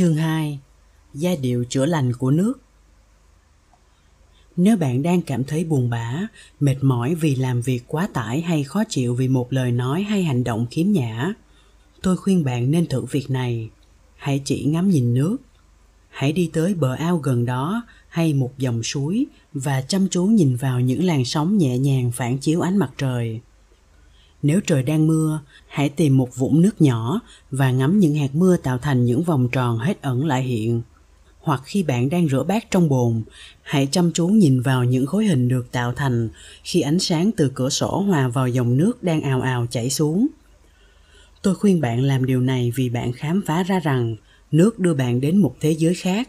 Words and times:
Chương 0.00 0.14
2 0.14 0.58
Giai 1.14 1.36
điệu 1.36 1.64
chữa 1.68 1.86
lành 1.86 2.12
của 2.12 2.30
nước 2.30 2.60
Nếu 4.56 4.76
bạn 4.76 5.02
đang 5.02 5.22
cảm 5.22 5.44
thấy 5.44 5.64
buồn 5.64 5.90
bã, 5.90 6.26
mệt 6.60 6.76
mỏi 6.80 7.14
vì 7.14 7.34
làm 7.34 7.60
việc 7.60 7.84
quá 7.86 8.08
tải 8.12 8.40
hay 8.40 8.64
khó 8.64 8.84
chịu 8.88 9.14
vì 9.14 9.28
một 9.28 9.52
lời 9.52 9.72
nói 9.72 10.02
hay 10.02 10.22
hành 10.22 10.44
động 10.44 10.66
khiếm 10.70 10.92
nhã, 10.92 11.32
tôi 12.02 12.16
khuyên 12.16 12.44
bạn 12.44 12.70
nên 12.70 12.86
thử 12.86 13.04
việc 13.04 13.30
này. 13.30 13.70
Hãy 14.16 14.42
chỉ 14.44 14.64
ngắm 14.64 14.90
nhìn 14.90 15.14
nước. 15.14 15.36
Hãy 16.08 16.32
đi 16.32 16.50
tới 16.52 16.74
bờ 16.74 16.94
ao 16.94 17.18
gần 17.18 17.44
đó 17.44 17.82
hay 18.08 18.34
một 18.34 18.58
dòng 18.58 18.82
suối 18.82 19.26
và 19.52 19.82
chăm 19.82 20.08
chú 20.08 20.24
nhìn 20.24 20.56
vào 20.56 20.80
những 20.80 21.04
làn 21.04 21.24
sóng 21.24 21.58
nhẹ 21.58 21.78
nhàng 21.78 22.12
phản 22.12 22.38
chiếu 22.38 22.60
ánh 22.60 22.76
mặt 22.76 22.90
trời 22.98 23.40
nếu 24.42 24.60
trời 24.66 24.82
đang 24.82 25.06
mưa, 25.06 25.40
hãy 25.68 25.88
tìm 25.88 26.16
một 26.16 26.36
vũng 26.36 26.62
nước 26.62 26.80
nhỏ 26.80 27.20
và 27.50 27.70
ngắm 27.70 27.98
những 27.98 28.14
hạt 28.14 28.34
mưa 28.34 28.56
tạo 28.56 28.78
thành 28.78 29.04
những 29.04 29.22
vòng 29.22 29.48
tròn 29.48 29.78
hết 29.78 30.02
ẩn 30.02 30.26
lại 30.26 30.42
hiện. 30.42 30.82
Hoặc 31.40 31.62
khi 31.64 31.82
bạn 31.82 32.10
đang 32.10 32.28
rửa 32.28 32.42
bát 32.42 32.70
trong 32.70 32.88
bồn, 32.88 33.22
hãy 33.62 33.88
chăm 33.90 34.12
chú 34.12 34.28
nhìn 34.28 34.60
vào 34.60 34.84
những 34.84 35.06
khối 35.06 35.26
hình 35.26 35.48
được 35.48 35.72
tạo 35.72 35.92
thành 35.92 36.28
khi 36.64 36.80
ánh 36.80 36.98
sáng 36.98 37.30
từ 37.36 37.50
cửa 37.54 37.68
sổ 37.68 38.00
hòa 38.00 38.28
vào 38.28 38.48
dòng 38.48 38.76
nước 38.76 39.02
đang 39.02 39.20
ào 39.20 39.40
ào 39.40 39.66
chảy 39.70 39.90
xuống. 39.90 40.26
Tôi 41.42 41.54
khuyên 41.54 41.80
bạn 41.80 42.02
làm 42.02 42.26
điều 42.26 42.40
này 42.40 42.72
vì 42.74 42.88
bạn 42.88 43.12
khám 43.12 43.42
phá 43.46 43.62
ra 43.62 43.80
rằng 43.80 44.16
nước 44.52 44.78
đưa 44.78 44.94
bạn 44.94 45.20
đến 45.20 45.36
một 45.36 45.56
thế 45.60 45.70
giới 45.70 45.94
khác, 45.94 46.28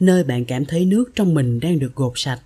nơi 0.00 0.24
bạn 0.24 0.44
cảm 0.44 0.64
thấy 0.64 0.84
nước 0.84 1.10
trong 1.14 1.34
mình 1.34 1.60
đang 1.60 1.78
được 1.78 1.94
gột 1.94 2.12
sạch. 2.16 2.40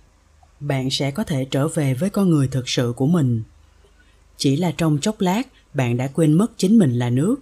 Bạn 0.59 0.89
sẽ 0.89 1.11
có 1.11 1.23
thể 1.23 1.45
trở 1.51 1.67
về 1.67 1.93
với 1.93 2.09
con 2.09 2.29
người 2.29 2.47
thực 2.47 2.69
sự 2.69 2.93
của 2.95 3.07
mình 3.07 3.43
chỉ 4.37 4.55
là 4.55 4.71
trong 4.77 4.97
chốc 5.01 5.21
lát, 5.21 5.47
bạn 5.73 5.97
đã 5.97 6.07
quên 6.07 6.33
mất 6.33 6.51
chính 6.57 6.77
mình 6.77 6.99
là 6.99 7.09
nước. 7.09 7.35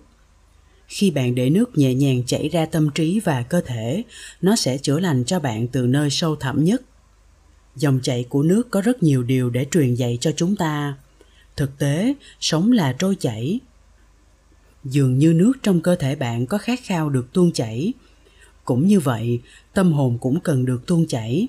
Khi 0.87 1.11
bạn 1.11 1.35
để 1.35 1.49
nước 1.49 1.77
nhẹ 1.77 1.93
nhàng 1.93 2.23
chảy 2.25 2.49
ra 2.49 2.65
tâm 2.65 2.89
trí 2.89 3.19
và 3.19 3.41
cơ 3.41 3.61
thể, 3.61 4.03
nó 4.41 4.55
sẽ 4.55 4.77
chữa 4.77 4.99
lành 4.99 5.23
cho 5.25 5.39
bạn 5.39 5.67
từ 5.67 5.87
nơi 5.87 6.09
sâu 6.09 6.35
thẳm 6.35 6.63
nhất. 6.63 6.81
Dòng 7.75 7.99
chảy 8.03 8.25
của 8.29 8.43
nước 8.43 8.71
có 8.71 8.81
rất 8.81 9.03
nhiều 9.03 9.23
điều 9.23 9.49
để 9.49 9.65
truyền 9.71 9.93
dạy 9.95 10.17
cho 10.21 10.31
chúng 10.31 10.55
ta. 10.55 10.97
Thực 11.55 11.77
tế, 11.77 12.13
sống 12.39 12.71
là 12.71 12.95
trôi 12.99 13.15
chảy. 13.19 13.59
Dường 14.83 15.17
như 15.17 15.33
nước 15.33 15.53
trong 15.63 15.81
cơ 15.81 15.95
thể 15.95 16.15
bạn 16.15 16.45
có 16.45 16.57
khát 16.57 16.79
khao 16.83 17.09
được 17.09 17.33
tuôn 17.33 17.51
chảy. 17.51 17.93
Cũng 18.65 18.87
như 18.87 18.99
vậy, 18.99 19.41
tâm 19.73 19.93
hồn 19.93 20.17
cũng 20.21 20.39
cần 20.39 20.65
được 20.65 20.87
tuôn 20.87 21.07
chảy. 21.07 21.47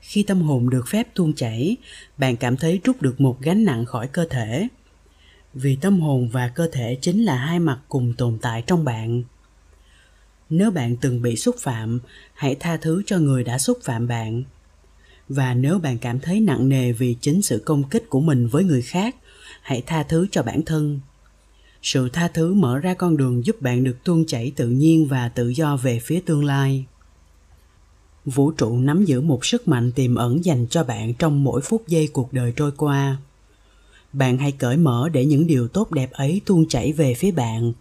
Khi 0.00 0.22
tâm 0.22 0.42
hồn 0.42 0.70
được 0.70 0.88
phép 0.88 1.14
tuôn 1.14 1.32
chảy, 1.32 1.76
bạn 2.18 2.36
cảm 2.36 2.56
thấy 2.56 2.80
rút 2.84 3.02
được 3.02 3.20
một 3.20 3.40
gánh 3.40 3.64
nặng 3.64 3.84
khỏi 3.84 4.08
cơ 4.08 4.26
thể 4.30 4.68
vì 5.54 5.76
tâm 5.76 6.00
hồn 6.00 6.28
và 6.28 6.48
cơ 6.48 6.68
thể 6.72 6.98
chính 7.00 7.24
là 7.24 7.36
hai 7.36 7.60
mặt 7.60 7.78
cùng 7.88 8.14
tồn 8.18 8.38
tại 8.42 8.62
trong 8.66 8.84
bạn. 8.84 9.22
Nếu 10.50 10.70
bạn 10.70 10.96
từng 10.96 11.22
bị 11.22 11.36
xúc 11.36 11.56
phạm, 11.58 12.00
hãy 12.34 12.56
tha 12.60 12.76
thứ 12.76 13.02
cho 13.06 13.18
người 13.18 13.44
đã 13.44 13.58
xúc 13.58 13.78
phạm 13.82 14.08
bạn. 14.08 14.42
Và 15.28 15.54
nếu 15.54 15.78
bạn 15.78 15.98
cảm 15.98 16.20
thấy 16.20 16.40
nặng 16.40 16.68
nề 16.68 16.92
vì 16.92 17.16
chính 17.20 17.42
sự 17.42 17.62
công 17.64 17.82
kích 17.82 18.10
của 18.10 18.20
mình 18.20 18.46
với 18.46 18.64
người 18.64 18.82
khác, 18.82 19.16
hãy 19.62 19.82
tha 19.86 20.02
thứ 20.02 20.26
cho 20.30 20.42
bản 20.42 20.62
thân. 20.62 21.00
Sự 21.82 22.08
tha 22.08 22.28
thứ 22.28 22.54
mở 22.54 22.78
ra 22.78 22.94
con 22.94 23.16
đường 23.16 23.46
giúp 23.46 23.62
bạn 23.62 23.84
được 23.84 24.04
tuôn 24.04 24.26
chảy 24.26 24.52
tự 24.56 24.68
nhiên 24.68 25.06
và 25.06 25.28
tự 25.28 25.48
do 25.48 25.76
về 25.76 25.98
phía 25.98 26.20
tương 26.26 26.44
lai. 26.44 26.84
Vũ 28.24 28.50
trụ 28.50 28.78
nắm 28.78 29.04
giữ 29.04 29.20
một 29.20 29.44
sức 29.44 29.68
mạnh 29.68 29.92
tiềm 29.92 30.14
ẩn 30.14 30.44
dành 30.44 30.66
cho 30.70 30.84
bạn 30.84 31.14
trong 31.14 31.44
mỗi 31.44 31.60
phút 31.60 31.88
giây 31.88 32.08
cuộc 32.12 32.32
đời 32.32 32.52
trôi 32.56 32.72
qua 32.76 33.16
bạn 34.12 34.38
hãy 34.38 34.52
cởi 34.52 34.76
mở 34.76 35.08
để 35.12 35.24
những 35.24 35.46
điều 35.46 35.68
tốt 35.68 35.90
đẹp 35.90 36.10
ấy 36.12 36.40
tuôn 36.46 36.68
chảy 36.68 36.92
về 36.92 37.14
phía 37.14 37.30
bạn, 37.30 37.72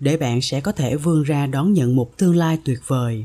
để 0.00 0.16
bạn 0.16 0.42
sẽ 0.42 0.60
có 0.60 0.72
thể 0.72 0.96
vươn 0.96 1.22
ra 1.22 1.46
đón 1.46 1.72
nhận 1.72 1.96
một 1.96 2.16
tương 2.16 2.36
lai 2.36 2.58
tuyệt 2.64 2.80
vời. 2.86 3.24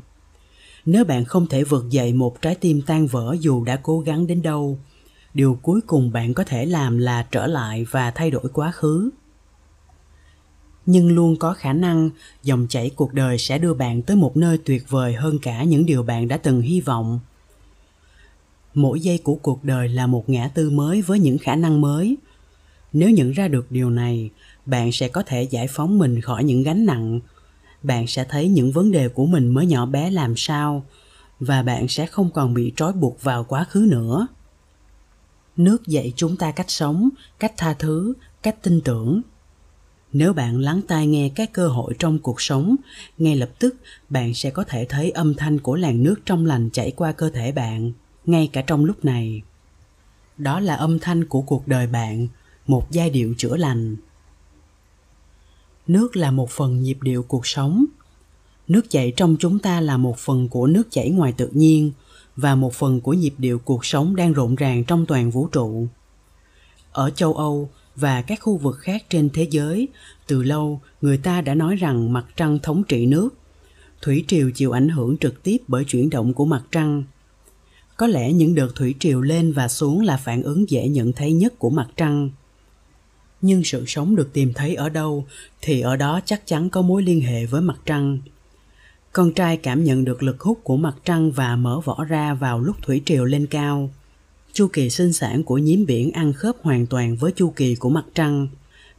Nếu 0.85 1.05
bạn 1.05 1.25
không 1.25 1.47
thể 1.47 1.63
vượt 1.63 1.85
dậy 1.89 2.13
một 2.13 2.41
trái 2.41 2.55
tim 2.55 2.81
tan 2.81 3.07
vỡ 3.07 3.35
dù 3.39 3.63
đã 3.63 3.75
cố 3.83 3.99
gắng 3.99 4.27
đến 4.27 4.41
đâu, 4.41 4.79
điều 5.33 5.59
cuối 5.61 5.81
cùng 5.87 6.11
bạn 6.11 6.33
có 6.33 6.43
thể 6.43 6.65
làm 6.65 6.97
là 6.97 7.27
trở 7.31 7.47
lại 7.47 7.85
và 7.91 8.11
thay 8.11 8.31
đổi 8.31 8.49
quá 8.53 8.71
khứ. 8.71 9.09
Nhưng 10.85 11.15
luôn 11.15 11.35
có 11.35 11.53
khả 11.53 11.73
năng, 11.73 12.09
dòng 12.43 12.65
chảy 12.69 12.89
cuộc 12.95 13.13
đời 13.13 13.37
sẽ 13.37 13.57
đưa 13.57 13.73
bạn 13.73 14.01
tới 14.01 14.17
một 14.17 14.37
nơi 14.37 14.57
tuyệt 14.57 14.89
vời 14.89 15.13
hơn 15.13 15.39
cả 15.41 15.63
những 15.63 15.85
điều 15.85 16.03
bạn 16.03 16.27
đã 16.27 16.37
từng 16.37 16.61
hy 16.61 16.81
vọng 16.81 17.19
mỗi 18.73 18.99
giây 18.99 19.17
của 19.17 19.35
cuộc 19.35 19.63
đời 19.63 19.89
là 19.89 20.07
một 20.07 20.29
ngã 20.29 20.47
tư 20.47 20.69
mới 20.69 21.01
với 21.01 21.19
những 21.19 21.37
khả 21.37 21.55
năng 21.55 21.81
mới. 21.81 22.17
Nếu 22.93 23.09
nhận 23.09 23.31
ra 23.31 23.47
được 23.47 23.71
điều 23.71 23.89
này, 23.89 24.29
bạn 24.65 24.91
sẽ 24.91 25.07
có 25.07 25.23
thể 25.25 25.43
giải 25.43 25.67
phóng 25.67 25.99
mình 25.99 26.21
khỏi 26.21 26.43
những 26.43 26.63
gánh 26.63 26.85
nặng. 26.85 27.19
Bạn 27.83 28.07
sẽ 28.07 28.25
thấy 28.29 28.47
những 28.49 28.71
vấn 28.71 28.91
đề 28.91 29.09
của 29.09 29.25
mình 29.25 29.47
mới 29.47 29.65
nhỏ 29.65 29.85
bé 29.85 30.11
làm 30.11 30.33
sao 30.37 30.85
và 31.39 31.63
bạn 31.63 31.87
sẽ 31.87 32.05
không 32.05 32.29
còn 32.29 32.53
bị 32.53 32.73
trói 32.75 32.93
buộc 32.93 33.23
vào 33.23 33.43
quá 33.43 33.63
khứ 33.63 33.87
nữa. 33.89 34.27
Nước 35.57 35.87
dạy 35.87 36.13
chúng 36.15 36.37
ta 36.37 36.51
cách 36.51 36.69
sống, 36.69 37.09
cách 37.39 37.53
tha 37.57 37.73
thứ, 37.73 38.13
cách 38.43 38.63
tin 38.63 38.81
tưởng. 38.81 39.21
Nếu 40.13 40.33
bạn 40.33 40.59
lắng 40.59 40.81
tai 40.87 41.07
nghe 41.07 41.29
các 41.35 41.53
cơ 41.53 41.67
hội 41.67 41.93
trong 41.99 42.19
cuộc 42.19 42.41
sống, 42.41 42.75
ngay 43.17 43.35
lập 43.35 43.49
tức 43.59 43.75
bạn 44.09 44.33
sẽ 44.33 44.49
có 44.49 44.63
thể 44.63 44.85
thấy 44.89 45.11
âm 45.11 45.35
thanh 45.35 45.59
của 45.59 45.75
làn 45.75 46.03
nước 46.03 46.15
trong 46.25 46.45
lành 46.45 46.69
chảy 46.69 46.91
qua 46.91 47.11
cơ 47.11 47.29
thể 47.29 47.51
bạn 47.51 47.91
ngay 48.25 48.49
cả 48.53 48.61
trong 48.61 48.85
lúc 48.85 49.05
này. 49.05 49.41
Đó 50.37 50.59
là 50.59 50.75
âm 50.75 50.99
thanh 50.99 51.25
của 51.25 51.41
cuộc 51.41 51.67
đời 51.67 51.87
bạn, 51.87 52.27
một 52.67 52.91
giai 52.91 53.09
điệu 53.09 53.33
chữa 53.37 53.57
lành. 53.57 53.95
Nước 55.87 56.15
là 56.15 56.31
một 56.31 56.49
phần 56.49 56.81
nhịp 56.81 56.97
điệu 57.01 57.23
cuộc 57.23 57.47
sống. 57.47 57.85
Nước 58.67 58.89
chảy 58.89 59.13
trong 59.17 59.35
chúng 59.39 59.59
ta 59.59 59.81
là 59.81 59.97
một 59.97 60.17
phần 60.17 60.49
của 60.49 60.67
nước 60.67 60.83
chảy 60.91 61.09
ngoài 61.09 61.33
tự 61.37 61.49
nhiên 61.53 61.91
và 62.35 62.55
một 62.55 62.73
phần 62.73 63.01
của 63.01 63.13
nhịp 63.13 63.33
điệu 63.37 63.59
cuộc 63.59 63.85
sống 63.85 64.15
đang 64.15 64.33
rộn 64.33 64.55
ràng 64.55 64.83
trong 64.83 65.05
toàn 65.05 65.31
vũ 65.31 65.47
trụ. 65.47 65.87
Ở 66.91 67.09
châu 67.09 67.33
âu 67.33 67.69
và 67.95 68.21
các 68.21 68.39
khu 68.41 68.57
vực 68.57 68.77
khác 68.77 69.05
trên 69.09 69.29
thế 69.33 69.47
giới, 69.51 69.87
từ 70.27 70.43
lâu 70.43 70.81
người 71.01 71.17
ta 71.17 71.41
đã 71.41 71.55
nói 71.55 71.75
rằng 71.75 72.13
mặt 72.13 72.25
trăng 72.35 72.59
thống 72.59 72.83
trị 72.83 73.05
nước. 73.05 73.29
Thủy 74.01 74.25
triều 74.27 74.51
chịu 74.55 74.71
ảnh 74.71 74.89
hưởng 74.89 75.17
trực 75.17 75.43
tiếp 75.43 75.57
bởi 75.67 75.83
chuyển 75.83 76.09
động 76.09 76.33
của 76.33 76.45
mặt 76.45 76.63
trăng 76.71 77.03
có 77.97 78.07
lẽ 78.07 78.33
những 78.33 78.55
đợt 78.55 78.75
thủy 78.75 78.95
triều 78.99 79.21
lên 79.21 79.51
và 79.51 79.67
xuống 79.67 80.01
là 80.01 80.17
phản 80.17 80.43
ứng 80.43 80.69
dễ 80.69 80.87
nhận 80.87 81.13
thấy 81.13 81.33
nhất 81.33 81.59
của 81.59 81.69
mặt 81.69 81.87
trăng. 81.95 82.29
Nhưng 83.41 83.63
sự 83.63 83.83
sống 83.87 84.15
được 84.15 84.33
tìm 84.33 84.53
thấy 84.53 84.75
ở 84.75 84.89
đâu, 84.89 85.25
thì 85.61 85.81
ở 85.81 85.95
đó 85.95 86.19
chắc 86.25 86.47
chắn 86.47 86.69
có 86.69 86.81
mối 86.81 87.03
liên 87.03 87.21
hệ 87.21 87.45
với 87.45 87.61
mặt 87.61 87.79
trăng. 87.85 88.19
Con 89.11 89.33
trai 89.33 89.57
cảm 89.57 89.83
nhận 89.83 90.05
được 90.05 90.23
lực 90.23 90.41
hút 90.41 90.59
của 90.63 90.77
mặt 90.77 90.95
trăng 91.05 91.31
và 91.31 91.55
mở 91.55 91.79
vỏ 91.85 92.03
ra 92.03 92.33
vào 92.33 92.59
lúc 92.59 92.75
thủy 92.81 93.01
triều 93.05 93.25
lên 93.25 93.47
cao. 93.47 93.89
Chu 94.53 94.67
kỳ 94.73 94.89
sinh 94.89 95.13
sản 95.13 95.43
của 95.43 95.57
nhím 95.57 95.85
biển 95.85 96.11
ăn 96.11 96.33
khớp 96.33 96.55
hoàn 96.61 96.85
toàn 96.85 97.15
với 97.15 97.31
chu 97.31 97.49
kỳ 97.49 97.75
của 97.75 97.89
mặt 97.89 98.05
trăng, 98.15 98.47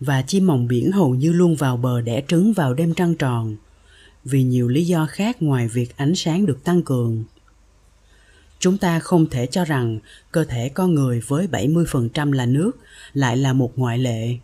và 0.01 0.23
chim 0.23 0.47
mòng 0.47 0.69
biển 0.69 0.93
hầu 0.93 1.15
như 1.15 1.33
luôn 1.33 1.57
vào 1.57 1.77
bờ 1.77 2.01
đẻ 2.01 2.23
trứng 2.29 2.53
vào 2.53 2.75
đêm 2.75 2.95
trăng 2.95 3.15
tròn. 3.15 3.57
Vì 4.25 4.43
nhiều 4.43 4.69
lý 4.69 4.85
do 4.85 5.07
khác 5.07 5.43
ngoài 5.43 5.69
việc 5.69 5.97
ánh 5.97 6.15
sáng 6.15 6.47
được 6.47 6.65
tăng 6.65 6.83
cường 6.83 7.25
Chúng 8.65 8.79
ta 8.79 8.99
không 8.99 9.27
thể 9.31 9.47
cho 9.47 9.65
rằng 9.65 9.99
cơ 10.33 10.45
thể 10.45 10.69
con 10.69 10.95
người 10.95 11.21
với 11.29 11.47
70% 11.53 12.33
là 12.33 12.47
nước 12.47 12.71
lại 13.13 13.37
là 13.37 13.53
một 13.53 13.73
ngoại 13.79 13.99
lệ. 13.99 14.37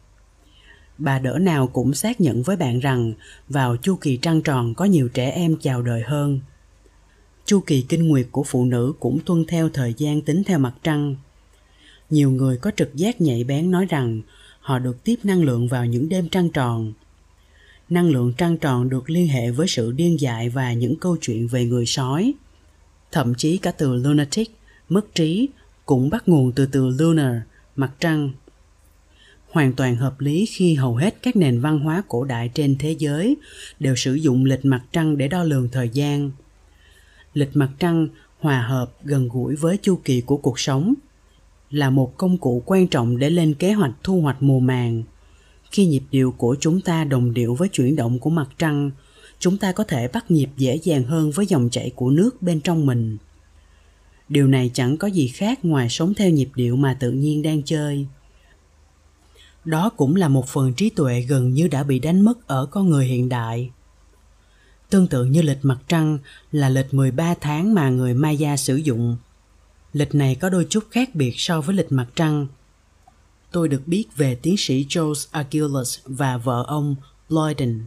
Bà 0.99 1.19
đỡ 1.19 1.39
nào 1.39 1.67
cũng 1.67 1.95
xác 1.95 2.21
nhận 2.21 2.43
với 2.43 2.57
bạn 2.57 2.81
rằng 2.81 3.13
vào 3.49 3.77
chu 3.77 3.97
kỳ 3.97 4.17
trăng 4.17 4.43
tròn 4.43 4.75
có 4.75 4.85
nhiều 4.85 5.09
trẻ 5.09 5.31
em 5.31 5.57
chào 5.61 5.83
đời 5.83 6.03
hơn. 6.03 6.41
Chu 7.45 7.61
kỳ 7.61 7.83
kinh 7.83 8.09
nguyệt 8.09 8.27
của 8.31 8.43
phụ 8.43 8.65
nữ 8.65 8.93
cũng 9.01 9.19
tuân 9.27 9.45
theo 9.49 9.69
thời 9.69 9.95
gian 9.97 10.21
tính 10.21 10.43
theo 10.45 10.59
mặt 10.59 10.75
trăng. 10.83 11.17
Nhiều 12.11 12.31
người 12.31 12.57
có 12.57 12.71
trực 12.77 12.95
giác 12.95 13.21
nhạy 13.21 13.45
bén 13.45 13.71
nói 13.71 13.87
rằng 13.87 14.21
họ 14.61 14.79
được 14.79 15.05
tiếp 15.05 15.17
năng 15.23 15.43
lượng 15.43 15.69
vào 15.69 15.87
những 15.87 16.09
đêm 16.09 16.29
trăng 16.29 16.51
tròn. 16.51 16.93
Năng 17.89 18.11
lượng 18.11 18.33
trăng 18.37 18.59
tròn 18.59 18.89
được 18.89 19.11
liên 19.11 19.29
hệ 19.29 19.51
với 19.51 19.69
sự 19.69 19.93
điên 19.93 20.21
dại 20.21 20.49
và 20.49 20.73
những 20.73 20.97
câu 20.97 21.17
chuyện 21.21 21.49
về 21.49 21.65
người 21.65 21.87
sói– 21.87 22.35
Thậm 23.13 23.35
chí 23.35 23.59
cả 23.59 23.73
từ 23.73 23.95
lunatic, 23.95 24.51
mất 24.89 25.15
trí, 25.15 25.49
cũng 25.87 26.11
bắt 26.11 26.29
nguồn 26.29 26.53
từ 26.53 26.67
từ 26.67 26.89
lunar, 26.89 27.37
mặt 27.77 27.91
trăng. 28.01 28.31
Hoàn 29.51 29.73
toàn 29.73 29.97
hợp 29.97 30.21
lý 30.21 30.47
khi 30.47 30.75
hầu 30.75 30.97
hết 30.97 31.23
các 31.23 31.37
nền 31.37 31.61
văn 31.61 31.79
hóa 31.79 32.03
cổ 32.09 32.25
đại 32.25 32.51
trên 32.55 32.77
thế 32.79 32.97
giới 32.99 33.37
đều 33.81 33.97
sử 33.97 34.15
dụng 34.15 34.45
lịch 34.45 34.65
mặt 34.65 34.83
trăng 34.93 35.19
để 35.19 35.29
đo 35.29 35.43
lường 35.43 35.69
thời 35.73 35.89
gian. 35.89 36.31
Lịch 37.35 37.57
mặt 37.57 37.71
trăng 37.79 38.09
hòa 38.41 38.63
hợp 38.63 38.93
gần 39.05 39.29
gũi 39.29 39.57
với 39.57 39.79
chu 39.83 40.01
kỳ 40.05 40.21
của 40.21 40.37
cuộc 40.37 40.61
sống 40.61 40.95
là 41.71 41.91
một 41.91 42.17
công 42.17 42.39
cụ 42.39 42.63
quan 42.67 42.87
trọng 42.89 43.19
để 43.19 43.31
lên 43.31 43.55
kế 43.55 43.73
hoạch 43.73 43.93
thu 44.03 44.21
hoạch 44.21 44.43
mùa 44.43 44.61
màng 44.61 45.03
khi 45.71 45.87
nhịp 45.87 46.03
điệu 46.11 46.35
của 46.39 46.57
chúng 46.61 46.81
ta 46.81 47.05
đồng 47.05 47.35
điệu 47.35 47.55
với 47.55 47.69
chuyển 47.69 47.97
động 47.97 48.19
của 48.19 48.31
mặt 48.31 48.49
trăng 48.59 48.91
chúng 49.41 49.59
ta 49.59 49.73
có 49.73 49.85
thể 49.85 50.09
bắt 50.09 50.31
nhịp 50.31 50.49
dễ 50.57 50.77
dàng 50.77 51.05
hơn 51.05 51.31
với 51.31 51.47
dòng 51.47 51.69
chảy 51.71 51.91
của 51.97 52.11
nước 52.11 52.43
bên 52.43 52.61
trong 52.61 52.87
mình 52.87 53.17
điều 54.29 54.47
này 54.47 54.71
chẳng 54.75 54.97
có 54.97 55.09
gì 55.09 55.29
khác 55.29 55.65
ngoài 55.65 55.89
sống 55.91 56.15
theo 56.15 56.31
nhịp 56.31 56.49
điệu 56.55 56.77
mà 56.77 56.97
tự 57.01 57.11
nhiên 57.11 57.43
đang 57.43 57.63
chơi 57.63 58.07
đó 59.65 59.91
cũng 59.97 60.17
là 60.17 60.29
một 60.29 60.49
phần 60.49 60.75
trí 60.75 60.91
tuệ 60.91 61.21
gần 61.21 61.55
như 61.55 61.69
đã 61.69 61.83
bị 61.83 61.99
đánh 61.99 62.21
mất 62.21 62.47
ở 62.47 62.67
con 62.67 62.91
người 62.91 63.07
hiện 63.07 63.29
đại 63.29 63.71
Tương 64.91 65.07
tự 65.07 65.25
như 65.25 65.43
lịch 65.43 65.59
mặt 65.63 65.79
trăng 65.89 66.19
là 66.53 66.69
lịch 66.69 66.95
13 66.95 67.35
tháng 67.41 67.75
mà 67.75 67.89
người 67.89 68.15
Maya 68.15 68.57
sử 68.57 68.77
dụng. 68.77 69.17
Lịch 69.93 70.15
này 70.15 70.35
có 70.35 70.49
đôi 70.49 70.67
chút 70.71 70.85
khác 70.91 71.15
biệt 71.15 71.35
so 71.37 71.61
với 71.61 71.77
lịch 71.77 71.93
mặt 71.93 72.07
trăng. 72.15 72.47
Tôi 73.53 73.69
được 73.69 73.83
biết 73.87 74.05
về 74.17 74.35
tiến 74.35 74.55
sĩ 74.59 74.87
Charles 74.89 75.27
Aguilas 75.31 75.99
và 76.05 76.37
vợ 76.37 76.65
ông 76.67 76.97
Lloyden. 77.29 77.85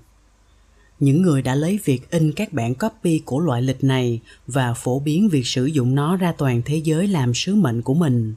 Những 0.99 1.21
người 1.21 1.41
đã 1.41 1.55
lấy 1.55 1.79
việc 1.83 2.11
in 2.11 2.31
các 2.31 2.53
bản 2.53 2.75
copy 2.75 3.21
của 3.25 3.39
loại 3.39 3.61
lịch 3.61 3.83
này 3.83 4.19
và 4.47 4.73
phổ 4.73 4.99
biến 4.99 5.29
việc 5.29 5.47
sử 5.47 5.65
dụng 5.65 5.95
nó 5.95 6.15
ra 6.15 6.33
toàn 6.37 6.61
thế 6.65 6.77
giới 6.77 7.07
làm 7.07 7.33
sứ 7.33 7.55
mệnh 7.55 7.81
của 7.81 7.93
mình. 7.93 8.33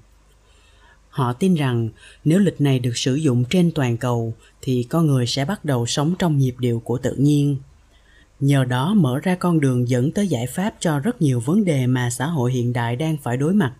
Họ 1.10 1.32
tin 1.32 1.54
rằng 1.54 1.88
nếu 2.24 2.38
lịch 2.38 2.60
này 2.60 2.78
được 2.78 2.96
sử 2.96 3.14
dụng 3.14 3.44
trên 3.50 3.70
toàn 3.74 3.96
cầu 3.96 4.34
thì 4.62 4.82
con 4.82 5.06
người 5.06 5.26
sẽ 5.26 5.44
bắt 5.44 5.64
đầu 5.64 5.86
sống 5.86 6.14
trong 6.18 6.38
nhịp 6.38 6.54
điệu 6.58 6.80
của 6.84 6.98
tự 6.98 7.14
nhiên. 7.14 7.56
Nhờ 8.40 8.64
đó 8.64 8.94
mở 8.94 9.20
ra 9.22 9.34
con 9.34 9.60
đường 9.60 9.88
dẫn 9.88 10.12
tới 10.12 10.28
giải 10.28 10.46
pháp 10.46 10.74
cho 10.80 10.98
rất 10.98 11.22
nhiều 11.22 11.40
vấn 11.40 11.64
đề 11.64 11.86
mà 11.86 12.10
xã 12.10 12.26
hội 12.26 12.52
hiện 12.52 12.72
đại 12.72 12.96
đang 12.96 13.16
phải 13.16 13.36
đối 13.36 13.54
mặt. 13.54 13.72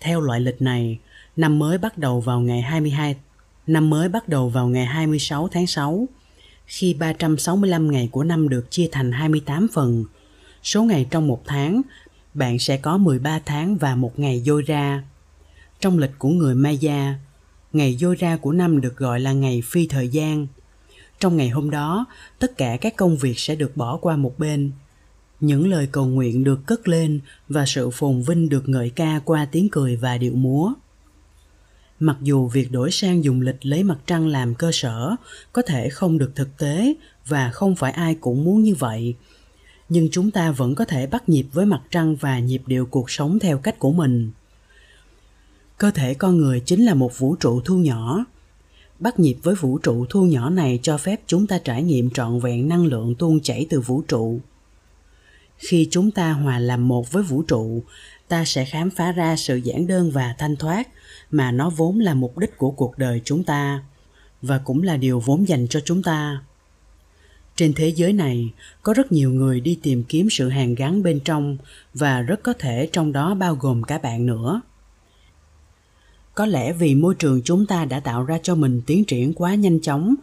Theo 0.00 0.20
loại 0.20 0.40
lịch 0.40 0.62
này, 0.62 0.98
năm 1.36 1.58
mới 1.58 1.78
bắt 1.78 1.98
đầu 1.98 2.20
vào 2.20 2.40
ngày 2.40 2.62
22 2.62 3.16
năm 3.66 3.90
mới 3.90 4.08
bắt 4.08 4.28
đầu 4.28 4.48
vào 4.48 4.68
ngày 4.68 4.86
26 4.86 5.48
tháng 5.48 5.66
6 5.66 6.08
khi 6.66 6.94
365 6.94 7.90
ngày 7.90 8.08
của 8.12 8.24
năm 8.24 8.48
được 8.48 8.70
chia 8.70 8.88
thành 8.92 9.12
28 9.12 9.68
phần. 9.72 10.04
Số 10.62 10.82
ngày 10.82 11.06
trong 11.10 11.28
một 11.28 11.42
tháng, 11.46 11.82
bạn 12.34 12.58
sẽ 12.58 12.76
có 12.76 12.98
13 12.98 13.40
tháng 13.46 13.76
và 13.76 13.96
một 13.96 14.18
ngày 14.18 14.42
dôi 14.46 14.62
ra. 14.62 15.02
Trong 15.80 15.98
lịch 15.98 16.12
của 16.18 16.28
người 16.28 16.54
Maya, 16.54 17.14
ngày 17.72 17.96
dôi 17.96 18.16
ra 18.16 18.36
của 18.36 18.52
năm 18.52 18.80
được 18.80 18.96
gọi 18.96 19.20
là 19.20 19.32
ngày 19.32 19.62
phi 19.64 19.86
thời 19.86 20.08
gian. 20.08 20.46
Trong 21.20 21.36
ngày 21.36 21.48
hôm 21.48 21.70
đó, 21.70 22.06
tất 22.38 22.56
cả 22.56 22.76
các 22.80 22.96
công 22.96 23.16
việc 23.16 23.38
sẽ 23.38 23.54
được 23.54 23.76
bỏ 23.76 23.96
qua 23.96 24.16
một 24.16 24.38
bên. 24.38 24.72
Những 25.40 25.70
lời 25.70 25.88
cầu 25.92 26.06
nguyện 26.06 26.44
được 26.44 26.66
cất 26.66 26.88
lên 26.88 27.20
và 27.48 27.66
sự 27.66 27.90
phồn 27.90 28.22
vinh 28.22 28.48
được 28.48 28.68
ngợi 28.68 28.90
ca 28.90 29.20
qua 29.24 29.46
tiếng 29.52 29.68
cười 29.68 29.96
và 29.96 30.18
điệu 30.18 30.32
múa. 30.34 30.72
Mặc 32.04 32.16
dù 32.22 32.48
việc 32.48 32.72
đổi 32.72 32.90
sang 32.90 33.24
dùng 33.24 33.40
lịch 33.40 33.66
lấy 33.66 33.82
mặt 33.82 33.98
trăng 34.06 34.26
làm 34.26 34.54
cơ 34.54 34.70
sở 34.72 35.16
có 35.52 35.62
thể 35.62 35.88
không 35.88 36.18
được 36.18 36.32
thực 36.34 36.58
tế 36.58 36.94
và 37.26 37.50
không 37.50 37.76
phải 37.76 37.92
ai 37.92 38.14
cũng 38.14 38.44
muốn 38.44 38.62
như 38.62 38.74
vậy, 38.74 39.14
nhưng 39.88 40.08
chúng 40.10 40.30
ta 40.30 40.50
vẫn 40.50 40.74
có 40.74 40.84
thể 40.84 41.06
bắt 41.06 41.28
nhịp 41.28 41.46
với 41.52 41.66
mặt 41.66 41.82
trăng 41.90 42.16
và 42.16 42.38
nhịp 42.38 42.62
điệu 42.66 42.86
cuộc 42.86 43.10
sống 43.10 43.38
theo 43.38 43.58
cách 43.58 43.78
của 43.78 43.92
mình. 43.92 44.30
Cơ 45.78 45.90
thể 45.90 46.14
con 46.14 46.36
người 46.36 46.60
chính 46.60 46.84
là 46.84 46.94
một 46.94 47.18
vũ 47.18 47.34
trụ 47.34 47.60
thu 47.60 47.76
nhỏ. 47.76 48.24
Bắt 48.98 49.18
nhịp 49.20 49.36
với 49.42 49.54
vũ 49.54 49.78
trụ 49.78 50.06
thu 50.10 50.24
nhỏ 50.24 50.50
này 50.50 50.80
cho 50.82 50.98
phép 50.98 51.20
chúng 51.26 51.46
ta 51.46 51.58
trải 51.58 51.82
nghiệm 51.82 52.10
trọn 52.10 52.40
vẹn 52.40 52.68
năng 52.68 52.86
lượng 52.86 53.14
tuôn 53.14 53.40
chảy 53.40 53.66
từ 53.70 53.80
vũ 53.80 54.02
trụ 54.08 54.40
khi 55.58 55.88
chúng 55.90 56.10
ta 56.10 56.32
hòa 56.32 56.58
làm 56.58 56.88
một 56.88 57.12
với 57.12 57.22
vũ 57.22 57.42
trụ, 57.42 57.82
ta 58.28 58.44
sẽ 58.44 58.64
khám 58.64 58.90
phá 58.90 59.12
ra 59.12 59.36
sự 59.36 59.56
giản 59.56 59.86
đơn 59.86 60.10
và 60.10 60.34
thanh 60.38 60.56
thoát 60.56 60.88
mà 61.30 61.52
nó 61.52 61.70
vốn 61.70 62.00
là 62.00 62.14
mục 62.14 62.38
đích 62.38 62.58
của 62.58 62.70
cuộc 62.70 62.98
đời 62.98 63.20
chúng 63.24 63.44
ta 63.44 63.82
và 64.42 64.58
cũng 64.58 64.82
là 64.82 64.96
điều 64.96 65.20
vốn 65.20 65.48
dành 65.48 65.66
cho 65.68 65.80
chúng 65.80 66.02
ta. 66.02 66.42
Trên 67.56 67.72
thế 67.72 67.88
giới 67.88 68.12
này, 68.12 68.52
có 68.82 68.94
rất 68.94 69.12
nhiều 69.12 69.30
người 69.30 69.60
đi 69.60 69.78
tìm 69.82 70.04
kiếm 70.04 70.28
sự 70.30 70.48
hàn 70.48 70.74
gắn 70.74 71.02
bên 71.02 71.20
trong 71.24 71.56
và 71.94 72.20
rất 72.20 72.42
có 72.42 72.52
thể 72.52 72.88
trong 72.92 73.12
đó 73.12 73.34
bao 73.34 73.54
gồm 73.54 73.82
cả 73.82 73.98
bạn 73.98 74.26
nữa. 74.26 74.60
Có 76.34 76.46
lẽ 76.46 76.72
vì 76.72 76.94
môi 76.94 77.14
trường 77.14 77.42
chúng 77.44 77.66
ta 77.66 77.84
đã 77.84 78.00
tạo 78.00 78.24
ra 78.24 78.38
cho 78.42 78.54
mình 78.54 78.82
tiến 78.86 79.04
triển 79.04 79.34
quá 79.34 79.54
nhanh 79.54 79.80
chóng 79.80 80.14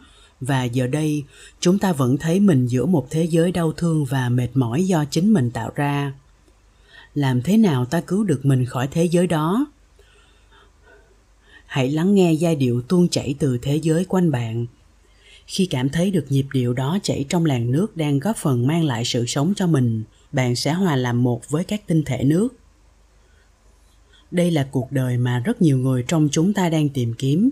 và 0.42 0.64
giờ 0.64 0.88
đây, 0.88 1.24
chúng 1.60 1.80
ta 1.80 1.94
vẫn 1.94 2.18
thấy 2.18 2.40
mình 2.40 2.68
giữa 2.68 2.86
một 2.86 3.08
thế 3.10 3.24
giới 3.24 3.52
đau 3.52 3.72
thương 3.72 4.06
và 4.06 4.30
mệt 4.30 4.50
mỏi 4.54 4.84
do 4.84 5.06
chính 5.06 5.34
mình 5.34 5.52
tạo 5.52 5.72
ra. 5.76 6.14
Làm 7.14 7.42
thế 7.42 7.58
nào 7.58 7.86
ta 7.86 8.02
cứu 8.02 8.24
được 8.24 8.46
mình 8.46 8.66
khỏi 8.66 8.88
thế 8.92 9.06
giới 9.06 9.28
đó? 9.28 9.66
Hãy 11.66 11.90
lắng 11.90 12.16
nghe 12.16 12.34
giai 12.34 12.56
điệu 12.56 12.82
tuôn 12.82 13.08
chảy 13.10 13.36
từ 13.40 13.58
thế 13.62 13.76
giới 13.76 14.06
quanh 14.06 14.32
bạn. 14.32 14.66
Khi 15.48 15.66
cảm 15.66 15.90
thấy 15.90 16.12
được 16.12 16.26
nhịp 16.30 16.46
điệu 16.54 16.74
đó 16.74 16.98
chảy 17.04 17.26
trong 17.30 17.46
làn 17.46 17.72
nước 17.72 17.98
đang 17.98 18.20
góp 18.20 18.38
phần 18.38 18.68
mang 18.68 18.84
lại 18.84 19.06
sự 19.06 19.26
sống 19.26 19.54
cho 19.56 19.68
mình, 19.68 20.04
bạn 20.32 20.56
sẽ 20.56 20.74
hòa 20.74 20.96
làm 20.96 21.24
một 21.24 21.50
với 21.50 21.64
các 21.64 21.88
tinh 21.88 22.04
thể 22.04 22.24
nước. 22.24 22.48
Đây 24.32 24.52
là 24.52 24.68
cuộc 24.72 24.92
đời 24.92 25.18
mà 25.18 25.40
rất 25.40 25.62
nhiều 25.62 25.78
người 25.78 26.04
trong 26.08 26.30
chúng 26.32 26.54
ta 26.54 26.70
đang 26.70 26.90
tìm 26.90 27.14
kiếm 27.14 27.50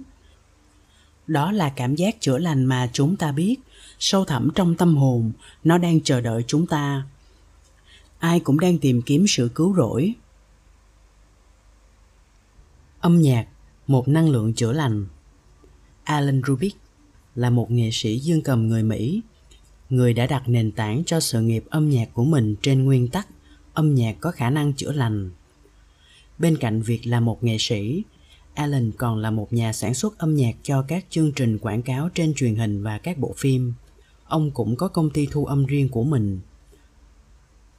đó 1.30 1.52
là 1.52 1.70
cảm 1.70 1.96
giác 1.96 2.22
chữa 2.22 2.38
lành 2.38 2.66
mà 2.66 2.90
chúng 2.94 3.16
ta 3.16 3.32
biết. 3.32 3.56
Sâu 4.00 4.26
thẳm 4.26 4.50
trong 4.56 4.76
tâm 4.76 4.98
hồn 4.98 5.32
nó 5.64 5.78
đang 5.78 6.02
chờ 6.02 6.22
đợi 6.22 6.44
chúng 6.48 6.68
ta. 6.68 7.04
Ai 8.20 8.40
cũng 8.40 8.60
đang 8.60 8.78
tìm 8.78 9.02
kiếm 9.02 9.26
sự 9.28 9.50
cứu 9.56 9.76
rỗi. 9.76 10.14
Âm 13.00 13.22
nhạc 13.22 13.48
một 13.88 14.08
năng 14.08 14.30
lượng 14.30 14.54
chữa 14.54 14.72
lành. 14.72 15.06
Alan 16.04 16.42
rubik 16.48 16.76
là 17.36 17.50
một 17.50 17.72
nghệ 17.72 17.90
sĩ 17.94 18.20
dương 18.20 18.42
cầm 18.42 18.68
người 18.68 18.84
mỹ. 18.84 19.22
Người 19.90 20.14
đã 20.14 20.28
đặt 20.28 20.44
nền 20.50 20.72
tảng 20.72 21.04
cho 21.06 21.20
sự 21.20 21.42
nghiệp 21.42 21.64
âm 21.70 21.90
nhạc 21.90 22.10
của 22.14 22.24
mình 22.24 22.56
trên 22.62 22.86
nguyên 22.86 23.08
tắc 23.08 23.28
âm 23.74 23.96
nhạc 23.96 24.16
có 24.20 24.32
khả 24.32 24.50
năng 24.50 24.74
chữa 24.74 24.92
lành. 24.92 25.32
Bên 26.40 26.58
cạnh 26.58 26.82
việc 26.82 27.08
là 27.08 27.20
một 27.20 27.44
nghệ 27.44 27.58
sĩ, 27.60 28.04
Alan 28.54 28.92
còn 28.92 29.18
là 29.18 29.32
một 29.32 29.54
nhà 29.54 29.74
sản 29.74 29.94
xuất 29.94 30.18
âm 30.18 30.36
nhạc 30.36 30.56
cho 30.64 30.82
các 30.88 31.06
chương 31.10 31.32
trình 31.32 31.58
quảng 31.58 31.82
cáo 31.82 32.10
trên 32.14 32.34
truyền 32.34 32.56
hình 32.56 32.84
và 32.84 32.98
các 32.98 33.18
bộ 33.18 33.34
phim. 33.38 33.74
Ông 34.26 34.52
cũng 34.52 34.76
có 34.76 34.88
công 34.88 35.10
ty 35.10 35.28
thu 35.32 35.46
âm 35.46 35.66
riêng 35.66 35.90
của 35.90 36.04
mình. 36.04 36.40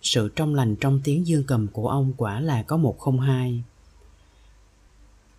Sự 0.02 0.28
trong 0.36 0.54
lành 0.54 0.76
trong 0.76 1.00
tiếng 1.04 1.26
dương 1.26 1.44
cầm 1.46 1.66
của 1.72 1.88
ông 1.88 2.12
quả 2.16 2.40
là 2.40 2.62
có 2.62 2.76
một 2.76 2.98
không 2.98 3.20
hai. 3.20 3.62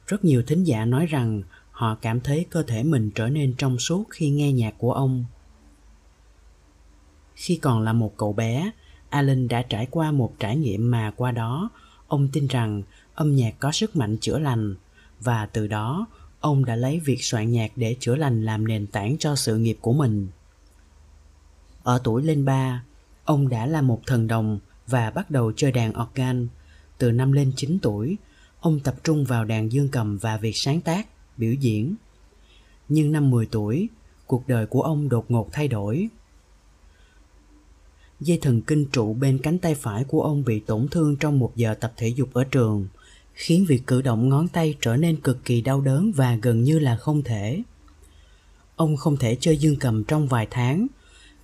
Rất 0.07 0.25
nhiều 0.25 0.44
thính 0.48 0.63
giả 0.63 0.86
nói 0.86 1.06
rằng 1.06 1.44
họ 1.72 1.95
cảm 1.95 2.22
thấy 2.22 2.45
cơ 2.50 2.63
thể 2.63 2.83
mình 2.83 3.12
trở 3.16 3.30
nên 3.30 3.54
trong 3.57 3.80
suốt 3.80 4.04
khi 4.10 4.30
nghe 4.30 4.51
nhạc 4.51 4.76
của 4.78 4.94
ông. 4.94 5.26
Khi 7.35 7.56
còn 7.56 7.81
là 7.81 7.94
một 7.94 8.18
cậu 8.18 8.33
bé, 8.33 8.71
Alan 9.09 9.47
đã 9.47 9.61
trải 9.61 9.88
qua 9.92 10.11
một 10.11 10.33
trải 10.40 10.57
nghiệm 10.57 10.92
mà 10.92 11.11
qua 11.16 11.31
đó 11.31 11.69
ông 12.07 12.30
tin 12.33 12.47
rằng 12.47 12.83
âm 13.16 13.35
nhạc 13.35 13.59
có 13.59 13.71
sức 13.71 13.95
mạnh 13.95 14.18
chữa 14.18 14.40
lành 14.40 14.76
và 15.23 15.45
từ 15.45 15.68
đó 15.68 16.07
ông 16.40 16.66
đã 16.66 16.75
lấy 16.75 16.99
việc 16.99 17.23
soạn 17.23 17.51
nhạc 17.51 17.71
để 17.75 17.95
chữa 17.99 18.16
lành 18.16 18.45
làm 18.45 18.68
nền 18.68 18.87
tảng 18.87 19.18
cho 19.18 19.35
sự 19.35 19.57
nghiệp 19.57 19.78
của 19.81 19.94
mình. 19.94 20.28
Ở 21.83 22.01
tuổi 22.04 22.23
lên 22.23 22.45
ba, 22.45 22.83
ông 23.25 23.49
đã 23.49 23.66
là 23.66 23.81
một 23.81 24.01
thần 24.06 24.28
đồng 24.28 24.59
và 24.87 25.11
bắt 25.11 25.31
đầu 25.31 25.51
chơi 25.56 25.71
đàn 25.71 25.94
organ. 26.01 26.47
Từ 26.97 27.11
năm 27.11 27.31
lên 27.31 27.51
9 27.56 27.80
tuổi, 27.81 28.18
ông 28.59 28.80
tập 28.80 28.95
trung 29.04 29.25
vào 29.25 29.45
đàn 29.45 29.71
dương 29.71 29.90
cầm 29.92 30.18
và 30.18 30.37
việc 30.37 30.57
sáng 30.57 30.81
tác, 30.81 31.07
biểu 31.37 31.54
diễn. 31.54 31.95
Nhưng 32.90 33.11
năm 33.11 33.30
10 33.30 33.45
tuổi, 33.45 33.90
cuộc 34.28 34.47
đời 34.47 34.66
của 34.66 34.81
ông 34.81 35.09
đột 35.09 35.31
ngột 35.31 35.49
thay 35.51 35.68
đổi. 35.68 36.09
Dây 38.19 38.40
thần 38.42 38.61
kinh 38.61 38.85
trụ 38.85 39.13
bên 39.13 39.37
cánh 39.37 39.59
tay 39.59 39.75
phải 39.75 40.04
của 40.04 40.23
ông 40.23 40.44
bị 40.44 40.59
tổn 40.59 40.87
thương 40.87 41.16
trong 41.16 41.40
một 41.40 41.51
giờ 41.56 41.73
tập 41.73 41.94
thể 41.97 42.07
dục 42.07 42.33
ở 42.33 42.44
trường– 42.44 42.87
khiến 43.42 43.66
việc 43.66 43.88
cử 43.88 44.02
động 44.02 44.30
ngón 44.30 44.48
tay 44.48 44.76
trở 44.81 44.98
nên 44.98 45.16
cực 45.16 45.45
kỳ 45.45 45.62
đau 45.62 45.81
đớn 45.81 46.12
và 46.12 46.36
gần 46.42 46.64
như 46.64 46.80
là 46.80 46.98
không 46.98 47.24
thể. 47.24 47.62
Ông 48.76 48.98
không 48.98 49.18
thể 49.18 49.38
chơi 49.40 49.57
dương 49.57 49.76
cầm 49.80 50.04
trong 50.04 50.28
vài 50.28 50.48
tháng, 50.50 50.88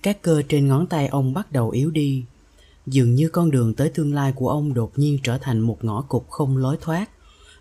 các 0.02 0.22
cơ 0.22 0.42
trên 0.48 0.68
ngón 0.68 0.86
tay 0.86 1.08
ông 1.08 1.34
bắt 1.34 1.52
đầu 1.52 1.70
yếu 1.70 1.90
đi. 1.90 2.24
Dường 2.86 3.14
như 3.14 3.28
con 3.28 3.50
đường 3.50 3.74
tới 3.74 3.88
tương 3.88 4.14
lai 4.14 4.32
của 4.32 4.48
ông 4.48 4.74
đột 4.74 4.92
nhiên 4.96 5.18
trở 5.22 5.38
thành 5.38 5.60
một 5.60 5.84
ngõ 5.84 6.02
cụt 6.02 6.22
không 6.28 6.56
lối 6.56 6.76
thoát 6.80 7.10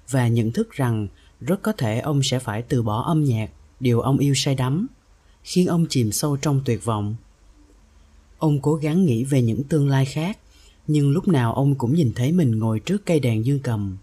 và 0.10 0.28
nhận 0.28 0.52
thức 0.52 0.72
rằng 0.72 1.08
rất 1.42 1.62
có 1.62 1.72
thể 1.72 2.00
ông 2.00 2.24
sẽ 2.24 2.40
phải 2.40 2.62
từ 2.62 2.84
bỏ 2.84 3.02
âm 3.02 3.24
nhạc, 3.24 3.50
điều 3.80 4.02
ông 4.02 4.18
yêu 4.18 4.34
say 4.36 4.56
đắm, 4.56 4.88
khiến 5.44 5.68
ông 5.68 5.86
chìm 5.90 6.12
sâu 6.12 6.38
trong 6.38 6.62
tuyệt 6.66 6.86
vọng. 6.86 7.16
Ông 8.38 8.62
cố 8.62 8.76
gắng 8.76 9.06
nghĩ 9.06 9.24
về 9.24 9.42
những 9.42 9.64
tương 9.64 9.90
lai 9.90 10.06
khác, 10.06 10.38
nhưng 10.88 11.12
lúc 11.12 11.28
nào 11.28 11.54
ông 11.54 11.76
cũng 11.76 11.96
nhìn 11.96 12.12
thấy 12.16 12.32
mình 12.32 12.60
ngồi 12.60 12.80
trước 12.80 13.06
cây 13.06 13.20
đàn 13.20 13.46
dương 13.46 13.60
cầm 13.60 13.98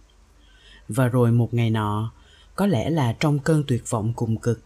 và 0.88 1.08
rồi 1.08 1.32
một 1.32 1.54
ngày 1.54 1.70
nọ, 1.70 2.12
có 2.56 2.66
lẽ 2.66 2.90
là 2.90 3.12
trong 3.12 3.38
cơn 3.38 3.64
tuyệt 3.66 3.90
vọng 3.90 4.12
cùng 4.16 4.36
cực, 4.36 4.60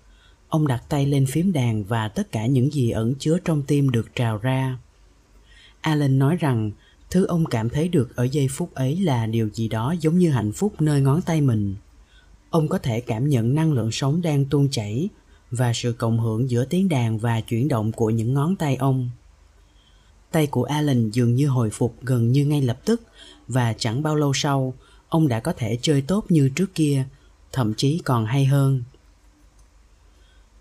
ông 0.48 0.66
đặt 0.66 0.82
tay 0.88 1.06
lên 1.06 1.26
phím 1.26 1.52
đàn 1.52 1.84
và 1.84 2.08
tất 2.08 2.32
cả 2.32 2.46
những 2.46 2.72
gì 2.72 2.90
ẩn 2.90 3.14
chứa 3.14 3.38
trong 3.44 3.62
tim 3.62 3.90
được 3.90 4.14
trào 4.14 4.38
ra. 4.38 4.78
Alan 5.80 6.18
nói 6.18 6.36
rằng, 6.36 6.70
thứ 7.10 7.26
ông 7.26 7.44
cảm 7.46 7.68
thấy 7.68 7.88
được 7.88 8.16
ở 8.16 8.24
giây 8.24 8.48
phút 8.50 8.74
ấy 8.74 8.96
là 8.96 9.26
điều 9.26 9.48
gì 9.48 9.68
đó 9.68 9.94
giống 10.00 10.18
như 10.18 10.30
hạnh 10.30 10.52
phúc 10.52 10.80
nơi 10.80 11.00
ngón 11.00 11.22
tay 11.22 11.40
mình. 11.40 11.76
Ông 12.50 12.68
có 12.68 12.78
thể 12.78 13.00
cảm 13.00 13.28
nhận 13.28 13.54
năng 13.54 13.72
lượng 13.72 13.92
sống 13.92 14.22
đang 14.22 14.44
tuôn 14.44 14.68
chảy 14.70 15.08
và 15.50 15.72
sự 15.72 15.92
cộng 15.92 16.20
hưởng 16.20 16.50
giữa 16.50 16.64
tiếng 16.64 16.88
đàn 16.88 17.18
và 17.18 17.40
chuyển 17.40 17.68
động 17.68 17.92
của 17.92 18.10
những 18.10 18.34
ngón 18.34 18.56
tay 18.56 18.76
ông. 18.76 19.10
Tay 20.30 20.46
của 20.46 20.64
alan 20.64 21.10
dường 21.10 21.34
như 21.34 21.48
hồi 21.48 21.70
phục 21.70 21.96
gần 22.02 22.32
như 22.32 22.46
ngay 22.46 22.62
lập 22.62 22.78
tức 22.84 23.02
và 23.48 23.72
chẳng 23.72 24.02
bao 24.02 24.16
lâu 24.16 24.32
sau 24.34 24.74
ông 25.08 25.28
đã 25.28 25.40
có 25.40 25.52
thể 25.52 25.78
chơi 25.82 26.02
tốt 26.02 26.24
như 26.28 26.48
trước 26.48 26.74
kia, 26.74 27.04
thậm 27.52 27.74
chí 27.74 28.00
còn 28.04 28.26
hay 28.26 28.44
hơn. 28.44 28.82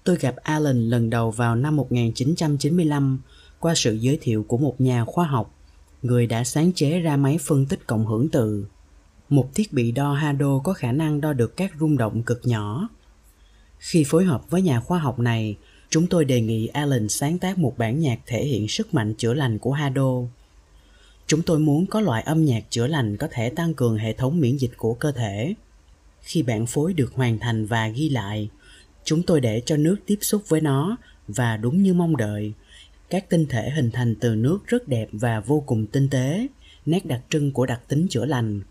Tôi 0.04 0.18
gặp 0.18 0.36
Alan 0.36 0.90
lần 0.90 1.10
đầu 1.10 1.32
vào 1.32 1.56
năm 1.56 1.76
1995, 1.76 3.20
qua 3.60 3.76
sự 3.76 3.94
giới 3.94 4.18
thiệu 4.22 4.46
của 4.48 4.58
một 4.58 4.82
nhà 4.82 5.06
khoa 5.06 5.26
học, 5.26 5.54
người 6.02 6.28
đã 6.28 6.44
sáng 6.44 6.74
chế 6.74 7.00
ra 7.00 7.18
máy 7.18 7.38
phân 7.42 7.66
tích 7.66 7.88
cộng 7.88 8.06
hưởng 8.06 8.30
từ. 8.30 8.66
Một 9.30 9.50
thiết 9.56 9.74
bị 9.74 9.92
đo 9.92 10.14
Hado 10.14 10.60
có 10.64 10.74
khả 10.74 10.92
năng 10.92 11.22
đo 11.22 11.34
được 11.34 11.58
các 11.58 11.72
rung 11.80 11.98
động 11.98 12.24
cực 12.24 12.42
nhỏ. 12.44 12.90
Khi 13.80 14.04
phối 14.08 14.26
hợp 14.26 14.50
với 14.50 14.62
nhà 14.62 14.80
khoa 14.80 15.00
học 15.00 15.20
này, 15.20 15.56
chúng 15.90 16.08
tôi 16.08 16.26
đề 16.26 16.42
nghị 16.42 16.68
Alan 16.68 17.10
sáng 17.10 17.40
tác 17.40 17.58
một 17.58 17.78
bản 17.78 18.00
nhạc 18.00 18.20
thể 18.26 18.46
hiện 18.46 18.68
sức 18.68 18.94
mạnh 18.94 19.14
chữa 19.18 19.34
lành 19.34 19.60
của 19.60 19.72
Hado. 19.72 20.12
Chúng 21.28 21.42
tôi 21.42 21.60
muốn 21.60 21.86
có 21.86 22.02
loại 22.02 22.24
âm 22.24 22.46
nhạc 22.46 22.64
chữa 22.70 22.88
lành 22.88 23.18
có 23.18 23.28
thể 23.32 23.50
tăng 23.50 23.74
cường 23.74 23.98
hệ 23.98 24.14
thống 24.14 24.40
miễn 24.40 24.58
dịch 24.58 24.72
của 24.78 24.94
cơ 24.94 25.12
thể. 25.12 25.54
Khi 26.22 26.44
bản 26.44 26.66
phối 26.66 26.94
được 26.94 27.14
hoàn 27.14 27.40
thành 27.40 27.66
và 27.66 27.88
ghi 27.88 28.10
lại, 28.10 28.50
chúng 29.04 29.24
tôi 29.24 29.42
để 29.42 29.62
cho 29.66 29.78
nước 29.78 29.96
tiếp 30.06 30.18
xúc 30.22 30.44
với 30.48 30.62
nó 30.62 30.98
và 31.28 31.58
đúng 31.58 31.84
như 31.84 31.94
mong 31.94 32.18
đợi, 32.18 32.54
các 33.10 33.30
tinh 33.30 33.46
thể 33.50 33.70
hình 33.70 33.92
thành 33.92 34.16
từ 34.16 34.36
nước 34.36 34.60
rất 34.68 34.88
đẹp 34.88 35.10
và 35.12 35.40
vô 35.40 35.64
cùng 35.66 35.86
tinh 35.86 36.10
tế, 36.10 36.48
nét 36.86 37.06
đặc 37.06 37.22
trưng 37.30 37.52
của 37.52 37.66
đặc 37.66 37.82
tính 37.88 38.08
chữa 38.10 38.26
lành. 38.26 38.62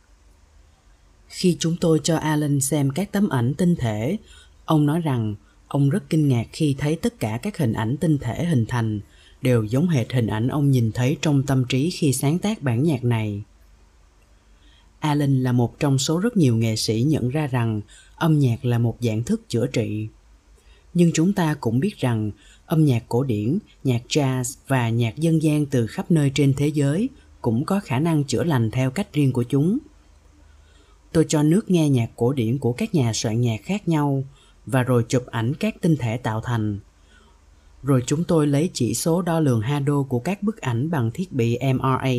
Khi 1.29 1.57
chúng 1.61 1.77
tôi 1.81 2.01
cho 2.03 2.17
Alan 2.17 2.61
xem 2.61 2.91
các 2.91 3.13
tấm 3.13 3.29
ảnh 3.29 3.55
tinh 3.55 3.77
thể, 3.77 4.17
ông 4.65 4.87
nói 4.87 5.01
rằng 5.01 5.35
ông 5.69 5.91
rất 5.91 6.11
kinh 6.11 6.29
ngạc 6.29 6.47
khi 6.53 6.75
thấy 6.79 6.97
tất 6.97 7.21
cả 7.21 7.39
các 7.43 7.59
hình 7.59 7.73
ảnh 7.73 7.97
tinh 7.97 8.19
thể 8.19 8.45
hình 8.45 8.67
thành 8.67 9.01
đều 9.43 9.65
giống 9.65 9.89
hệt 9.89 10.13
hình 10.13 10.27
ảnh 10.27 10.49
ông 10.49 10.71
nhìn 10.71 10.93
thấy 10.93 11.17
trong 11.23 11.43
tâm 11.43 11.65
trí 11.69 11.91
khi 11.91 12.13
sáng 12.13 12.39
tác 12.39 12.63
bản 12.63 12.83
nhạc 12.83 13.05
này. 13.05 13.43
Alan 15.01 15.43
là 15.43 15.53
một 15.53 15.79
trong 15.79 15.99
số 15.99 16.19
rất 16.19 16.37
nhiều 16.37 16.57
nghệ 16.57 16.77
sĩ 16.77 17.03
nhận 17.03 17.29
ra 17.29 17.47
rằng 17.47 17.81
âm 18.17 18.39
nhạc 18.39 18.65
là 18.65 18.79
một 18.79 18.97
dạng 19.01 19.23
thức 19.23 19.49
chữa 19.49 19.67
trị. 19.67 20.09
Nhưng 20.95 21.11
chúng 21.15 21.33
ta 21.33 21.57
cũng 21.61 21.81
biết 21.81 21.99
rằng 21.99 22.31
âm 22.67 22.85
nhạc 22.85 23.05
cổ 23.09 23.23
điển, 23.23 23.59
nhạc 23.85 24.03
jazz 24.09 24.57
và 24.69 24.89
nhạc 24.89 25.17
dân 25.17 25.43
gian 25.43 25.67
từ 25.67 25.87
khắp 25.87 26.11
nơi 26.11 26.31
trên 26.35 26.55
thế 26.57 26.69
giới 26.69 27.09
cũng 27.41 27.65
có 27.65 27.81
khả 27.81 27.99
năng 27.99 28.25
chữa 28.25 28.45
lành 28.45 28.71
theo 28.71 28.91
cách 28.91 29.13
riêng 29.13 29.33
của 29.33 29.43
chúng. 29.43 29.79
Tôi 31.13 31.27
cho 31.29 31.43
nước 31.43 31.71
nghe 31.71 31.89
nhạc 31.89 32.11
cổ 32.17 32.33
điển 32.33 32.59
của 32.59 32.73
các 32.73 32.95
nhà 32.95 33.13
soạn 33.13 33.41
nhạc 33.41 33.61
khác 33.63 33.89
nhau 33.89 34.25
và 34.67 34.83
rồi 34.83 35.05
chụp 35.09 35.27
ảnh 35.27 35.55
các 35.55 35.75
tinh 35.81 35.97
thể 35.97 36.17
tạo 36.17 36.41
thành. 36.41 36.79
Rồi 37.87 38.03
chúng 38.07 38.25
tôi 38.25 38.47
lấy 38.47 38.71
chỉ 38.73 38.95
số 38.95 39.23
đo 39.23 39.41
lường 39.41 39.61
Hado 39.61 40.03
của 40.03 40.19
các 40.19 40.43
bức 40.43 40.61
ảnh 40.61 40.91
bằng 40.91 41.11
thiết 41.11 41.33
bị 41.33 41.59
MRA. 41.75 42.11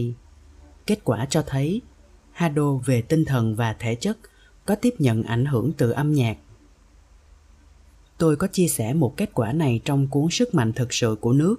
Kết 0.85 0.99
quả 1.03 1.25
cho 1.25 1.43
thấy 1.47 1.81
Hado 2.31 2.73
về 2.85 3.01
tinh 3.01 3.25
thần 3.25 3.55
và 3.55 3.73
thể 3.73 3.95
chất 3.95 4.17
có 4.65 4.75
tiếp 4.75 4.93
nhận 4.99 5.23
ảnh 5.23 5.45
hưởng 5.45 5.71
từ 5.77 5.91
âm 5.91 6.13
nhạc. 6.13 6.37
Tôi 8.17 8.35
có 8.35 8.47
chia 8.47 8.67
sẻ 8.67 8.93
một 8.93 9.17
kết 9.17 9.29
quả 9.33 9.53
này 9.53 9.81
trong 9.85 10.07
cuốn 10.07 10.29
Sức 10.31 10.55
mạnh 10.55 10.73
thực 10.73 10.93
sự 10.93 11.15
của 11.21 11.33
nước. 11.33 11.55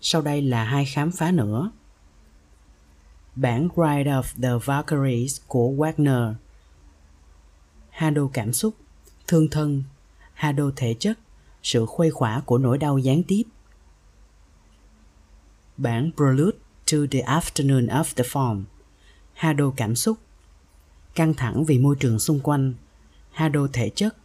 Sau 0.00 0.22
đây 0.22 0.42
là 0.42 0.64
hai 0.64 0.84
khám 0.84 1.10
phá 1.10 1.30
nữa. 1.30 1.70
Bản 3.34 3.68
Ride 3.76 4.10
of 4.10 4.22
the 4.42 4.64
Valkyries 4.64 5.40
của 5.46 5.70
Wagner 5.70 6.34
Hado 7.90 8.22
cảm 8.32 8.52
xúc, 8.52 8.74
thương 9.26 9.48
thân, 9.48 9.82
Hado 10.34 10.70
thể 10.76 10.94
chất, 10.94 11.18
sự 11.66 11.86
khuây 11.86 12.10
khỏa 12.10 12.40
của 12.40 12.58
nỗi 12.58 12.78
đau 12.78 12.98
gián 12.98 13.22
tiếp. 13.22 13.42
Bản 15.76 16.10
Prelude 16.16 16.58
to 16.92 16.98
the 17.10 17.20
Afternoon 17.20 17.86
of 17.86 18.04
the 18.16 18.24
Form, 18.24 18.62
Hado 19.34 19.70
cảm 19.76 19.96
xúc, 19.96 20.18
Căng 21.14 21.34
thẳng 21.34 21.64
vì 21.64 21.78
môi 21.78 21.96
trường 22.00 22.18
xung 22.18 22.40
quanh, 22.40 22.74
Hado 23.30 23.66
thể 23.72 23.88
chất, 23.88 24.16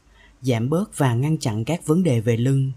Giảm 0.41 0.69
bớt 0.69 0.97
và 0.97 1.13
ngăn 1.13 1.37
chặn 1.37 1.65
các 1.65 1.85
vấn 1.85 2.03
đề 2.03 2.21
về 2.21 2.37
lưng 2.37 2.71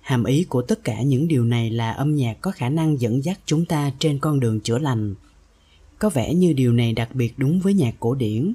Hàm 0.00 0.24
ý 0.24 0.44
của 0.44 0.62
tất 0.62 0.84
cả 0.84 1.02
những 1.02 1.28
điều 1.28 1.44
này 1.44 1.70
là 1.70 1.90
âm 1.90 2.14
nhạc 2.14 2.40
có 2.40 2.50
khả 2.50 2.68
năng 2.68 3.00
dẫn 3.00 3.24
dắt 3.24 3.40
chúng 3.46 3.64
ta 3.64 3.92
trên 3.98 4.18
con 4.18 4.40
đường 4.40 4.60
chữa 4.60 4.78
lành. 4.78 5.14
Có 5.98 6.08
vẻ 6.08 6.34
như 6.34 6.52
điều 6.52 6.72
này 6.72 6.92
đặc 6.92 7.14
biệt 7.14 7.34
đúng 7.36 7.60
với 7.60 7.74
nhạc 7.74 7.94
cổ 8.00 8.14
điển. 8.14 8.52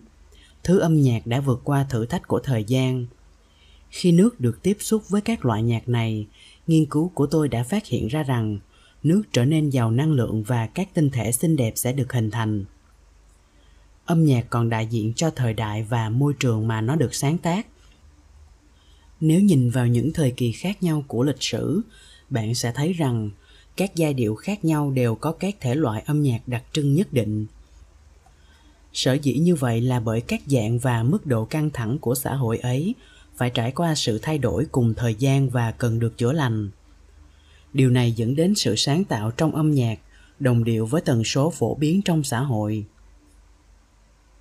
Thứ 0.64 0.80
âm 0.80 1.02
nhạc 1.02 1.28
đã 1.28 1.40
vượt 1.40 1.62
qua 1.64 1.86
thử 1.90 2.06
thách 2.06 2.28
của 2.28 2.40
thời 2.40 2.64
gian. 2.64 3.06
Khi 3.90 4.12
nước 4.12 4.40
được 4.40 4.64
tiếp 4.64 4.78
xúc 4.80 5.10
với 5.10 5.22
các 5.22 5.46
loại 5.46 5.64
nhạc 5.64 5.90
này, 5.90 6.28
nghiên 6.68 6.86
cứu 6.86 7.12
của 7.14 7.28
tôi 7.28 7.48
đã 7.48 7.64
phát 7.64 7.86
hiện 7.86 8.08
ra 8.08 8.24
rằng 8.24 8.60
nước 9.04 9.24
trở 9.32 9.46
nên 9.46 9.70
giàu 9.70 9.92
năng 9.92 10.12
lượng 10.12 10.44
và 10.44 10.68
các 10.68 10.94
tinh 10.94 11.10
thể 11.10 11.32
xinh 11.32 11.56
đẹp 11.56 11.74
sẽ 11.76 11.94
được 11.94 12.14
hình 12.14 12.32
thành. 12.32 12.66
Âm 14.06 14.26
nhạc 14.26 14.50
còn 14.50 14.70
đại 14.70 14.88
diện 14.88 15.14
cho 15.14 15.30
thời 15.30 15.54
đại 15.54 15.84
và 15.84 16.10
môi 16.10 16.34
trường 16.40 16.68
mà 16.68 16.82
nó 16.82 16.96
được 16.96 17.16
sáng 17.16 17.38
tác. 17.38 17.68
Nếu 19.20 19.42
nhìn 19.42 19.70
vào 19.70 19.88
những 19.88 20.14
thời 20.14 20.32
kỳ 20.32 20.52
khác 20.52 20.84
nhau 20.84 21.04
của 21.08 21.24
lịch 21.24 21.44
sử 21.44 21.82
bạn 22.30 22.56
sẽ 22.56 22.72
thấy 22.76 22.94
rằng 22.94 23.30
các 23.78 23.96
giai 23.96 24.14
điệu 24.14 24.36
khác 24.36 24.66
nhau 24.66 24.92
đều 24.92 25.16
có 25.16 25.32
các 25.32 25.56
thể 25.60 25.76
loại 25.76 26.04
âm 26.06 26.24
nhạc 26.24 26.48
đặc 26.48 26.64
trưng 26.74 26.94
nhất 26.94 27.14
định. 27.14 27.46
Sở 28.94 29.14
dĩ 29.14 29.34
như 29.34 29.56
vậy 29.56 29.82
là 29.82 30.00
bởi 30.00 30.22
các 30.22 30.42
dạng 30.46 30.80
và 30.80 31.04
mức 31.04 31.26
độ 31.26 31.46
căng 31.46 31.70
thẳng 31.70 31.98
của 31.98 32.16
xã 32.16 32.36
hội 32.36 32.58
ấy 32.58 32.96
phải 33.40 33.50
trải 33.50 33.72
qua 33.72 33.96
sự 33.96 34.20
thay 34.22 34.38
đổi 34.38 34.66
cùng 34.72 34.94
thời 34.94 35.16
gian 35.16 35.50
và 35.50 35.72
cần 35.72 36.00
được 36.00 36.18
chữa 36.18 36.32
lành 36.32 36.70
điều 37.74 37.90
này 37.90 38.12
dẫn 38.12 38.36
đến 38.36 38.56
sự 38.56 38.76
sáng 38.76 39.04
tạo 39.04 39.32
trong 39.32 39.56
âm 39.56 39.72
nhạc 39.72 40.00
đồng 40.40 40.64
điệu 40.64 40.86
với 40.86 41.02
tần 41.02 41.24
số 41.24 41.50
phổ 41.50 41.76
biến 41.76 42.02
trong 42.02 42.24
xã 42.24 42.40
hội 42.40 42.86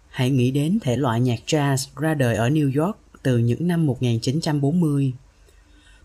hãy 0.09 0.31
nghĩ 0.31 0.51
đến 0.51 0.79
thể 0.83 0.97
loại 0.97 1.21
nhạc 1.21 1.41
jazz 1.47 1.87
ra 1.97 2.15
đời 2.15 2.37
ở 2.37 2.49
New 2.49 2.85
York 2.85 2.99
từ 3.23 3.39
những 3.39 3.69
năm 3.69 3.87
1940. 3.87 5.13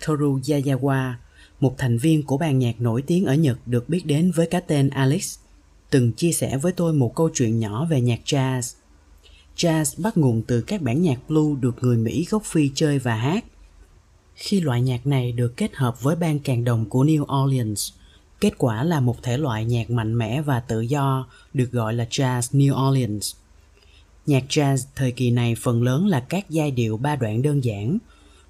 Toru 0.08 0.40
Yayawa, 0.40 1.14
một 1.60 1.76
thành 1.78 1.98
viên 1.98 2.24
của 2.24 2.38
ban 2.38 2.60
nhạc 2.60 2.82
nổi 2.82 3.02
tiếng 3.02 3.26
ở 3.26 3.36
Nhật 3.36 3.58
được 3.66 3.90
biết 3.90 4.06
đến 4.06 4.32
với 4.36 4.48
cái 4.48 4.62
tên 4.68 4.90
Alex, 4.90 5.38
từng 5.90 6.12
chia 6.12 6.32
sẻ 6.32 6.58
với 6.58 6.72
tôi 6.72 6.94
một 6.94 7.16
câu 7.16 7.30
chuyện 7.34 7.60
nhỏ 7.60 7.86
về 7.86 8.02
nhạc 8.02 8.20
jazz. 8.26 8.76
Jazz 9.58 10.02
bắt 10.02 10.18
nguồn 10.18 10.42
từ 10.42 10.62
các 10.62 10.82
bản 10.82 11.02
nhạc 11.02 11.20
blue 11.28 11.56
được 11.62 11.76
người 11.82 11.98
Mỹ 11.98 12.26
gốc 12.30 12.44
Phi 12.46 12.72
chơi 12.76 13.00
và 13.00 13.16
hát. 13.16 13.46
Khi 14.36 14.62
loại 14.62 14.82
nhạc 14.82 15.08
này 15.08 15.32
được 15.32 15.58
kết 15.58 15.76
hợp 15.76 16.02
với 16.02 16.16
ban 16.16 16.40
càng 16.40 16.64
đồng 16.64 16.90
của 16.90 17.06
New 17.06 17.44
Orleans, 17.44 17.92
kết 18.40 18.54
quả 18.58 18.84
là 18.84 19.00
một 19.00 19.24
thể 19.24 19.38
loại 19.38 19.66
nhạc 19.66 19.90
mạnh 19.90 20.18
mẽ 20.18 20.42
và 20.42 20.60
tự 20.60 20.82
do 20.82 21.28
được 21.54 21.72
gọi 21.72 21.94
là 21.94 22.08
Jazz 22.10 22.42
New 22.60 22.90
Orleans. 22.90 23.36
Nhạc 24.26 24.44
jazz 24.50 24.78
thời 24.96 25.12
kỳ 25.12 25.32
này 25.32 25.56
phần 25.56 25.84
lớn 25.84 26.08
là 26.08 26.20
các 26.20 26.50
giai 26.50 26.72
điệu 26.72 26.98
ba 26.98 27.16
đoạn 27.16 27.42
đơn 27.42 27.64
giản. 27.64 27.98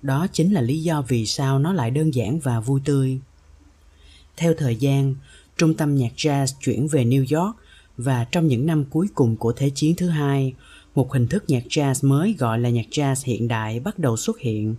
Đó 0.02 0.28
chính 0.34 0.54
là 0.54 0.62
lý 0.62 0.84
do 0.84 1.02
vì 1.08 1.26
sao 1.26 1.60
nó 1.60 1.74
lại 1.74 1.92
đơn 1.92 2.14
giản 2.14 2.40
và 2.40 2.60
vui 2.60 2.82
tươi. 2.86 3.20
Theo 4.38 4.54
thời 4.58 4.76
gian, 4.76 5.16
trung 5.58 5.74
tâm 5.74 5.96
nhạc 5.96 6.12
jazz 6.16 6.46
chuyển 6.62 6.88
về 6.88 7.06
New 7.06 7.40
York 7.40 7.56
và 7.98 8.26
trong 8.32 8.48
những 8.48 8.66
năm 8.66 8.86
cuối 8.90 9.08
cùng 9.16 9.36
của 9.38 9.54
Thế 9.54 9.70
chiến 9.70 9.96
thứ 9.96 10.10
hai, 10.10 10.54
một 10.96 11.14
hình 11.14 11.28
thức 11.28 11.44
nhạc 11.48 11.64
jazz 11.70 12.08
mới 12.10 12.36
gọi 12.40 12.60
là 12.60 12.70
nhạc 12.70 12.86
jazz 12.92 13.16
hiện 13.26 13.48
đại 13.48 13.80
bắt 13.80 14.00
đầu 14.00 14.18
xuất 14.18 14.40
hiện. 14.40 14.76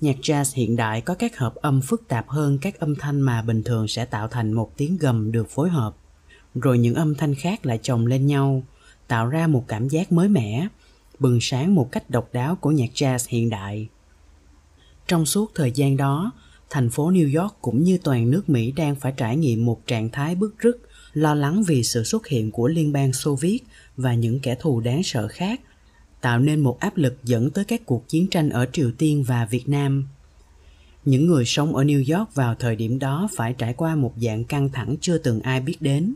Nhạc 0.00 0.16
jazz 0.22 0.52
hiện 0.54 0.76
đại 0.76 1.00
có 1.00 1.14
các 1.14 1.38
hợp 1.38 1.54
âm 1.54 1.80
phức 1.80 2.08
tạp 2.08 2.28
hơn 2.28 2.58
các 2.58 2.80
âm 2.80 2.94
thanh 2.94 3.20
mà 3.20 3.42
bình 3.42 3.62
thường 3.62 3.88
sẽ 3.88 4.04
tạo 4.04 4.28
thành 4.28 4.52
một 4.52 4.76
tiếng 4.76 4.96
gầm 4.96 5.32
được 5.32 5.50
phối 5.50 5.68
hợp. 5.68 5.96
Rồi 6.54 6.78
những 6.78 6.94
âm 6.94 7.14
thanh 7.14 7.34
khác 7.34 7.66
lại 7.66 7.78
chồng 7.82 8.06
lên 8.06 8.26
nhau, 8.26 8.62
tạo 9.08 9.26
ra 9.26 9.46
một 9.46 9.64
cảm 9.68 9.88
giác 9.88 10.12
mới 10.12 10.28
mẻ, 10.28 10.68
bừng 11.18 11.38
sáng 11.40 11.74
một 11.74 11.92
cách 11.92 12.10
độc 12.10 12.28
đáo 12.32 12.56
của 12.56 12.70
nhạc 12.70 12.90
jazz 12.94 13.26
hiện 13.28 13.50
đại. 13.50 13.88
Trong 15.06 15.26
suốt 15.26 15.52
thời 15.54 15.72
gian 15.74 15.96
đó, 15.96 16.32
thành 16.70 16.90
phố 16.90 17.10
New 17.10 17.42
York 17.42 17.56
cũng 17.60 17.82
như 17.84 17.98
toàn 18.04 18.30
nước 18.30 18.48
Mỹ 18.48 18.72
đang 18.72 18.94
phải 18.94 19.12
trải 19.16 19.36
nghiệm 19.36 19.64
một 19.64 19.86
trạng 19.86 20.10
thái 20.10 20.34
bức 20.34 20.58
rứt, 20.58 20.78
lo 21.12 21.34
lắng 21.34 21.62
vì 21.62 21.82
sự 21.82 22.04
xuất 22.04 22.26
hiện 22.26 22.50
của 22.50 22.68
Liên 22.68 22.92
bang 22.92 23.12
Xô 23.12 23.36
Viết 23.40 23.60
và 24.02 24.14
những 24.14 24.40
kẻ 24.40 24.54
thù 24.54 24.80
đáng 24.80 25.02
sợ 25.02 25.28
khác, 25.28 25.60
tạo 26.20 26.38
nên 26.38 26.60
một 26.60 26.80
áp 26.80 26.96
lực 26.96 27.24
dẫn 27.24 27.50
tới 27.50 27.64
các 27.64 27.86
cuộc 27.86 28.08
chiến 28.08 28.28
tranh 28.30 28.50
ở 28.50 28.66
Triều 28.72 28.90
Tiên 28.98 29.22
và 29.22 29.44
Việt 29.44 29.68
Nam. 29.68 30.08
Những 31.04 31.26
người 31.26 31.44
sống 31.44 31.76
ở 31.76 31.84
New 31.84 32.18
York 32.18 32.34
vào 32.34 32.54
thời 32.54 32.76
điểm 32.76 32.98
đó 32.98 33.28
phải 33.36 33.54
trải 33.58 33.74
qua 33.74 33.96
một 33.96 34.12
dạng 34.16 34.44
căng 34.44 34.68
thẳng 34.68 34.96
chưa 35.00 35.18
từng 35.18 35.40
ai 35.40 35.60
biết 35.60 35.76
đến. 35.80 36.14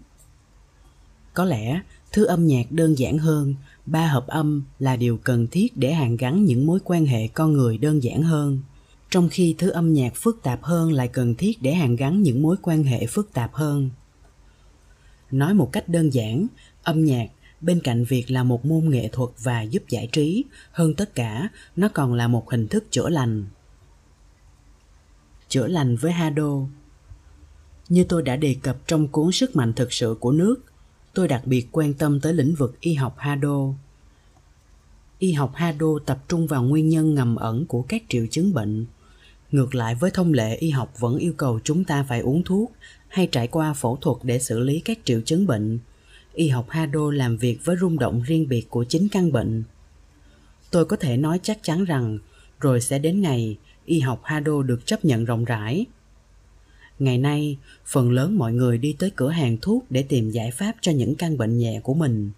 Có 1.35 1.45
lẽ 1.45 1.81
Thứ 2.17 2.25
âm 2.25 2.47
nhạc 2.47 2.73
đơn 2.73 2.99
giản 2.99 3.19
hơn, 3.19 3.55
ba 3.87 4.07
hợp 4.07 4.27
âm 4.27 4.65
là 4.79 4.97
điều 4.97 5.17
cần 5.17 5.47
thiết 5.47 5.77
để 5.77 5.93
hàn 5.93 6.17
gắn 6.17 6.45
những 6.45 6.67
mối 6.67 6.79
quan 6.85 7.07
hệ 7.07 7.29
con 7.29 7.53
người 7.53 7.79
đơn 7.79 8.03
giản 8.03 8.23
hơn. 8.23 8.63
Trong 9.11 9.29
khi 9.29 9.55
thứ 9.59 9.71
âm 9.71 9.93
nhạc 9.93 10.13
phức 10.15 10.43
tạp 10.43 10.63
hơn 10.63 10.93
lại 10.93 11.09
cần 11.09 11.35
thiết 11.35 11.63
để 11.63 11.75
hàn 11.75 11.97
gắn 11.97 12.23
những 12.23 12.43
mối 12.43 12.57
quan 12.63 12.85
hệ 12.85 13.07
phức 13.07 13.33
tạp 13.33 13.55
hơn. 13.55 13.91
Nói 15.31 15.55
một 15.55 15.73
cách 15.73 15.89
đơn 15.89 16.11
giản, 16.11 16.47
âm 16.83 17.05
nhạc 17.05 17.27
bên 17.61 17.81
cạnh 17.81 18.05
việc 18.05 18.31
là 18.31 18.43
một 18.43 18.67
môn 18.67 18.91
nghệ 18.91 19.09
thuật 19.13 19.31
và 19.43 19.63
giúp 19.63 19.83
giải 19.89 20.09
trí, 20.13 20.45
hơn 20.73 20.95
tất 20.95 21.15
cả, 21.15 21.49
nó 21.77 21.89
còn 21.89 22.15
là 22.15 22.29
một 22.29 22.51
hình 22.51 22.69
thức 22.69 22.85
chữa 22.91 23.09
lành. 23.09 23.45
Chữa 25.49 25.67
lành 25.67 25.97
với 25.97 26.13
Hado 26.13 26.53
Như 27.89 28.05
tôi 28.05 28.23
đã 28.23 28.37
đề 28.37 28.57
cập 28.63 28.77
trong 28.87 29.09
cuốn 29.09 29.33
Sức 29.33 29.57
mạnh 29.57 29.73
thực 29.73 29.93
sự 29.93 30.17
của 30.21 30.33
nước, 30.33 30.65
tôi 31.15 31.29
đặc 31.29 31.43
biệt 31.45 31.69
quan 31.73 31.95
tâm 31.95 32.21
tới 32.21 32.33
lĩnh 32.33 32.55
vực 32.55 32.81
y 32.81 32.95
học 32.95 33.15
Hado. 33.19 33.59
Y 35.19 35.33
học 35.33 35.53
Hado 35.55 35.99
tập 36.07 36.19
trung 36.29 36.47
vào 36.47 36.63
nguyên 36.63 36.89
nhân 36.89 37.15
ngầm 37.15 37.37
ẩn 37.37 37.67
của 37.67 37.83
các 37.83 38.03
triệu 38.09 38.27
chứng 38.31 38.55
bệnh. 38.55 38.87
ngược 39.51 39.75
lại 39.75 39.95
với 39.95 40.11
thông 40.11 40.33
lệ 40.33 40.57
y 40.57 40.71
học 40.71 40.95
vẫn 40.99 41.17
yêu 41.17 41.33
cầu 41.37 41.61
chúng 41.65 41.85
ta 41.85 42.05
phải 42.09 42.21
uống 42.21 42.43
thuốc 42.45 42.73
hay 43.09 43.27
trải 43.33 43.49
qua 43.49 43.73
phẫu 43.73 43.97
thuật 43.97 44.17
để 44.23 44.39
xử 44.39 44.61
lý 44.61 44.81
các 44.81 44.99
triệu 45.05 45.21
chứng 45.21 45.47
bệnh 45.47 45.79
y 46.37 46.49
học 46.49 46.71
hado 46.71 47.11
làm 47.11 47.37
việc 47.37 47.59
với 47.65 47.77
rung 47.81 47.99
động 47.99 48.23
riêng 48.23 48.49
biệt 48.49 48.67
của 48.71 48.85
chính 48.85 49.09
căn 49.09 49.33
bệnh. 49.33 49.63
Tôi 50.71 50.85
có 50.85 50.97
thể 50.97 51.17
nói 51.17 51.41
chắc 51.43 51.59
chắn 51.63 51.85
rằng, 51.85 52.19
rồi 52.61 52.81
sẽ 52.81 52.99
đến 52.99 53.21
ngày 53.21 53.57
y 53.85 54.01
học 54.01 54.21
hado 54.25 54.63
được 54.63 54.87
chấp 54.87 55.05
nhận 55.05 55.25
rộng 55.25 55.45
rãi. 55.45 55.87
Ngày 56.99 57.19
nay, 57.19 57.59
phần 57.87 58.11
lớn 58.11 58.39
mọi 58.39 58.53
người 58.53 58.79
đi 58.79 58.97
tới 58.99 59.11
cửa 59.17 59.29
hàng 59.29 59.57
thuốc 59.63 59.85
để 59.91 60.03
tìm 60.03 60.31
giải 60.31 60.51
pháp 60.51 60.73
cho 60.81 60.93
những 60.93 61.15
căn 61.15 61.39
bệnh 61.39 61.59
nhẹ 61.59 61.81
của 61.83 61.95
mình. 61.95 62.31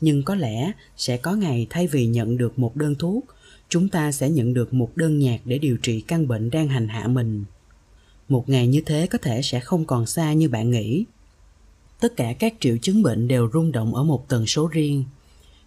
Nhưng 0.00 0.22
có 0.22 0.34
lẽ 0.34 0.72
sẽ 0.96 1.16
có 1.16 1.34
ngày 1.34 1.66
thay 1.70 1.86
vì 1.86 2.06
nhận 2.06 2.36
được 2.36 2.58
một 2.58 2.76
đơn 2.76 2.94
thuốc, 2.94 3.24
chúng 3.68 3.88
ta 3.88 4.12
sẽ 4.12 4.30
nhận 4.30 4.54
được 4.54 4.74
một 4.74 4.96
đơn 4.96 5.18
nhạc 5.18 5.40
để 5.44 5.58
điều 5.58 5.76
trị 5.76 6.00
căn 6.00 6.28
bệnh 6.28 6.50
đang 6.50 6.68
hành 6.68 6.88
hạ 6.88 7.06
mình. 7.06 7.44
Một 8.28 8.48
ngày 8.48 8.66
như 8.66 8.80
thế 8.86 9.06
có 9.06 9.18
thể 9.18 9.42
sẽ 9.42 9.60
không 9.60 9.84
còn 9.84 10.06
xa 10.06 10.32
như 10.32 10.48
bạn 10.48 10.70
nghĩ 10.70 11.04
tất 12.04 12.16
cả 12.16 12.32
các 12.38 12.54
triệu 12.60 12.76
chứng 12.82 13.02
bệnh 13.02 13.28
đều 13.28 13.50
rung 13.52 13.72
động 13.72 13.94
ở 13.94 14.04
một 14.04 14.28
tần 14.28 14.46
số 14.46 14.68
riêng. 14.72 15.04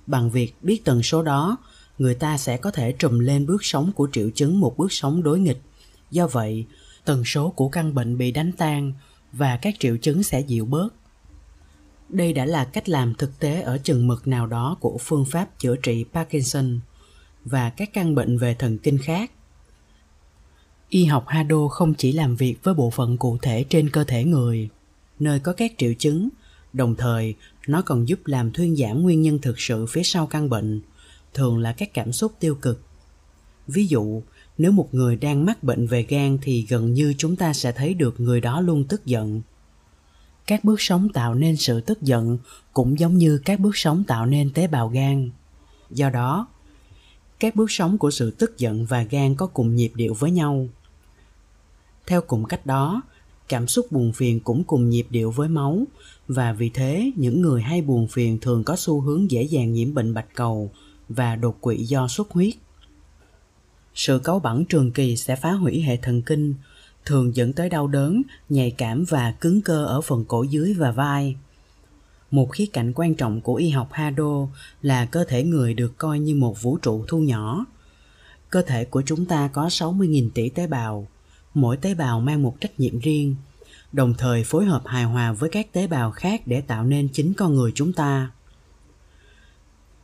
Bằng 0.07 0.31
việc 0.31 0.55
biết 0.61 0.85
tần 0.85 1.03
số 1.03 1.23
đó, 1.23 1.57
người 1.97 2.15
ta 2.15 2.37
sẽ 2.37 2.57
có 2.57 2.71
thể 2.71 2.91
trùm 2.91 3.19
lên 3.19 3.45
bước 3.45 3.65
sóng 3.65 3.91
của 3.95 4.07
triệu 4.11 4.29
chứng 4.29 4.59
một 4.59 4.77
bước 4.77 4.93
sóng 4.93 5.23
đối 5.23 5.39
nghịch. 5.39 5.61
Do 6.11 6.27
vậy, 6.27 6.65
tần 7.05 7.25
số 7.25 7.49
của 7.49 7.69
căn 7.69 7.95
bệnh 7.95 8.17
bị 8.17 8.31
đánh 8.31 8.51
tan 8.51 8.93
và 9.31 9.57
các 9.61 9.75
triệu 9.79 9.97
chứng 9.97 10.23
sẽ 10.23 10.39
dịu 10.39 10.65
bớt. 10.65 10.89
Đây 12.09 12.33
đã 12.33 12.45
là 12.45 12.65
cách 12.65 12.89
làm 12.89 13.13
thực 13.15 13.39
tế 13.39 13.61
ở 13.61 13.77
chừng 13.77 14.07
mực 14.07 14.27
nào 14.27 14.47
đó 14.47 14.77
của 14.79 14.97
phương 15.01 15.25
pháp 15.25 15.59
chữa 15.59 15.75
trị 15.75 16.05
parkinson 16.13 16.79
và 17.45 17.69
các 17.69 17.89
căn 17.93 18.15
bệnh 18.15 18.37
về 18.37 18.53
thần 18.53 18.77
kinh 18.77 18.97
khác. 18.97 19.31
Y 20.89 21.05
học 21.05 21.23
hado 21.27 21.67
không 21.67 21.93
chỉ 21.93 22.11
làm 22.11 22.35
việc 22.35 22.55
với 22.63 22.73
bộ 22.73 22.89
phận 22.89 23.17
cụ 23.17 23.37
thể 23.41 23.65
trên 23.69 23.89
cơ 23.89 24.03
thể 24.03 24.23
người 24.23 24.69
nơi 25.19 25.39
có 25.39 25.53
các 25.53 25.71
triệu 25.77 25.93
chứng. 25.93 26.29
Đồng 26.73 26.95
thời, 26.95 27.35
nó 27.67 27.81
còn 27.81 28.07
giúp 28.07 28.19
làm 28.25 28.51
thuyên 28.51 28.75
giảm 28.75 29.01
nguyên 29.01 29.21
nhân 29.21 29.39
thực 29.41 29.59
sự 29.59 29.85
phía 29.85 30.03
sau 30.03 30.27
căn 30.27 30.49
bệnh, 30.49 30.81
thường 31.33 31.57
là 31.57 31.73
các 31.73 31.93
cảm 31.93 32.11
xúc 32.11 32.33
tiêu 32.39 32.55
cực. 32.55 32.81
Ví 33.67 33.87
dụ, 33.87 34.21
nếu 34.57 34.71
một 34.71 34.93
người 34.93 35.15
đang 35.15 35.45
mắc 35.45 35.63
bệnh 35.63 35.87
về 35.87 36.05
gan 36.09 36.37
thì 36.41 36.65
gần 36.69 36.93
như 36.93 37.13
chúng 37.17 37.35
ta 37.35 37.53
sẽ 37.53 37.71
thấy 37.71 37.93
được 37.93 38.19
người 38.19 38.41
đó 38.41 38.61
luôn 38.61 38.83
tức 38.83 39.05
giận. 39.05 39.41
Các 40.47 40.63
bước 40.63 40.81
sống 40.81 41.09
tạo 41.13 41.33
nên 41.35 41.57
sự 41.57 41.81
tức 41.81 42.01
giận 42.01 42.37
cũng 42.73 42.99
giống 42.99 43.17
như 43.17 43.37
các 43.45 43.59
bước 43.59 43.77
sống 43.77 44.03
tạo 44.03 44.25
nên 44.25 44.53
tế 44.53 44.67
bào 44.67 44.89
gan. 44.89 45.29
Do 45.89 46.09
đó, 46.09 46.47
các 47.39 47.55
bước 47.55 47.71
sống 47.71 47.97
của 47.97 48.11
sự 48.11 48.31
tức 48.31 48.57
giận 48.57 48.85
và 48.85 49.03
gan 49.03 49.35
có 49.35 49.47
cùng 49.47 49.75
nhịp 49.75 49.91
điệu 49.95 50.13
với 50.13 50.31
nhau. 50.31 50.67
Theo 52.07 52.21
cùng 52.21 52.45
cách 52.45 52.65
đó 52.65 53.01
cảm 53.49 53.67
xúc 53.67 53.91
buồn 53.91 54.13
phiền 54.13 54.39
cũng 54.39 54.63
cùng 54.63 54.89
nhịp 54.89 55.07
điệu 55.09 55.31
với 55.31 55.49
máu. 55.49 55.83
Và 56.27 56.53
vì 56.53 56.69
thế, 56.69 57.11
những 57.15 57.41
người 57.41 57.61
hay 57.61 57.81
buồn 57.81 58.07
phiền 58.07 58.39
thường 58.39 58.63
có 58.63 58.75
xu 58.75 59.01
hướng 59.01 59.31
dễ 59.31 59.43
dàng 59.43 59.73
nhiễm 59.73 59.93
bệnh 59.93 60.13
bạch 60.13 60.35
cầu 60.35 60.71
và 61.09 61.35
đột 61.35 61.61
quỵ 61.61 61.77
do 61.77 62.07
xuất 62.07 62.31
huyết. 62.31 62.53
Sự 63.95 64.19
cáu 64.19 64.39
bẩn 64.39 64.65
trường 64.65 64.91
kỳ 64.91 65.15
sẽ 65.15 65.35
phá 65.35 65.51
hủy 65.51 65.81
hệ 65.81 65.97
thần 65.97 66.21
kinh, 66.21 66.53
thường 67.05 67.35
dẫn 67.35 67.53
tới 67.53 67.69
đau 67.69 67.87
đớn, 67.87 68.21
nhạy 68.49 68.71
cảm 68.71 69.05
và 69.09 69.31
cứng 69.31 69.61
cơ 69.61 69.85
ở 69.85 70.01
phần 70.01 70.25
cổ 70.25 70.43
dưới 70.43 70.73
và 70.73 70.91
vai. 70.91 71.35
Một 72.31 72.51
khía 72.51 72.65
cạnh 72.65 72.93
quan 72.95 73.15
trọng 73.15 73.41
của 73.41 73.55
y 73.55 73.69
học 73.69 73.89
hado 73.91 74.47
là 74.81 75.05
cơ 75.05 75.23
thể 75.23 75.43
người 75.43 75.73
được 75.73 75.97
coi 75.97 76.19
như 76.19 76.35
một 76.35 76.61
vũ 76.61 76.77
trụ 76.77 77.05
thu 77.07 77.19
nhỏ. 77.19 77.65
Cơ 78.49 78.61
thể 78.61 78.85
của 78.85 79.01
chúng 79.05 79.25
ta 79.25 79.47
có 79.47 79.67
60.000 79.67 80.29
tỷ 80.33 80.49
tế 80.49 80.67
bào 80.67 81.07
mỗi 81.57 81.77
tế 81.77 81.93
bào 81.93 82.19
mang 82.19 82.43
một 82.43 82.61
trách 82.61 82.79
nhiệm 82.79 82.99
riêng, 82.99 83.35
đồng 83.91 84.13
thời 84.17 84.43
phối 84.43 84.65
hợp 84.65 84.81
hài 84.85 85.03
hòa 85.03 85.31
với 85.31 85.49
các 85.49 85.73
tế 85.73 85.87
bào 85.87 86.11
khác 86.11 86.41
để 86.45 86.61
tạo 86.61 86.83
nên 86.83 87.09
chính 87.13 87.33
con 87.33 87.55
người 87.55 87.71
chúng 87.75 87.93
ta. 87.93 88.31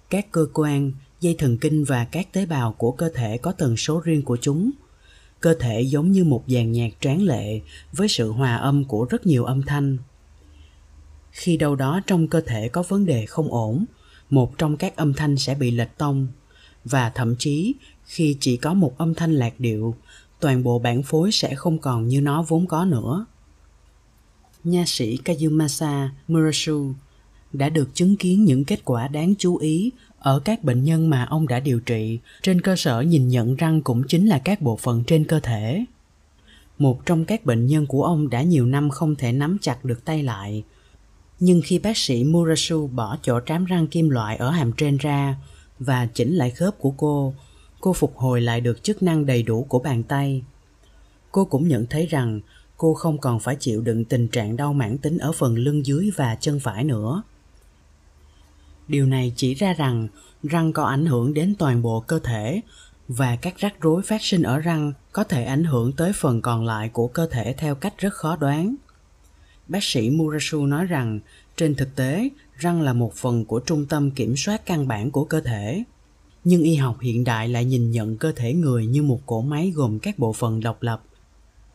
Các 0.09 0.31
cơ 0.31 0.47
quan, 0.53 0.91
dây 1.19 1.35
thần 1.37 1.57
kinh 1.57 1.83
và 1.83 2.05
các 2.05 2.33
tế 2.33 2.45
bào 2.45 2.73
của 2.73 2.91
cơ 2.91 3.09
thể 3.15 3.37
có 3.37 3.51
tần 3.51 3.77
số 3.77 3.99
riêng 3.99 4.21
của 4.21 4.37
chúng. 4.41 4.71
Cơ 5.39 5.53
thể 5.59 5.81
giống 5.81 6.11
như 6.11 6.23
một 6.23 6.43
dàn 6.47 6.71
nhạc 6.71 6.89
tráng 6.99 7.21
lệ 7.21 7.61
với 7.91 8.07
sự 8.07 8.31
hòa 8.31 8.55
âm 8.55 8.85
của 8.85 9.05
rất 9.09 9.25
nhiều 9.25 9.45
âm 9.45 9.61
thanh. 9.61 9.97
Khi 11.31 11.57
đâu 11.57 11.75
đó 11.75 12.01
trong 12.07 12.27
cơ 12.27 12.41
thể 12.41 12.67
có 12.67 12.83
vấn 12.83 13.05
đề 13.05 13.25
không 13.25 13.51
ổn, 13.51 13.85
một 14.29 14.57
trong 14.57 14.77
các 14.77 14.95
âm 14.95 15.13
thanh 15.13 15.37
sẽ 15.37 15.55
bị 15.55 15.71
lệch 15.71 15.97
tông, 15.97 16.27
và 16.85 17.09
thậm 17.09 17.35
chí 17.39 17.73
khi 18.05 18.37
chỉ 18.39 18.57
có 18.57 18.73
một 18.73 18.97
âm 18.97 19.13
thanh 19.13 19.33
lạc 19.33 19.59
điệu 19.59 19.95
toàn 20.43 20.63
bộ 20.63 20.79
bản 20.79 21.03
phối 21.03 21.31
sẽ 21.31 21.55
không 21.55 21.77
còn 21.77 22.07
như 22.07 22.21
nó 22.21 22.43
vốn 22.47 22.67
có 22.67 22.85
nữa. 22.85 23.25
Nha 24.63 24.83
sĩ 24.87 25.17
kazumasa 25.25 26.09
murasu 26.27 26.93
đã 27.53 27.69
được 27.69 27.89
chứng 27.93 28.15
kiến 28.15 28.45
những 28.45 28.65
kết 28.65 28.85
quả 28.85 29.07
đáng 29.07 29.33
chú 29.39 29.57
ý 29.57 29.91
ở 30.19 30.39
các 30.39 30.63
bệnh 30.63 30.83
nhân 30.83 31.09
mà 31.09 31.23
ông 31.23 31.47
đã 31.47 31.59
điều 31.59 31.79
trị. 31.79 32.19
Trên 32.41 32.61
cơ 32.61 32.75
sở 32.75 33.01
nhìn 33.01 33.27
nhận 33.27 33.55
răng 33.55 33.81
cũng 33.81 34.03
chính 34.07 34.27
là 34.27 34.39
các 34.39 34.61
bộ 34.61 34.77
phận 34.77 35.03
trên 35.07 35.23
cơ 35.23 35.39
thể. 35.39 35.85
Một 36.77 37.05
trong 37.05 37.25
các 37.25 37.45
bệnh 37.45 37.67
nhân 37.67 37.85
của 37.85 38.03
ông 38.03 38.29
đã 38.29 38.41
nhiều 38.41 38.65
năm 38.65 38.89
không 38.89 39.15
thể 39.15 39.31
nắm 39.31 39.57
chặt 39.61 39.85
được 39.85 40.05
tay 40.05 40.23
lại. 40.23 40.63
Nhưng 41.39 41.61
khi 41.65 41.79
bác 41.79 41.97
sĩ 41.97 42.23
murasu 42.23 42.87
bỏ 42.87 43.17
chỗ 43.21 43.39
trám 43.39 43.65
răng 43.65 43.87
kim 43.87 44.09
loại 44.09 44.37
ở 44.37 44.49
hàm 44.49 44.71
trên 44.71 44.97
ra 44.97 45.35
và 45.79 46.05
chỉnh 46.05 46.35
lại 46.35 46.49
khớp 46.51 46.79
của 46.79 46.91
cô 46.97 47.33
cô 47.83 47.93
phục 47.93 48.17
hồi 48.17 48.41
lại 48.41 48.61
được 48.61 48.83
chức 48.83 49.03
năng 49.03 49.25
đầy 49.25 49.43
đủ 49.43 49.63
của 49.63 49.79
bàn 49.79 50.03
tay. 50.03 50.43
Cô 51.31 51.45
cũng 51.45 51.67
nhận 51.67 51.85
thấy 51.89 52.05
rằng 52.05 52.41
cô 52.77 52.93
không 52.93 53.17
còn 53.17 53.39
phải 53.39 53.55
chịu 53.59 53.81
đựng 53.81 54.05
tình 54.05 54.27
trạng 54.27 54.57
đau 54.57 54.73
mãn 54.73 54.97
tính 54.97 55.17
ở 55.17 55.31
phần 55.31 55.55
lưng 55.55 55.85
dưới 55.85 56.09
và 56.15 56.35
chân 56.35 56.59
phải 56.59 56.83
nữa. 56.83 57.23
Điều 58.87 59.05
này 59.05 59.33
chỉ 59.35 59.53
ra 59.53 59.73
rằng 59.73 60.07
răng 60.43 60.73
có 60.73 60.83
ảnh 60.83 61.05
hưởng 61.05 61.33
đến 61.33 61.55
toàn 61.59 61.81
bộ 61.81 61.99
cơ 61.99 62.19
thể 62.19 62.61
và 63.07 63.35
các 63.35 63.57
rắc 63.57 63.81
rối 63.81 64.01
phát 64.01 64.23
sinh 64.23 64.41
ở 64.41 64.59
răng 64.59 64.93
có 65.11 65.23
thể 65.23 65.43
ảnh 65.43 65.63
hưởng 65.63 65.91
tới 65.91 66.11
phần 66.15 66.41
còn 66.41 66.65
lại 66.65 66.89
của 66.89 67.07
cơ 67.07 67.27
thể 67.31 67.55
theo 67.57 67.75
cách 67.75 67.93
rất 67.97 68.13
khó 68.13 68.35
đoán. 68.35 68.75
Bác 69.67 69.83
sĩ 69.83 70.09
murasu 70.09 70.65
nói 70.65 70.85
rằng, 70.85 71.19
trên 71.55 71.75
thực 71.75 71.95
tế, 71.95 72.29
răng 72.57 72.81
là 72.81 72.93
một 72.93 73.13
phần 73.13 73.45
của 73.45 73.59
trung 73.59 73.85
tâm 73.85 74.11
kiểm 74.11 74.35
soát 74.37 74.65
căn 74.65 74.87
bản 74.87 75.11
của 75.11 75.25
cơ 75.25 75.41
thể 75.41 75.83
nhưng 76.43 76.63
y 76.63 76.75
học 76.75 76.97
hiện 77.01 77.23
đại 77.23 77.49
lại 77.49 77.65
nhìn 77.65 77.91
nhận 77.91 78.17
cơ 78.17 78.31
thể 78.31 78.53
người 78.53 78.85
như 78.85 79.03
một 79.03 79.19
cỗ 79.25 79.41
máy 79.41 79.71
gồm 79.75 79.99
các 79.99 80.19
bộ 80.19 80.33
phận 80.33 80.59
độc 80.59 80.81
lập. 80.81 81.03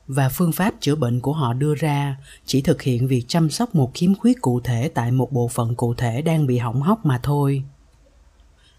Và 0.07 0.29
phương 0.29 0.53
pháp 0.53 0.75
chữa 0.81 0.95
bệnh 0.95 1.21
của 1.21 1.33
họ 1.33 1.53
đưa 1.53 1.75
ra 1.75 2.17
chỉ 2.45 2.61
thực 2.61 2.83
hiện 2.83 3.09
việc 3.09 3.25
chăm 3.29 3.51
sóc 3.51 3.75
một 3.75 3.91
khiếm 3.95 4.15
khuyết 4.15 4.41
cụ 4.41 4.61
thể 4.61 4.89
tại 4.89 5.13
một 5.13 5.33
bộ 5.33 5.49
phận 5.49 5.75
cụ 5.75 5.95
thể 5.95 6.23
đang 6.23 6.47
bị 6.47 6.59
hỏng 6.59 6.83
hóc 6.83 7.07
mà 7.07 7.21
thôi. 7.23 7.63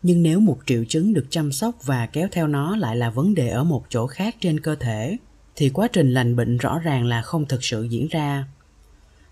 Nhưng 0.04 0.23
nếu 0.23 0.39
một 0.39 0.60
triệu 0.65 0.84
chứng 0.89 1.13
được 1.13 1.25
chăm 1.30 1.52
sóc 1.52 1.75
và 1.86 2.06
kéo 2.06 2.28
theo 2.32 2.47
nó 2.47 2.75
lại 2.75 2.95
là 2.95 3.10
vấn 3.10 3.36
đề 3.36 3.49
ở 3.49 3.63
một 3.63 3.86
chỗ 3.89 4.08
khác 4.08 4.36
trên 4.41 4.60
cơ 4.60 4.75
thể, 4.75 5.17
thì 5.56 5.69
quá 5.69 5.88
trình 5.93 6.13
lành 6.13 6.36
bệnh 6.36 6.58
rõ 6.58 6.80
ràng 6.80 7.06
là 7.06 7.21
không 7.21 7.45
thực 7.45 7.63
sự 7.63 7.84
diễn 7.84 8.08
ra. 8.08 8.47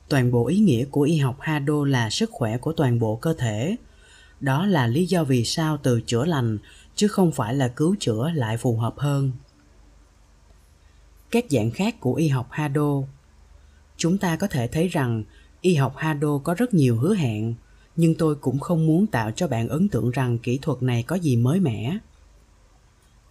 Toàn 0.10 0.32
bộ 0.32 0.48
ý 0.48 0.58
nghĩa 0.58 0.86
của 0.86 1.02
y 1.02 1.17
học 1.17 1.38
hado 1.39 1.86
là 1.86 2.10
sức 2.10 2.30
khỏe 2.32 2.58
của 2.58 2.74
toàn 2.74 3.00
bộ 3.00 3.15
cơ 3.15 3.34
thể 3.34 3.76
đó 4.39 4.65
là 4.65 4.88
lý 4.88 5.06
do 5.06 5.23
vì 5.23 5.43
sao 5.43 5.78
từ 5.78 6.02
chữa 6.02 6.26
lành, 6.26 6.58
chứ 6.95 7.08
không 7.08 7.32
phải 7.32 7.56
là 7.56 7.67
cứu 7.67 7.95
chữa 8.00 8.32
lại 8.34 8.58
phù 8.58 8.78
hợp 8.78 8.93
hơn. 8.97 9.32
Các 11.32 11.45
dạng 11.50 11.71
khác 11.71 11.95
của 12.00 12.13
y 12.13 12.28
học 12.28 12.47
hado. 12.52 13.02
Chúng 13.97 14.17
ta 14.17 14.36
có 14.36 14.47
thể 14.47 14.67
thấy 14.67 14.88
rằng, 14.88 15.23
y 15.62 15.76
học 15.76 15.93
hado 15.97 16.38
có 16.38 16.54
rất 16.54 16.73
nhiều 16.73 16.97
hứa 16.97 17.15
hẹn, 17.15 17.56
nhưng 17.95 18.15
tôi 18.15 18.36
cũng 18.36 18.60
không 18.60 18.88
muốn 18.88 19.08
tạo 19.08 19.32
cho 19.32 19.47
bạn 19.47 19.67
ấn 19.67 19.89
tượng 19.89 20.12
rằng 20.12 20.38
kỹ 20.38 20.60
thuật 20.62 20.84
này 20.84 21.04
có 21.04 21.15
gì 21.15 21.36
mới 21.36 21.60
mẻ. 21.60 21.97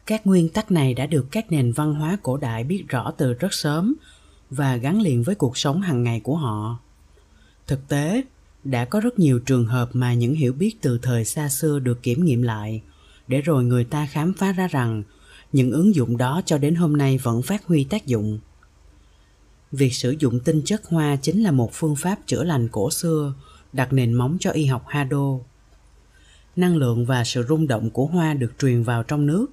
Các 0.07 0.27
nguyên 0.27 0.49
tắc 0.49 0.71
này 0.71 0.95
đã 0.95 1.07
được 1.07 1.27
các 1.31 1.53
nền 1.53 1.73
văn 1.73 1.95
hóa 1.95 2.19
cổ 2.23 2.37
đại 2.37 2.65
biết 2.65 2.85
rõ 2.89 3.13
từ 3.17 3.33
rất 3.33 3.55
sớm 3.55 3.95
và 4.51 4.77
gắn 4.77 5.01
liền 5.01 5.23
với 5.23 5.35
cuộc 5.35 5.59
sống 5.59 5.81
hàng 5.81 6.03
ngày 6.03 6.21
của 6.21 6.37
họ. 6.37 6.79
Thực 7.67 7.89
tế 7.89 8.23
đã 8.71 8.85
có 8.85 9.01
rất 9.01 9.19
nhiều 9.19 9.39
trường 9.39 9.67
hợp 9.67 9.91
mà 9.93 10.15
những 10.15 10.35
hiểu 10.35 10.53
biết 10.53 10.77
từ 10.81 10.99
thời 11.03 11.25
xa 11.25 11.49
xưa 11.49 11.79
được 11.79 12.03
kiểm 12.03 12.25
nghiệm 12.25 12.43
lại. 12.43 12.83
Để 13.29 13.41
rồi 13.41 13.65
người 13.65 13.85
ta 13.85 14.07
khám 14.07 14.33
phá 14.33 14.53
ra 14.53 14.69
rằng, 14.69 15.03
những 15.53 15.71
ứng 15.71 15.95
dụng 15.95 16.17
đó 16.17 16.43
cho 16.47 16.59
đến 16.59 16.75
hôm 16.75 16.97
nay 16.97 17.19
vẫn 17.19 17.43
phát 17.43 17.65
huy 17.65 17.85
tác 17.85 18.07
dụng. 18.07 18.39
Việc 19.73 19.95
sử 19.95 20.15
dụng 20.19 20.41
tinh 20.41 20.63
chất 20.65 20.85
hoa 20.85 21.17
chính 21.17 21.43
là 21.43 21.51
một 21.51 21.71
phương 21.73 21.97
pháp 21.97 22.19
chữa 22.27 22.45
lành 22.45 22.69
cổ 22.69 22.91
xưa, 22.91 23.35
đặt 23.73 23.93
nền 23.93 24.13
móng 24.13 24.37
cho 24.41 24.51
y 24.51 24.65
học 24.65 24.85
hado. 24.89 25.39
Năng 26.57 26.77
lượng 26.77 27.07
và 27.07 27.25
sự 27.25 27.45
rung 27.49 27.67
động 27.67 27.91
của 27.91 28.07
hoa 28.07 28.35
được 28.35 28.53
truyền 28.59 28.83
vào 28.83 29.03
trong 29.03 29.27
nước, 29.27 29.47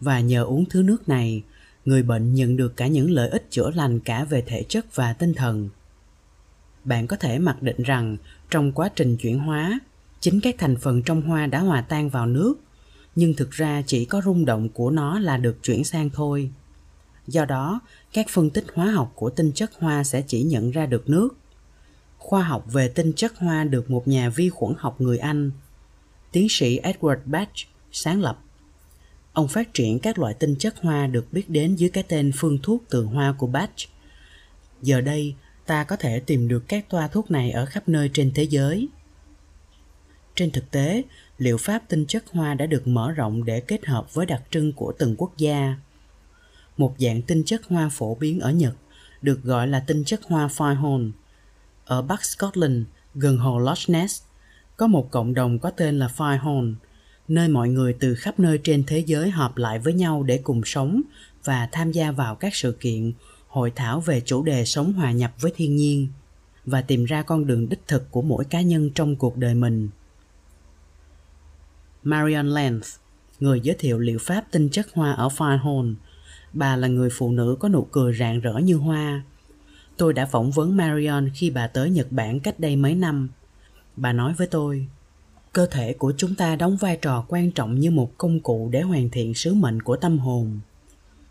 và 0.00 0.20
nhờ 0.20 0.44
uống 0.44 0.64
thứ 0.70 0.82
nước 0.82 1.08
này, 1.08 1.42
người 1.84 2.02
bệnh 2.02 2.34
nhận 2.34 2.56
được 2.56 2.76
cả 2.76 2.86
những 2.86 3.10
lợi 3.10 3.28
ích 3.28 3.46
chữa 3.50 3.70
lành 3.70 4.00
cả 4.00 4.24
về 4.24 4.42
thể 4.46 4.62
chất 4.68 4.96
và 4.96 5.12
tinh 5.12 5.34
thần 5.34 5.68
bạn 6.84 7.06
có 7.06 7.16
thể 7.16 7.38
mặc 7.38 7.62
định 7.62 7.82
rằng 7.82 8.16
trong 8.50 8.72
quá 8.72 8.90
trình 8.96 9.16
chuyển 9.16 9.38
hóa 9.38 9.80
chính 10.20 10.40
các 10.40 10.54
thành 10.58 10.76
phần 10.76 11.02
trong 11.02 11.22
hoa 11.22 11.46
đã 11.46 11.60
hòa 11.60 11.80
tan 11.80 12.08
vào 12.08 12.26
nước 12.26 12.54
nhưng 13.14 13.34
thực 13.34 13.50
ra 13.50 13.82
chỉ 13.86 14.04
có 14.04 14.22
rung 14.24 14.44
động 14.44 14.68
của 14.68 14.90
nó 14.90 15.18
là 15.18 15.36
được 15.36 15.62
chuyển 15.62 15.84
sang 15.84 16.10
thôi 16.10 16.50
Do 17.26 17.44
đó, 17.44 17.80
các 18.12 18.26
phân 18.28 18.50
tích 18.50 18.64
hóa 18.74 18.86
học 18.86 19.12
của 19.14 19.30
tinh 19.30 19.52
chất 19.52 19.70
hoa 19.78 20.04
sẽ 20.04 20.22
chỉ 20.26 20.42
nhận 20.42 20.70
ra 20.70 20.86
được 20.86 21.08
nước. 21.08 21.28
Khoa 22.18 22.42
học 22.42 22.64
về 22.72 22.88
tinh 22.88 23.12
chất 23.12 23.36
hoa 23.36 23.64
được 23.64 23.90
một 23.90 24.08
nhà 24.08 24.28
vi 24.28 24.48
khuẩn 24.48 24.74
học 24.78 25.00
người 25.00 25.18
Anh, 25.18 25.50
tiến 26.32 26.46
sĩ 26.50 26.80
Edward 26.80 27.18
batch 27.24 27.56
sáng 27.92 28.20
lập. 28.20 28.38
Ông 29.32 29.48
phát 29.48 29.74
triển 29.74 29.98
các 29.98 30.18
loại 30.18 30.34
tinh 30.34 30.56
chất 30.56 30.74
hoa 30.80 31.06
được 31.06 31.32
biết 31.32 31.50
đến 31.50 31.74
dưới 31.74 31.90
cái 31.90 32.04
tên 32.08 32.32
phương 32.36 32.58
thuốc 32.62 32.82
từ 32.90 33.04
hoa 33.04 33.34
của 33.38 33.46
batch 33.46 33.88
Giờ 34.82 35.00
đây, 35.00 35.34
ta 35.66 35.84
có 35.84 35.96
thể 35.96 36.20
tìm 36.20 36.48
được 36.48 36.64
các 36.68 36.88
toa 36.88 37.08
thuốc 37.08 37.30
này 37.30 37.50
ở 37.50 37.66
khắp 37.66 37.88
nơi 37.88 38.10
trên 38.12 38.32
thế 38.34 38.42
giới. 38.42 38.88
Trên 40.34 40.50
thực 40.50 40.70
tế, 40.70 41.02
liệu 41.38 41.56
pháp 41.56 41.82
tinh 41.88 42.06
chất 42.06 42.24
hoa 42.32 42.54
đã 42.54 42.66
được 42.66 42.86
mở 42.86 43.12
rộng 43.12 43.44
để 43.44 43.60
kết 43.60 43.86
hợp 43.86 44.14
với 44.14 44.26
đặc 44.26 44.42
trưng 44.50 44.72
của 44.72 44.92
từng 44.98 45.14
quốc 45.18 45.32
gia. 45.36 45.76
Một 46.76 46.94
dạng 46.98 47.22
tinh 47.22 47.42
chất 47.44 47.64
hoa 47.68 47.88
phổ 47.88 48.14
biến 48.14 48.40
ở 48.40 48.50
Nhật 48.50 48.74
được 49.22 49.42
gọi 49.42 49.68
là 49.68 49.80
tinh 49.86 50.04
chất 50.04 50.20
hoa 50.24 50.46
Firehorn. 50.46 51.10
Ở 51.84 52.02
Bắc 52.02 52.24
Scotland, 52.24 52.84
gần 53.14 53.38
hồ 53.38 53.58
Loch 53.58 53.88
Ness, 53.88 54.22
có 54.76 54.86
một 54.86 55.10
cộng 55.10 55.34
đồng 55.34 55.58
có 55.58 55.70
tên 55.70 55.98
là 55.98 56.06
Firehorn, 56.16 56.74
nơi 57.28 57.48
mọi 57.48 57.68
người 57.68 57.96
từ 58.00 58.14
khắp 58.14 58.40
nơi 58.40 58.60
trên 58.64 58.84
thế 58.86 58.98
giới 58.98 59.30
họp 59.30 59.56
lại 59.56 59.78
với 59.78 59.92
nhau 59.92 60.22
để 60.22 60.40
cùng 60.42 60.62
sống 60.64 61.02
và 61.44 61.68
tham 61.72 61.92
gia 61.92 62.12
vào 62.12 62.34
các 62.34 62.54
sự 62.54 62.76
kiện, 62.80 63.12
hội 63.52 63.72
thảo 63.76 64.00
về 64.00 64.20
chủ 64.24 64.42
đề 64.42 64.64
sống 64.64 64.92
hòa 64.92 65.12
nhập 65.12 65.32
với 65.40 65.52
thiên 65.56 65.76
nhiên 65.76 66.08
và 66.64 66.82
tìm 66.82 67.04
ra 67.04 67.22
con 67.22 67.46
đường 67.46 67.68
đích 67.68 67.86
thực 67.86 68.10
của 68.10 68.22
mỗi 68.22 68.44
cá 68.44 68.60
nhân 68.60 68.90
trong 68.94 69.16
cuộc 69.16 69.36
đời 69.36 69.54
mình. 69.54 69.88
Marion 72.02 72.48
Lenz, 72.48 72.80
người 73.40 73.60
giới 73.60 73.76
thiệu 73.78 73.98
liệu 73.98 74.18
pháp 74.18 74.44
tinh 74.50 74.68
chất 74.68 74.86
hoa 74.92 75.12
ở 75.12 75.28
Firehorn. 75.28 75.94
Bà 76.52 76.76
là 76.76 76.88
người 76.88 77.10
phụ 77.12 77.32
nữ 77.32 77.56
có 77.60 77.68
nụ 77.68 77.84
cười 77.90 78.14
rạng 78.14 78.40
rỡ 78.40 78.58
như 78.58 78.76
hoa. 78.76 79.22
Tôi 79.96 80.12
đã 80.12 80.26
phỏng 80.26 80.50
vấn 80.50 80.76
Marion 80.76 81.30
khi 81.34 81.50
bà 81.50 81.66
tới 81.66 81.90
Nhật 81.90 82.06
Bản 82.12 82.40
cách 82.40 82.60
đây 82.60 82.76
mấy 82.76 82.94
năm. 82.94 83.28
Bà 83.96 84.12
nói 84.12 84.34
với 84.38 84.46
tôi, 84.46 84.86
cơ 85.52 85.66
thể 85.66 85.92
của 85.92 86.12
chúng 86.16 86.34
ta 86.34 86.56
đóng 86.56 86.76
vai 86.76 86.98
trò 87.02 87.24
quan 87.28 87.50
trọng 87.50 87.80
như 87.80 87.90
một 87.90 88.18
công 88.18 88.40
cụ 88.40 88.68
để 88.72 88.80
hoàn 88.80 89.10
thiện 89.10 89.34
sứ 89.34 89.54
mệnh 89.54 89.82
của 89.82 89.96
tâm 89.96 90.18
hồn. 90.18 90.60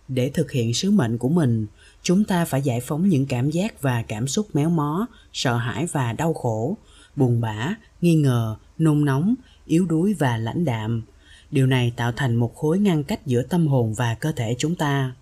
Để 0.08 0.32
thực 0.34 0.52
hiện 0.52 0.74
sứ 0.74 0.92
mệnh 0.92 1.18
của 1.18 1.30
mình, 1.30 1.68
chúng 2.04 2.24
ta 2.24 2.46
phải 2.46 2.62
giải 2.62 2.82
phóng 2.82 3.10
những 3.10 3.26
cảm 3.26 3.50
giác 3.50 3.82
và 3.82 4.04
cảm 4.08 4.28
xúc 4.28 4.48
méo 4.54 4.70
mó, 4.70 5.08
sợ 5.34 5.58
hãi 5.58 5.86
và 5.92 6.14
đau 6.14 6.34
khổ, 6.34 6.78
buồn 7.16 7.42
bã, 7.42 7.76
nghi 8.02 8.16
ngờ, 8.16 8.56
nôn 8.78 9.06
nóng, 9.06 9.36
yếu 9.66 9.86
đuối 9.86 10.14
và 10.20 10.38
lãnh 10.38 10.66
đạm. 10.66 11.04
Điều 11.52 11.68
này 11.68 11.94
tạo 11.96 12.12
thành 12.12 12.36
một 12.36 12.56
khối 12.56 12.80
ngăn 12.80 13.04
cách 13.04 13.28
giữa 13.28 13.42
tâm 13.42 13.68
hồn 13.68 13.94
và 13.94 14.16
cơ 14.16 14.32
thể 14.32 14.56
chúng 14.58 14.76
ta. 14.76 15.16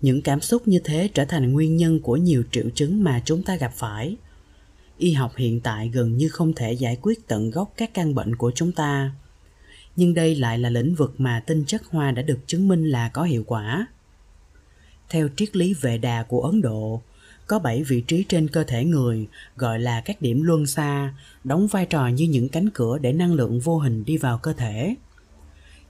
Những 0.00 0.22
cảm 0.22 0.40
xúc 0.40 0.68
như 0.68 0.80
thế 0.84 1.08
trở 1.14 1.24
thành 1.24 1.52
nguyên 1.52 1.76
nhân 1.76 2.00
của 2.00 2.16
nhiều 2.16 2.42
triệu 2.50 2.70
chứng 2.74 3.04
mà 3.04 3.22
chúng 3.24 3.42
ta 3.42 3.56
gặp 3.56 3.72
phải. 3.74 4.16
Y 4.98 5.12
học 5.12 5.32
hiện 5.36 5.60
tại 5.60 5.88
gần 5.88 6.16
như 6.16 6.28
không 6.28 6.52
thể 6.54 6.72
giải 6.72 6.98
quyết 7.02 7.28
tận 7.28 7.50
gốc 7.50 7.72
các 7.76 7.94
căn 7.94 8.14
bệnh 8.14 8.36
của 8.36 8.52
chúng 8.54 8.72
ta. 8.72 9.12
Nhưng 9.96 10.14
đây 10.14 10.34
lại 10.34 10.58
là 10.58 10.70
lĩnh 10.70 10.94
vực 10.94 11.14
mà 11.18 11.42
tinh 11.46 11.64
chất 11.66 11.82
hoa 11.86 12.10
đã 12.10 12.22
được 12.22 12.38
chứng 12.46 12.68
minh 12.68 12.84
là 12.84 13.08
có 13.08 13.22
hiệu 13.22 13.44
quả 13.46 13.86
theo 15.08 15.28
triết 15.36 15.56
lý 15.56 15.74
vệ 15.74 15.98
đà 15.98 16.22
của 16.22 16.40
ấn 16.40 16.62
độ 16.62 17.02
có 17.46 17.58
7 17.58 17.82
vị 17.82 18.00
trí 18.00 18.24
trên 18.28 18.48
cơ 18.48 18.64
thể 18.64 18.84
người 18.84 19.28
gọi 19.56 19.80
là 19.80 20.00
các 20.00 20.22
điểm 20.22 20.42
luân 20.42 20.66
xa, 20.66 21.14
đóng 21.44 21.66
vai 21.66 21.86
trò 21.86 22.08
như 22.08 22.24
những 22.24 22.48
cánh 22.48 22.70
cửa 22.70 22.98
để 22.98 23.12
năng 23.12 23.34
lượng 23.34 23.60
vô 23.60 23.78
hình 23.78 24.04
đi 24.04 24.16
vào 24.16 24.38
cơ 24.38 24.52
thể. 24.52 24.94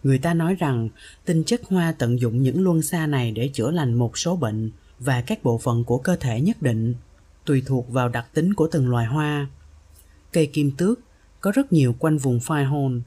Người 0.02 0.18
ta 0.18 0.34
nói 0.34 0.54
rằng 0.54 0.88
tinh 1.24 1.44
chất 1.44 1.62
hoa 1.64 1.92
tận 1.92 2.20
dụng 2.20 2.42
những 2.42 2.64
luân 2.64 2.82
xa 2.82 3.06
này 3.06 3.32
để 3.32 3.48
chữa 3.48 3.70
lành 3.70 3.94
một 3.94 4.18
số 4.18 4.36
bệnh 4.36 4.70
và 4.98 5.20
các 5.20 5.44
bộ 5.44 5.58
phận 5.58 5.84
của 5.84 5.98
cơ 5.98 6.16
thể 6.16 6.40
nhất 6.40 6.62
định, 6.62 6.94
tùy 7.44 7.62
thuộc 7.66 7.90
vào 7.90 8.08
đặc 8.08 8.26
tính 8.34 8.54
của 8.54 8.68
từng 8.72 8.88
loài 8.88 9.06
hoa. 9.06 9.46
Cây 10.32 10.46
kim 10.46 10.70
tước 10.70 11.00
có 11.40 11.52
rất 11.52 11.72
nhiều 11.72 11.94
quanh 11.98 12.18
vùng 12.18 12.40
phai 12.40 12.64
hồn, 12.64 13.02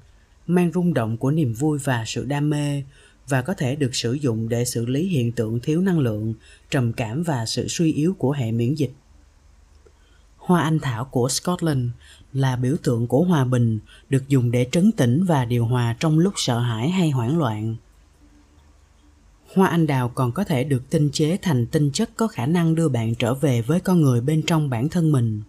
mang 0.47 0.71
rung 0.73 0.93
động 0.93 1.17
của 1.17 1.31
niềm 1.31 1.53
vui 1.53 1.77
và 1.83 2.03
sự 2.07 2.25
đam 2.25 2.49
mê, 2.49 2.83
và 3.27 3.41
có 3.41 3.53
thể 3.53 3.75
được 3.75 3.95
sử 3.95 4.13
dụng 4.13 4.49
để 4.49 4.65
xử 4.65 4.85
lý 4.85 5.07
hiện 5.07 5.31
tượng 5.31 5.59
thiếu 5.59 5.81
năng 5.81 5.99
lượng, 5.99 6.33
trầm 6.69 6.93
cảm 6.93 7.23
và 7.23 7.45
sự 7.45 7.67
suy 7.67 7.93
yếu 7.93 8.13
của 8.13 8.31
hệ 8.31 8.51
miễn 8.51 8.73
dịch. 8.73 8.91
Hoa 10.37 10.61
anh 10.61 10.79
thảo 10.79 11.05
của 11.05 11.29
Scotland 11.29 11.89
là 12.33 12.55
biểu 12.55 12.75
tượng 12.83 13.07
của 13.07 13.23
hòa 13.23 13.45
bình, 13.45 13.79
được 14.09 14.27
dùng 14.27 14.51
để 14.51 14.67
trấn 14.71 14.91
tĩnh 14.91 15.23
và 15.23 15.45
điều 15.45 15.65
hòa 15.65 15.95
trong 15.99 16.19
lúc 16.19 16.33
sợ 16.35 16.59
hãi 16.59 16.89
hay 16.89 17.09
hoảng 17.09 17.37
loạn. 17.37 17.75
Hoa 19.53 19.67
anh 19.67 19.87
đào 19.87 20.09
còn 20.09 20.31
có 20.31 20.43
thể 20.43 20.63
được 20.63 20.89
tinh 20.89 21.09
chế 21.13 21.37
thành 21.41 21.65
tinh 21.65 21.91
chất 21.91 22.09
có 22.15 22.27
khả 22.27 22.45
năng 22.45 22.75
đưa 22.75 22.89
bạn 22.89 23.15
trở 23.15 23.33
về 23.33 23.61
với 23.61 23.79
con 23.79 24.01
người 24.01 24.21
bên 24.21 24.41
trong 24.41 24.69
bản 24.69 24.89
thân 24.89 25.11
mình. 25.11 25.41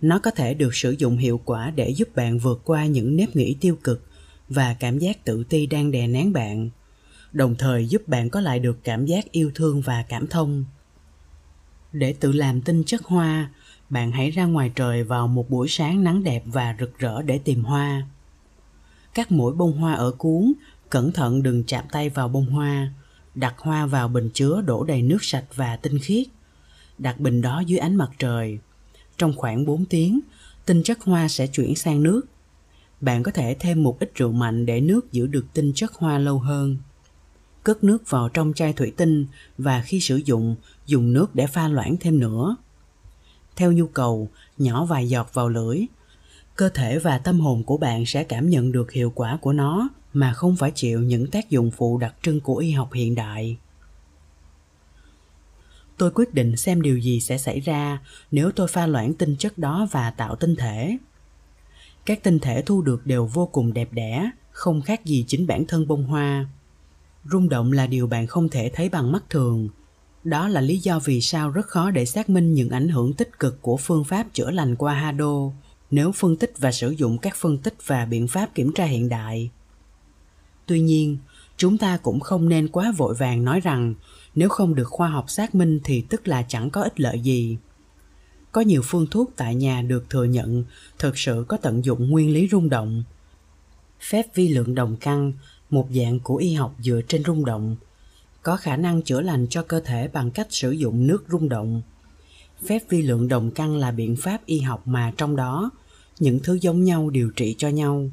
Nó 0.00 0.18
có 0.18 0.30
thể 0.30 0.54
được 0.54 0.74
sử 0.74 0.90
dụng 0.90 1.16
hiệu 1.16 1.40
quả 1.44 1.70
để 1.70 1.90
giúp 1.90 2.16
bạn 2.16 2.38
vượt 2.38 2.60
qua 2.64 2.86
những 2.86 3.16
nếp 3.16 3.36
nghĩ 3.36 3.56
tiêu 3.60 3.76
cực 3.84 4.02
và 4.52 4.74
cảm 4.74 4.98
giác 4.98 5.24
tự 5.24 5.44
ti 5.44 5.66
đang 5.66 5.90
đè 5.90 6.06
nén 6.06 6.32
bạn, 6.32 6.70
đồng 7.32 7.54
thời 7.58 7.86
giúp 7.86 8.08
bạn 8.08 8.30
có 8.30 8.40
lại 8.40 8.58
được 8.58 8.84
cảm 8.84 9.06
giác 9.06 9.30
yêu 9.30 9.50
thương 9.54 9.80
và 9.80 10.04
cảm 10.08 10.26
thông. 10.26 10.64
Để 11.92 12.12
tự 12.12 12.32
làm 12.32 12.60
tinh 12.60 12.82
chất 12.86 13.02
hoa, 13.04 13.50
bạn 13.90 14.12
hãy 14.12 14.30
ra 14.30 14.44
ngoài 14.44 14.72
trời 14.74 15.04
vào 15.04 15.28
một 15.28 15.50
buổi 15.50 15.68
sáng 15.68 16.04
nắng 16.04 16.24
đẹp 16.24 16.42
và 16.46 16.76
rực 16.80 16.98
rỡ 16.98 17.22
để 17.22 17.38
tìm 17.38 17.64
hoa. 17.64 18.06
Cắt 19.14 19.32
mỗi 19.32 19.54
bông 19.54 19.72
hoa 19.72 19.92
ở 19.92 20.10
cuốn, 20.10 20.52
cẩn 20.90 21.12
thận 21.12 21.42
đừng 21.42 21.64
chạm 21.64 21.84
tay 21.92 22.08
vào 22.08 22.28
bông 22.28 22.46
hoa. 22.46 22.92
Đặt 23.34 23.54
hoa 23.58 23.86
vào 23.86 24.08
bình 24.08 24.30
chứa 24.34 24.62
đổ 24.66 24.84
đầy 24.84 25.02
nước 25.02 25.24
sạch 25.24 25.44
và 25.54 25.76
tinh 25.76 25.98
khiết. 25.98 26.26
Đặt 26.98 27.20
bình 27.20 27.42
đó 27.42 27.62
dưới 27.66 27.78
ánh 27.78 27.96
mặt 27.96 28.10
trời. 28.18 28.58
Trong 29.18 29.32
khoảng 29.36 29.66
4 29.66 29.84
tiếng, 29.84 30.20
tinh 30.66 30.82
chất 30.82 31.02
hoa 31.02 31.28
sẽ 31.28 31.46
chuyển 31.46 31.76
sang 31.76 32.02
nước 32.02 32.20
bạn 33.02 33.22
có 33.22 33.30
thể 33.30 33.56
thêm 33.60 33.82
một 33.82 33.98
ít 34.00 34.12
rượu 34.14 34.32
mạnh 34.32 34.66
để 34.66 34.80
nước 34.80 35.12
giữ 35.12 35.26
được 35.26 35.46
tinh 35.54 35.72
chất 35.74 35.92
hoa 35.92 36.18
lâu 36.18 36.38
hơn. 36.38 36.76
Cất 37.64 37.84
nước 37.84 38.10
vào 38.10 38.28
trong 38.28 38.52
chai 38.54 38.72
thủy 38.72 38.92
tinh 38.96 39.26
và 39.58 39.82
khi 39.82 40.00
sử 40.00 40.16
dụng, 40.16 40.56
dùng 40.86 41.12
nước 41.12 41.34
để 41.34 41.46
pha 41.46 41.68
loãng 41.68 41.96
thêm 42.00 42.20
nữa. 42.20 42.56
Theo 43.56 43.72
nhu 43.72 43.86
cầu, 43.86 44.28
nhỏ 44.58 44.84
vài 44.84 45.08
giọt 45.08 45.34
vào 45.34 45.48
lưỡi. 45.48 45.80
Cơ 46.56 46.68
thể 46.68 46.98
và 46.98 47.18
tâm 47.18 47.40
hồn 47.40 47.62
của 47.62 47.76
bạn 47.76 48.06
sẽ 48.06 48.24
cảm 48.24 48.50
nhận 48.50 48.72
được 48.72 48.92
hiệu 48.92 49.12
quả 49.14 49.38
của 49.40 49.52
nó 49.52 49.88
mà 50.12 50.32
không 50.32 50.56
phải 50.56 50.70
chịu 50.74 51.00
những 51.00 51.26
tác 51.26 51.50
dụng 51.50 51.70
phụ 51.70 51.98
đặc 51.98 52.14
trưng 52.22 52.40
của 52.40 52.56
y 52.56 52.70
học 52.70 52.92
hiện 52.92 53.14
đại. 53.14 53.56
Tôi 55.96 56.10
quyết 56.14 56.34
định 56.34 56.56
xem 56.56 56.82
điều 56.82 56.98
gì 56.98 57.20
sẽ 57.20 57.38
xảy 57.38 57.60
ra 57.60 57.98
nếu 58.30 58.50
tôi 58.50 58.68
pha 58.68 58.86
loãng 58.86 59.14
tinh 59.14 59.36
chất 59.36 59.58
đó 59.58 59.88
và 59.90 60.10
tạo 60.10 60.36
tinh 60.36 60.56
thể 60.56 60.96
các 62.06 62.22
tinh 62.22 62.38
thể 62.38 62.62
thu 62.62 62.82
được 62.82 63.06
đều 63.06 63.26
vô 63.26 63.46
cùng 63.46 63.72
đẹp 63.72 63.88
đẽ, 63.92 64.30
không 64.50 64.82
khác 64.82 65.04
gì 65.04 65.24
chính 65.28 65.46
bản 65.46 65.64
thân 65.66 65.88
bông 65.88 66.04
hoa. 66.04 66.46
Rung 67.24 67.48
động 67.48 67.72
là 67.72 67.86
điều 67.86 68.06
bạn 68.06 68.26
không 68.26 68.48
thể 68.48 68.70
thấy 68.74 68.88
bằng 68.88 69.12
mắt 69.12 69.24
thường. 69.30 69.68
Đó 70.24 70.48
là 70.48 70.60
lý 70.60 70.78
do 70.78 70.98
vì 71.04 71.20
sao 71.20 71.50
rất 71.50 71.66
khó 71.66 71.90
để 71.90 72.06
xác 72.06 72.30
minh 72.30 72.54
những 72.54 72.68
ảnh 72.68 72.88
hưởng 72.88 73.12
tích 73.12 73.38
cực 73.38 73.62
của 73.62 73.76
phương 73.76 74.04
pháp 74.04 74.26
chữa 74.32 74.50
lành 74.50 74.76
qua 74.76 74.94
hado 74.94 75.50
nếu 75.90 76.12
phân 76.12 76.36
tích 76.36 76.52
và 76.58 76.72
sử 76.72 76.90
dụng 76.90 77.18
các 77.18 77.36
phân 77.36 77.58
tích 77.58 77.74
và 77.86 78.04
biện 78.04 78.28
pháp 78.28 78.54
kiểm 78.54 78.72
tra 78.72 78.84
hiện 78.84 79.08
đại. 79.08 79.50
Tuy 80.66 80.80
nhiên, 80.80 81.18
chúng 81.56 81.78
ta 81.78 81.96
cũng 81.96 82.20
không 82.20 82.48
nên 82.48 82.68
quá 82.68 82.92
vội 82.96 83.14
vàng 83.14 83.44
nói 83.44 83.60
rằng, 83.60 83.94
nếu 84.34 84.48
không 84.48 84.74
được 84.74 84.88
khoa 84.88 85.08
học 85.08 85.30
xác 85.30 85.54
minh 85.54 85.80
thì 85.84 86.00
tức 86.08 86.28
là 86.28 86.42
chẳng 86.42 86.70
có 86.70 86.82
ích 86.82 87.00
lợi 87.00 87.20
gì 87.20 87.56
có 88.52 88.60
nhiều 88.60 88.82
phương 88.84 89.06
thuốc 89.10 89.30
tại 89.36 89.54
nhà 89.54 89.82
được 89.82 90.10
thừa 90.10 90.24
nhận 90.24 90.64
thực 90.98 91.18
sự 91.18 91.44
có 91.48 91.56
tận 91.56 91.84
dụng 91.84 92.10
nguyên 92.10 92.32
lý 92.32 92.48
rung 92.50 92.68
động. 92.68 93.02
Phép 94.00 94.26
vi 94.34 94.48
lượng 94.48 94.74
đồng 94.74 94.96
căn, 94.96 95.32
một 95.70 95.88
dạng 95.90 96.20
của 96.20 96.36
y 96.36 96.52
học 96.52 96.74
dựa 96.80 97.00
trên 97.08 97.24
rung 97.24 97.44
động, 97.44 97.76
có 98.42 98.56
khả 98.56 98.76
năng 98.76 99.02
chữa 99.02 99.20
lành 99.20 99.46
cho 99.50 99.62
cơ 99.62 99.80
thể 99.80 100.08
bằng 100.08 100.30
cách 100.30 100.46
sử 100.50 100.70
dụng 100.70 101.06
nước 101.06 101.24
rung 101.30 101.48
động. 101.48 101.82
Phép 102.66 102.78
vi 102.88 103.02
lượng 103.02 103.28
đồng 103.28 103.50
căn 103.50 103.76
là 103.76 103.90
biện 103.90 104.16
pháp 104.16 104.46
y 104.46 104.60
học 104.60 104.86
mà 104.86 105.12
trong 105.16 105.36
đó 105.36 105.70
những 106.18 106.40
thứ 106.42 106.54
giống 106.54 106.84
nhau 106.84 107.10
điều 107.10 107.30
trị 107.30 107.54
cho 107.58 107.68
nhau. 107.68 108.10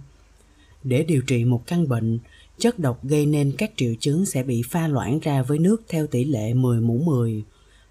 Để 0.84 1.04
điều 1.04 1.22
trị 1.22 1.46
một 1.46 1.64
căn 1.68 1.88
bệnh, 1.88 2.20
chất 2.58 2.80
độc 2.80 3.04
gây 3.04 3.26
nên 3.26 3.54
các 3.58 3.72
triệu 3.76 3.94
chứng 4.00 4.26
sẽ 4.26 4.44
bị 4.44 4.62
pha 4.70 4.88
loãng 4.88 5.20
ra 5.20 5.42
với 5.42 5.60
nước 5.60 5.84
theo 5.88 6.08
tỷ 6.08 6.24
lệ 6.24 6.54
10 6.54 6.82
mũ 6.82 7.02
10 7.06 7.44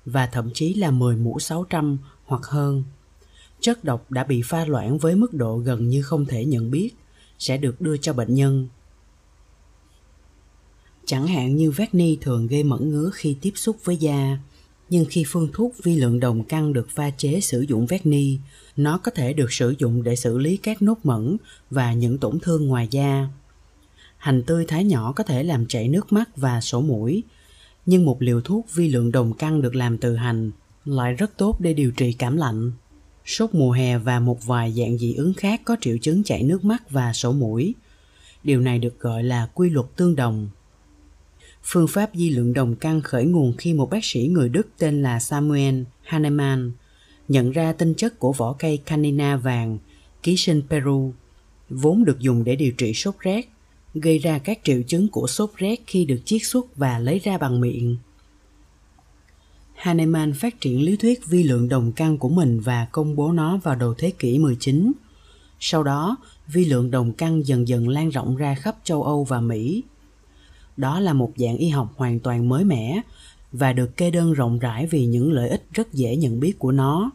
và 0.05 0.27
thậm 0.27 0.51
chí 0.55 0.75
là 0.75 0.91
10 0.91 1.17
mũ 1.17 1.39
600 1.39 1.99
hoặc 2.29 2.43
hơn. 2.45 2.85
Chất 3.61 3.85
độc 3.85 4.11
đã 4.11 4.25
bị 4.25 4.43
pha 4.45 4.65
loãng 4.65 4.99
với 4.99 5.17
mức 5.17 5.35
độ 5.35 5.57
gần 5.57 5.89
như 5.89 6.03
không 6.03 6.27
thể 6.27 6.45
nhận 6.45 6.71
biết 6.71 6.91
sẽ 7.39 7.57
được 7.57 7.81
đưa 7.81 7.97
cho 7.97 8.13
bệnh 8.13 8.35
nhân. 8.35 8.69
Chẳng 11.05 11.27
hạn 11.27 11.57
như 11.57 11.71
vét 11.71 11.95
ni 11.95 12.19
thường 12.21 12.47
gây 12.47 12.63
mẩn 12.63 12.91
ngứa 12.91 13.11
khi 13.15 13.37
tiếp 13.41 13.53
xúc 13.55 13.77
với 13.85 13.97
da, 13.97 14.39
nhưng 14.91 15.05
khi 15.11 15.25
phương 15.27 15.49
thuốc 15.53 15.75
vi 15.83 15.97
lượng 15.97 16.21
đồng 16.21 16.45
căn 16.45 16.73
được 16.73 16.91
pha 16.91 17.11
chế 17.11 17.41
sử 17.41 17.61
dụng 17.61 17.87
vét 17.87 18.07
ni, 18.07 18.39
nó 18.77 18.99
có 18.99 19.11
thể 19.11 19.33
được 19.33 19.53
sử 19.53 19.75
dụng 19.79 20.03
để 20.03 20.17
xử 20.17 20.39
lý 20.39 20.57
các 20.57 20.83
nốt 20.83 20.99
mẩn 21.05 21.37
và 21.71 21.93
những 21.93 22.19
tổn 22.19 22.41
thương 22.41 22.67
ngoài 22.67 22.89
da. 22.91 23.29
Hành 24.17 24.43
tươi 24.43 24.65
thái 24.69 24.85
nhỏ 24.85 25.13
có 25.13 25.25
thể 25.25 25.43
làm 25.43 25.67
chảy 25.67 25.89
nước 25.89 26.13
mắt 26.13 26.37
và 26.37 26.61
sổ 26.61 26.81
mũi, 26.81 27.23
Nhưng 27.87 28.05
một 28.05 28.23
liều 28.23 28.41
thuốc 28.41 28.67
vi 28.75 28.89
lượng 28.89 29.13
đồng 29.13 29.33
căng 29.33 29.63
được 29.63 29.75
làm 29.75 29.99
từ 29.99 30.17
hành 30.17 30.51
lại 30.89 31.13
rất 31.13 31.37
tốt 31.37 31.61
để 31.61 31.75
điều 31.75 31.91
trị 31.91 32.13
cảm 32.13 32.37
lạnh. 32.37 32.73
Sốt 33.25 33.55
mùa 33.55 33.73
hè 33.73 33.99
và 33.99 34.21
một 34.21 34.47
vài 34.47 34.73
dạng 34.73 34.99
dị 34.99 35.15
ứng 35.15 35.35
khác 35.35 35.61
có 35.65 35.77
triệu 35.81 35.99
chứng 35.99 36.25
chảy 36.25 36.43
nước 36.43 36.65
mắt 36.65 36.91
và 36.91 37.13
sổ 37.13 37.33
mũi. 37.33 37.75
Điều 38.45 38.61
này 38.61 38.79
được 38.79 39.01
gọi 39.01 39.23
là 39.23 39.49
quy 39.55 39.71
luật 39.71 39.87
tương 39.97 40.17
đồng. 40.17 40.49
Phương 41.63 41.89
pháp 41.89 42.11
di 42.15 42.31
lượng 42.31 42.53
đồng 42.53 42.77
căn 42.77 43.01
khởi 43.01 43.25
nguồn 43.25 43.55
khi 43.59 43.75
một 43.75 43.91
bác 43.91 44.05
sĩ 44.05 44.29
người 44.29 44.49
Đức 44.49 44.69
tên 44.79 45.03
là 45.03 45.21
Samuel 45.21 45.83
Hahnemann 46.03 46.73
nhận 47.29 47.51
ra 47.51 47.73
tinh 47.73 47.95
chất 47.95 48.19
của 48.19 48.33
vỏ 48.33 48.53
cây 48.53 48.77
canina 48.77 49.37
vàng, 49.37 49.79
ký 50.23 50.37
sinh 50.37 50.63
Peru, 50.71 51.13
vốn 51.69 52.05
được 52.05 52.19
dùng 52.19 52.45
để 52.45 52.57
điều 52.57 52.73
trị 52.73 52.95
sốt 52.95 53.15
rét, 53.21 53.49
gây 53.95 54.19
ra 54.19 54.39
các 54.39 54.59
triệu 54.65 54.83
chứng 54.83 55.09
của 55.09 55.27
sốt 55.27 55.51
rét 55.57 55.81
khi 55.87 56.05
được 56.05 56.21
chiết 56.25 56.41
xuất 56.45 56.77
và 56.77 56.99
lấy 56.99 57.19
ra 57.19 57.39
bằng 57.39 57.61
miệng. 57.61 57.97
Hahnemann 59.79 60.33
phát 60.33 60.61
triển 60.61 60.83
lý 60.83 60.97
thuyết 60.97 61.27
vi 61.27 61.43
lượng 61.43 61.69
đồng 61.69 61.93
căn 61.93 62.19
của 62.19 62.29
mình 62.29 62.61
và 62.61 62.87
công 62.93 63.17
bố 63.17 63.33
nó 63.33 63.57
vào 63.57 63.75
đầu 63.75 63.95
thế 63.95 64.11
kỷ 64.11 64.39
19. 64.39 64.93
Sau 65.61 65.83
đó, 65.83 66.17
vi 66.47 66.65
lượng 66.65 66.91
đồng 66.91 67.13
căn 67.13 67.47
dần 67.47 67.69
dần 67.69 67.89
lan 67.89 68.09
rộng 68.09 68.37
ra 68.37 68.55
khắp 68.55 68.77
châu 68.85 69.03
Âu 69.03 69.25
và 69.25 69.41
Mỹ. 69.41 69.83
Đó 70.77 71.01
là 71.01 71.13
một 71.13 71.33
dạng 71.37 71.57
y 71.57 71.69
học 71.69 71.93
hoàn 71.97 72.19
toàn 72.19 72.49
mới 72.49 72.65
mẻ 72.65 73.01
và 73.53 73.73
được 73.73 73.97
kê 73.97 74.11
đơn 74.11 74.33
rộng 74.33 74.59
rãi 74.59 74.87
vì 74.87 75.07
những 75.07 75.33
lợi 75.33 75.49
ích 75.49 75.63
rất 75.73 75.93
dễ 75.93 76.17
nhận 76.17 76.41
biết 76.41 76.59
của 76.59 76.73
nó. 76.73 77.11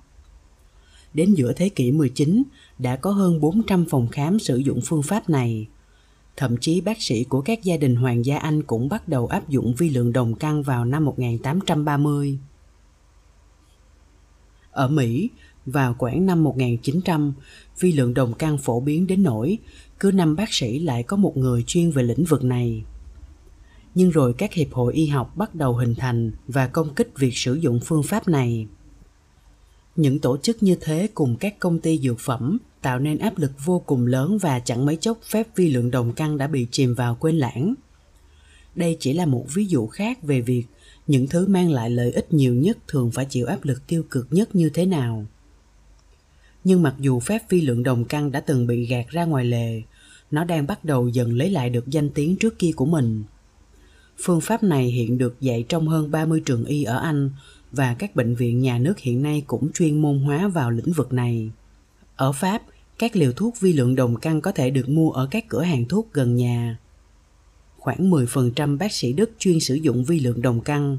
Đến 1.13 1.33
giữa 1.33 1.53
thế 1.53 1.69
kỷ 1.69 1.91
19, 1.91 2.43
đã 2.79 2.95
có 2.95 3.11
hơn 3.11 3.39
400 3.39 3.85
phòng 3.89 4.07
khám 4.07 4.39
sử 4.39 4.57
dụng 4.57 4.79
phương 4.85 5.03
pháp 5.03 5.29
này. 5.29 5.67
Thậm 6.37 6.57
chí 6.57 6.81
bác 6.81 7.01
sĩ 7.01 7.23
của 7.23 7.41
các 7.41 7.63
gia 7.63 7.77
đình 7.77 7.95
hoàng 7.95 8.25
gia 8.25 8.37
Anh 8.37 8.63
cũng 8.63 8.89
bắt 8.89 9.07
đầu 9.07 9.27
áp 9.27 9.49
dụng 9.49 9.73
vi 9.77 9.89
lượng 9.89 10.13
đồng 10.13 10.35
căn 10.35 10.63
vào 10.63 10.85
năm 10.85 11.05
1830. 11.05 12.39
Ở 14.73 14.87
Mỹ, 14.87 15.29
vào 15.65 15.95
khoảng 15.97 16.25
năm 16.25 16.43
1900, 16.43 17.33
vi 17.79 17.91
lượng 17.91 18.13
đồng 18.13 18.33
căn 18.33 18.57
phổ 18.57 18.79
biến 18.79 19.07
đến 19.07 19.23
nỗi 19.23 19.57
cứ 19.99 20.11
năm 20.11 20.35
bác 20.35 20.53
sĩ 20.53 20.79
lại 20.79 21.03
có 21.03 21.17
một 21.17 21.37
người 21.37 21.63
chuyên 21.67 21.91
về 21.91 22.03
lĩnh 22.03 22.23
vực 22.23 22.43
này. 22.43 22.83
Nhưng 23.95 24.09
rồi 24.09 24.33
các 24.33 24.53
hiệp 24.53 24.73
hội 24.73 24.93
y 24.93 25.05
học 25.05 25.37
bắt 25.37 25.55
đầu 25.55 25.75
hình 25.75 25.95
thành 25.95 26.31
và 26.47 26.67
công 26.67 26.93
kích 26.93 27.11
việc 27.17 27.37
sử 27.37 27.53
dụng 27.53 27.79
phương 27.85 28.03
pháp 28.03 28.27
này. 28.27 28.67
Những 29.95 30.19
tổ 30.19 30.37
chức 30.37 30.63
như 30.63 30.75
thế 30.81 31.09
cùng 31.13 31.35
các 31.35 31.59
công 31.59 31.79
ty 31.79 31.99
dược 31.99 32.19
phẩm 32.19 32.57
tạo 32.81 32.99
nên 32.99 33.17
áp 33.17 33.37
lực 33.37 33.51
vô 33.65 33.79
cùng 33.85 34.05
lớn 34.05 34.37
và 34.37 34.59
chẳng 34.59 34.85
mấy 34.85 34.95
chốc 34.95 35.17
phép 35.23 35.47
vi 35.55 35.71
lượng 35.71 35.91
đồng 35.91 36.13
căn 36.13 36.37
đã 36.37 36.47
bị 36.47 36.67
chìm 36.71 36.93
vào 36.93 37.17
quên 37.19 37.37
lãng. 37.37 37.73
Đây 38.75 38.97
chỉ 38.99 39.13
là 39.13 39.25
một 39.25 39.45
ví 39.53 39.65
dụ 39.65 39.87
khác 39.87 40.23
về 40.23 40.41
việc 40.41 40.65
những 41.07 41.27
thứ 41.27 41.47
mang 41.47 41.71
lại 41.71 41.89
lợi 41.89 42.11
ích 42.11 42.33
nhiều 42.33 42.55
nhất 42.55 42.77
thường 42.87 43.11
phải 43.11 43.25
chịu 43.25 43.45
áp 43.45 43.59
lực 43.63 43.87
tiêu 43.87 44.03
cực 44.09 44.27
nhất 44.31 44.55
như 44.55 44.69
thế 44.69 44.85
nào. 44.85 45.25
Nhưng 46.63 46.83
mặc 46.83 46.95
dù 46.99 47.19
phép 47.19 47.49
vi 47.49 47.61
lượng 47.61 47.83
đồng 47.83 48.05
căn 48.05 48.31
đã 48.31 48.39
từng 48.39 48.67
bị 48.67 48.85
gạt 48.85 49.05
ra 49.09 49.25
ngoài 49.25 49.45
lề, 49.45 49.81
nó 50.31 50.43
đang 50.43 50.67
bắt 50.67 50.85
đầu 50.85 51.07
dần 51.07 51.33
lấy 51.33 51.49
lại 51.49 51.69
được 51.69 51.87
danh 51.87 52.09
tiếng 52.09 52.35
trước 52.35 52.59
kia 52.59 52.71
của 52.75 52.85
mình. 52.85 53.23
Phương 54.17 54.41
pháp 54.41 54.63
này 54.63 54.85
hiện 54.85 55.17
được 55.17 55.41
dạy 55.41 55.65
trong 55.69 55.87
hơn 55.87 56.11
30 56.11 56.41
trường 56.45 56.65
y 56.65 56.83
ở 56.83 56.97
Anh 56.97 57.29
và 57.71 57.95
các 57.99 58.15
bệnh 58.15 58.35
viện 58.35 58.59
nhà 58.59 58.77
nước 58.77 58.99
hiện 58.99 59.23
nay 59.23 59.43
cũng 59.47 59.71
chuyên 59.73 60.01
môn 60.01 60.19
hóa 60.19 60.47
vào 60.47 60.71
lĩnh 60.71 60.93
vực 60.93 61.13
này. 61.13 61.51
Ở 62.15 62.31
Pháp, 62.31 62.61
các 62.99 63.15
liều 63.15 63.31
thuốc 63.31 63.59
vi 63.59 63.73
lượng 63.73 63.95
đồng 63.95 64.15
căn 64.15 64.41
có 64.41 64.51
thể 64.51 64.69
được 64.69 64.89
mua 64.89 65.11
ở 65.11 65.27
các 65.31 65.45
cửa 65.49 65.61
hàng 65.61 65.85
thuốc 65.85 66.13
gần 66.13 66.35
nhà. 66.35 66.77
Khoảng 67.83 68.11
10% 68.11 68.77
bác 68.77 68.91
sĩ 68.91 69.13
Đức 69.13 69.31
chuyên 69.39 69.59
sử 69.59 69.75
dụng 69.75 70.03
vi 70.03 70.19
lượng 70.19 70.41
đồng 70.41 70.61
căn. 70.61 70.97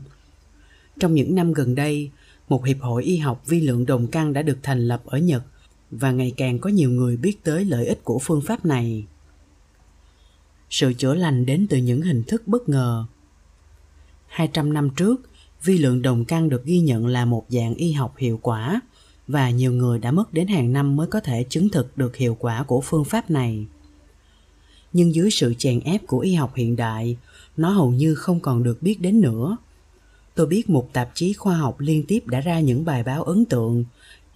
Trong 1.01 1.15
những 1.15 1.35
năm 1.35 1.53
gần 1.53 1.75
đây, 1.75 2.11
một 2.49 2.65
hiệp 2.65 2.81
hội 2.81 3.05
y 3.05 3.17
học 3.17 3.43
vi 3.47 3.61
lượng 3.61 3.87
đồng 3.87 4.07
căn 4.07 4.33
đã 4.33 4.43
được 4.43 4.59
thành 4.63 4.89
lập 4.89 5.03
ở 5.07 5.19
Nhật 5.19 5.43
và 5.91 6.11
ngày 6.11 6.33
càng 6.37 6.59
có 6.59 6.71
nhiều 6.71 6.91
người 6.91 7.17
biết 7.17 7.45
tới 7.45 7.65
lợi 7.65 7.87
ích 7.87 8.05
của 8.05 8.19
phương 8.19 8.41
pháp 8.41 8.65
này. 8.65 9.05
Sự 10.71 10.93
chữa 10.93 11.15
lành 11.15 11.47
đến 11.47 11.67
từ 11.71 11.77
những 11.77 12.03
hình 12.03 12.23
thức 12.27 12.43
bất 12.47 12.69
ngờ. 12.69 13.05
200 14.27 14.73
năm 14.73 14.91
trước, 14.91 15.21
vi 15.65 15.79
lượng 15.79 16.03
đồng 16.03 16.25
căn 16.25 16.49
được 16.49 16.65
ghi 16.65 16.79
nhận 16.79 17.07
là 17.07 17.25
một 17.25 17.47
dạng 17.49 17.75
y 17.75 17.93
học 17.93 18.15
hiệu 18.19 18.39
quả 18.43 18.81
và 19.29 19.51
nhiều 19.51 19.73
người 19.73 19.99
đã 19.99 20.11
mất 20.11 20.33
đến 20.33 20.49
hàng 20.49 20.73
năm 20.73 20.97
mới 20.97 21.07
có 21.07 21.21
thể 21.21 21.45
chứng 21.49 21.69
thực 21.69 21.99
được 21.99 22.17
hiệu 22.17 22.37
quả 22.41 22.63
của 22.63 22.81
phương 22.81 23.05
pháp 23.05 23.31
này. 23.31 23.67
Nhưng 24.95 25.15
dưới 25.15 25.31
sự 25.31 25.55
chèn 25.59 25.81
ép 25.81 26.07
của 26.07 26.19
y 26.19 26.35
học 26.35 26.55
hiện 26.55 26.77
đại, 26.77 27.17
nó 27.57 27.71
hầu 27.71 27.91
như 27.91 28.15
không 28.15 28.41
còn 28.41 28.63
được 28.63 28.83
biết 28.83 29.01
đến 29.01 29.21
nữa. 29.21 29.57
Tôi 30.35 30.47
biết 30.47 30.71
một 30.71 30.93
tạp 30.93 31.11
chí 31.15 31.33
khoa 31.33 31.57
học 31.57 31.81
liên 31.81 32.05
tiếp 32.09 32.27
đã 32.27 32.41
ra 32.41 32.61
những 32.61 32.85
bài 32.85 33.03
báo 33.03 33.23
ấn 33.23 33.45
tượng 33.45 33.85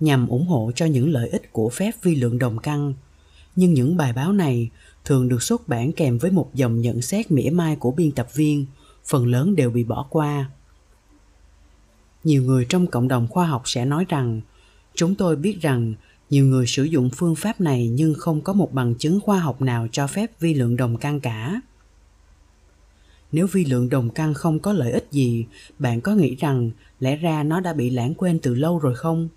nhằm 0.01 0.29
ủng 0.29 0.47
hộ 0.47 0.71
cho 0.75 0.87
những 0.87 1.09
lợi 1.09 1.29
ích 1.29 1.53
của 1.53 1.71
phép 1.71 1.90
vi 2.03 2.14
lượng 2.14 2.38
đồng 2.38 2.59
căng. 2.59 2.94
Nhưng 3.57 3.75
những 3.75 3.97
bài 3.97 4.12
báo 4.12 4.33
này 4.33 4.71
thường 5.05 5.29
được 5.29 5.42
xuất 5.42 5.68
bản 5.68 5.92
kèm 5.92 6.18
với 6.18 6.31
một 6.31 6.51
dòng 6.55 6.81
nhận 6.81 7.03
xét 7.03 7.31
mỉa 7.31 7.51
mai 7.51 7.77
của 7.77 7.90
biên 7.90 8.12
tập 8.12 8.29
viên, 8.35 8.66
phần 9.05 9.27
lớn 9.27 9.57
đều 9.57 9.71
bị 9.71 9.85
bỏ 9.85 10.07
qua 10.11 10.51
nhiều 12.25 12.42
người 12.42 12.66
trong 12.68 12.87
cộng 12.87 13.09
đồng 13.09 13.29
khoa 13.29 13.47
học 13.47 13.62
sẽ 13.64 13.85
nói 13.85 14.05
rằng 14.09 14.40
chúng 14.94 15.14
tôi 15.14 15.37
biết 15.37 15.61
rằng 15.61 15.94
nhiều 16.30 16.44
người 16.44 16.66
sử 16.66 16.84
dụng 16.84 17.10
phương 17.16 17.34
pháp 17.34 17.60
này 17.60 17.88
nhưng 17.88 18.14
không 18.14 18.40
có 18.40 18.52
một 18.52 18.72
bằng 18.72 18.94
chứng 18.94 19.20
khoa 19.20 19.38
học 19.38 19.62
nào 19.62 19.88
cho 19.92 20.06
phép 20.06 20.40
vi 20.40 20.54
lượng 20.54 20.76
đồng 20.76 20.96
căn 20.96 21.20
cả. 21.20 21.60
Nếu 23.32 23.46
vi 23.52 23.64
lượng 23.64 23.88
đồng 23.88 24.10
căn 24.10 24.34
không 24.34 24.58
có 24.58 24.72
lợi 24.72 24.92
ích 24.92 25.08
gì, 25.10 25.46
bạn 25.78 26.00
có 26.00 26.14
nghĩ 26.14 26.36
rằng 26.36 26.70
lẽ 27.00 27.16
ra 27.16 27.42
nó 27.42 27.60
đã 27.60 27.72
bị 27.72 27.90
lãng 27.90 28.14
quên 28.14 28.38
từ 28.38 28.54
lâu 28.54 28.78
rồi 28.78 28.94
không? 28.94 29.28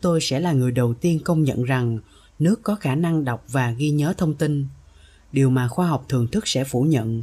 Tôi 0.00 0.20
sẽ 0.20 0.40
là 0.40 0.52
người 0.52 0.72
đầu 0.72 0.94
tiên 0.94 1.20
công 1.24 1.42
nhận 1.42 1.62
rằng 1.64 1.98
nước 2.38 2.62
có 2.62 2.74
khả 2.74 2.94
năng 2.94 3.24
đọc 3.24 3.44
và 3.48 3.70
ghi 3.70 3.90
nhớ 3.90 4.14
thông 4.18 4.34
tin, 4.34 4.66
điều 5.32 5.50
mà 5.50 5.68
khoa 5.68 5.86
học 5.86 6.04
thường 6.08 6.26
thức 6.26 6.48
sẽ 6.48 6.64
phủ 6.64 6.82
nhận. 6.82 7.22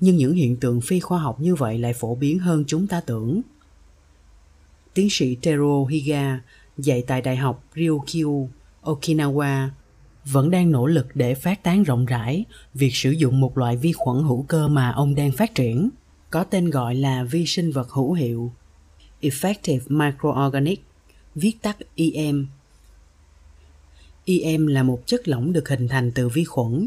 Nhưng 0.00 0.16
những 0.16 0.34
hiện 0.34 0.56
tượng 0.56 0.80
phi 0.80 1.00
khoa 1.00 1.18
học 1.18 1.40
như 1.40 1.54
vậy 1.54 1.78
lại 1.78 1.92
phổ 1.92 2.14
biến 2.14 2.38
hơn 2.38 2.64
chúng 2.66 2.86
ta 2.86 3.00
tưởng. 3.00 3.40
Tiến 4.94 5.08
sĩ 5.10 5.34
Tero 5.34 5.84
Higa 5.90 6.40
dạy 6.78 7.02
tại 7.06 7.22
Đại 7.22 7.36
học 7.36 7.64
Ryukyu, 7.76 8.48
Okinawa 8.82 9.68
vẫn 10.24 10.50
đang 10.50 10.70
nỗ 10.70 10.86
lực 10.86 11.06
để 11.14 11.34
phát 11.34 11.62
tán 11.62 11.82
rộng 11.82 12.06
rãi 12.06 12.44
việc 12.74 12.96
sử 12.96 13.10
dụng 13.10 13.40
một 13.40 13.58
loại 13.58 13.76
vi 13.76 13.92
khuẩn 13.92 14.22
hữu 14.22 14.42
cơ 14.42 14.68
mà 14.68 14.90
ông 14.90 15.14
đang 15.14 15.32
phát 15.32 15.54
triển, 15.54 15.90
có 16.30 16.44
tên 16.44 16.70
gọi 16.70 16.94
là 16.94 17.24
vi 17.24 17.46
sinh 17.46 17.72
vật 17.72 17.90
hữu 17.90 18.12
hiệu, 18.12 18.52
Effective 19.20 19.80
Microorganic, 19.88 20.84
viết 21.34 21.62
tắt 21.62 21.76
EM. 21.96 22.46
EM 24.24 24.66
là 24.66 24.82
một 24.82 25.06
chất 25.06 25.28
lỏng 25.28 25.52
được 25.52 25.68
hình 25.68 25.88
thành 25.88 26.12
từ 26.14 26.28
vi 26.28 26.44
khuẩn. 26.44 26.86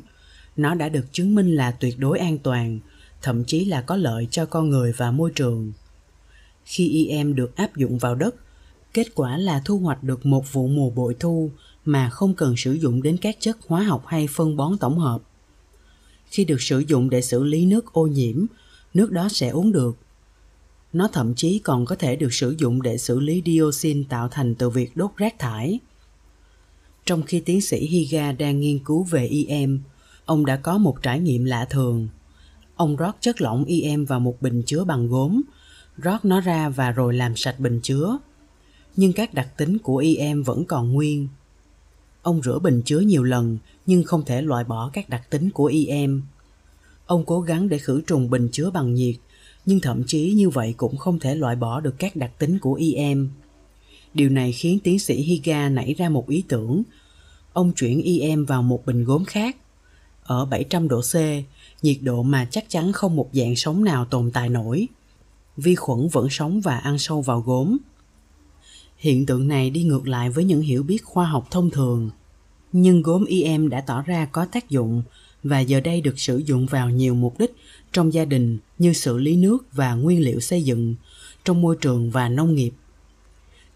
Nó 0.55 0.75
đã 0.75 0.89
được 0.89 1.05
chứng 1.11 1.35
minh 1.35 1.55
là 1.55 1.71
tuyệt 1.71 1.99
đối 1.99 2.19
an 2.19 2.37
toàn 2.37 2.79
thậm 3.21 3.43
chí 3.43 3.65
là 3.65 3.81
có 3.81 3.95
lợi 3.95 4.27
cho 4.31 4.45
con 4.45 4.69
người 4.69 4.91
và 4.97 5.11
môi 5.11 5.31
trường. 5.35 5.71
Khi 6.65 7.07
EM 7.07 7.35
được 7.35 7.55
áp 7.55 7.75
dụng 7.75 7.97
vào 7.97 8.15
đất, 8.15 8.35
kết 8.93 9.15
quả 9.15 9.37
là 9.37 9.61
thu 9.65 9.79
hoạch 9.79 10.03
được 10.03 10.25
một 10.25 10.53
vụ 10.53 10.67
mùa 10.67 10.89
bội 10.89 11.15
thu 11.19 11.51
mà 11.85 12.09
không 12.09 12.33
cần 12.35 12.57
sử 12.57 12.73
dụng 12.73 13.03
đến 13.03 13.17
các 13.17 13.37
chất 13.39 13.57
hóa 13.67 13.83
học 13.83 14.03
hay 14.07 14.27
phân 14.27 14.57
bón 14.57 14.77
tổng 14.77 14.99
hợp. 14.99 15.21
Khi 16.25 16.45
được 16.45 16.61
sử 16.61 16.79
dụng 16.79 17.09
để 17.09 17.21
xử 17.21 17.43
lý 17.43 17.65
nước 17.65 17.93
ô 17.93 18.07
nhiễm, 18.07 18.45
nước 18.93 19.11
đó 19.11 19.29
sẽ 19.29 19.49
uống 19.49 19.71
được. 19.71 19.97
Nó 20.93 21.07
thậm 21.07 21.35
chí 21.35 21.59
còn 21.59 21.85
có 21.85 21.95
thể 21.95 22.15
được 22.15 22.33
sử 22.33 22.55
dụng 22.57 22.81
để 22.81 22.97
xử 22.97 23.19
lý 23.19 23.41
dioxin 23.45 24.03
tạo 24.03 24.27
thành 24.27 24.55
từ 24.55 24.69
việc 24.69 24.97
đốt 24.97 25.11
rác 25.17 25.39
thải. 25.39 25.79
Trong 27.05 27.23
khi 27.23 27.39
tiến 27.39 27.61
sĩ 27.61 27.87
Higa 27.87 28.31
đang 28.31 28.59
nghiên 28.59 28.79
cứu 28.79 29.03
về 29.03 29.27
IM, 29.27 29.79
ông 30.25 30.45
đã 30.45 30.55
có 30.55 30.77
một 30.77 31.03
trải 31.03 31.19
nghiệm 31.19 31.45
lạ 31.45 31.65
thường– 31.69 32.07
Ông 32.81 32.95
rót 32.95 33.15
chất 33.19 33.41
lỏng 33.41 33.65
IM 33.65 34.05
vào 34.05 34.19
một 34.19 34.41
bình 34.41 34.63
chứa 34.65 34.83
bằng 34.83 35.07
gốm, 35.07 35.41
rót 35.97 36.25
nó 36.25 36.41
ra 36.41 36.69
và 36.69 36.91
rồi 36.91 37.13
làm 37.13 37.35
sạch 37.35 37.59
bình 37.59 37.79
chứa. 37.83 38.17
Nhưng 38.95 39.13
các 39.13 39.33
đặc 39.33 39.57
tính 39.57 39.77
của 39.79 39.97
IM 39.97 40.43
vẫn 40.43 40.65
còn 40.65 40.93
nguyên. 40.93 41.27
Ông 42.21 42.41
rửa 42.41 42.59
bình 42.59 42.81
chứa 42.85 42.99
nhiều 42.99 43.23
lần 43.23 43.57
nhưng 43.85 44.03
không 44.03 44.25
thể 44.25 44.41
loại 44.41 44.63
bỏ 44.63 44.89
các 44.93 45.09
đặc 45.09 45.29
tính 45.29 45.49
của 45.51 45.65
IM. 45.65 46.21
Ông 47.05 47.25
cố 47.25 47.41
gắng 47.41 47.69
để 47.69 47.77
khử 47.77 48.01
trùng 48.01 48.29
bình 48.29 48.49
chứa 48.51 48.69
bằng 48.69 48.93
nhiệt, 48.93 49.15
nhưng 49.65 49.79
thậm 49.79 50.03
chí 50.07 50.31
như 50.31 50.49
vậy 50.49 50.73
cũng 50.77 50.97
không 50.97 51.19
thể 51.19 51.35
loại 51.35 51.55
bỏ 51.55 51.79
được 51.79 51.95
các 51.97 52.15
đặc 52.15 52.31
tính 52.39 52.59
của 52.59 52.73
IM. 52.73 53.29
Điều 54.13 54.29
này 54.29 54.51
khiến 54.51 54.79
tiến 54.83 54.99
sĩ 54.99 55.15
Higa 55.21 55.69
nảy 55.69 55.93
ra 55.93 56.09
một 56.09 56.29
ý 56.29 56.43
tưởng. 56.47 56.83
Ông 57.53 57.73
chuyển 57.73 58.01
IM 58.01 58.45
vào 58.45 58.63
một 58.63 58.85
bình 58.85 59.03
gốm 59.03 59.25
khác. 59.25 59.57
Ở 60.23 60.45
700 60.45 60.87
độ 60.87 61.01
C, 61.01 61.15
nhiệt 61.81 61.97
độ 62.01 62.23
mà 62.23 62.47
chắc 62.51 62.65
chắn 62.69 62.91
không 62.91 63.15
một 63.15 63.29
dạng 63.33 63.55
sống 63.55 63.83
nào 63.83 64.05
tồn 64.05 64.31
tại 64.31 64.49
nổi. 64.49 64.87
Vi 65.57 65.75
khuẩn 65.75 66.07
vẫn 66.07 66.27
sống 66.29 66.61
và 66.61 66.77
ăn 66.77 66.99
sâu 66.99 67.21
vào 67.21 67.41
gốm. 67.41 67.77
Hiện 69.01 69.25
tượng 69.25 69.47
này 69.47 69.69
đi 69.69 69.83
ngược 69.83 70.07
lại 70.07 70.29
với 70.29 70.43
những 70.43 70.61
hiểu 70.61 70.83
biết 70.83 71.05
khoa 71.05 71.25
học 71.25 71.47
thông 71.51 71.69
thường. 71.69 72.09
Nhưng 72.71 73.01
gốm 73.01 73.25
IM 73.25 73.69
đã 73.69 73.81
tỏ 73.81 74.01
ra 74.01 74.25
có 74.25 74.45
tác 74.45 74.69
dụng 74.69 75.03
và 75.43 75.59
giờ 75.59 75.79
đây 75.81 76.01
được 76.01 76.19
sử 76.19 76.37
dụng 76.37 76.65
vào 76.65 76.89
nhiều 76.89 77.15
mục 77.15 77.39
đích 77.39 77.55
trong 77.91 78.13
gia 78.13 78.25
đình 78.25 78.57
như 78.77 78.93
xử 78.93 79.17
lý 79.17 79.35
nước 79.35 79.57
và 79.71 79.93
nguyên 79.93 80.21
liệu 80.21 80.39
xây 80.39 80.63
dựng, 80.63 80.95
trong 81.45 81.61
môi 81.61 81.75
trường 81.81 82.11
và 82.11 82.29
nông 82.29 82.55
nghiệp. 82.55 82.71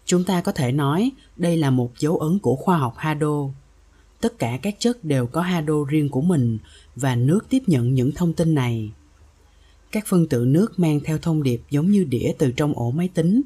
Chúng 0.04 0.24
ta 0.24 0.40
có 0.40 0.52
thể 0.52 0.72
nói 0.72 1.10
đây 1.36 1.56
là 1.56 1.70
một 1.70 1.98
dấu 1.98 2.16
ấn 2.16 2.38
của 2.38 2.56
khoa 2.56 2.78
học 2.78 2.94
Hado. 2.96 3.48
Tất 4.20 4.38
cả 4.38 4.58
các 4.62 4.76
chất 4.78 5.04
đều 5.04 5.26
có 5.26 5.40
Hado 5.40 5.84
riêng 5.88 6.08
của 6.08 6.22
mình 6.22 6.58
và 6.96 7.16
nước 7.16 7.40
tiếp 7.48 7.62
nhận 7.66 7.94
những 7.94 8.12
thông 8.12 8.32
tin 8.32 8.54
này. 8.54 8.90
Các 9.92 10.06
phân 10.06 10.26
tử 10.26 10.44
nước 10.44 10.78
mang 10.78 11.00
theo 11.04 11.18
thông 11.18 11.42
điệp 11.42 11.60
giống 11.70 11.90
như 11.90 12.04
đĩa 12.04 12.32
từ 12.38 12.52
trong 12.52 12.72
ổ 12.72 12.90
máy 12.90 13.08
tính. 13.14 13.42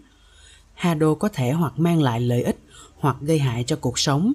Hado 0.81 1.15
có 1.15 1.29
thể 1.29 1.51
hoặc 1.51 1.79
mang 1.79 2.03
lại 2.03 2.21
lợi 2.21 2.43
ích 2.43 2.59
hoặc 2.99 3.17
gây 3.21 3.39
hại 3.39 3.65
cho 3.65 3.77
cuộc 3.77 3.99
sống. 3.99 4.33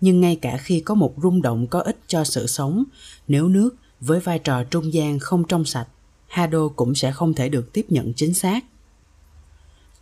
Nhưng 0.00 0.20
ngay 0.20 0.36
cả 0.36 0.56
khi 0.56 0.80
có 0.80 0.94
một 0.94 1.14
rung 1.22 1.42
động 1.42 1.66
có 1.66 1.80
ích 1.80 1.98
cho 2.06 2.24
sự 2.24 2.46
sống, 2.46 2.84
nếu 3.28 3.48
nước 3.48 3.76
với 4.00 4.20
vai 4.20 4.38
trò 4.38 4.64
trung 4.64 4.92
gian 4.92 5.18
không 5.18 5.44
trong 5.44 5.64
sạch, 5.64 5.88
Hado 6.26 6.68
cũng 6.68 6.94
sẽ 6.94 7.12
không 7.12 7.34
thể 7.34 7.48
được 7.48 7.72
tiếp 7.72 7.86
nhận 7.88 8.12
chính 8.12 8.34
xác. 8.34 8.64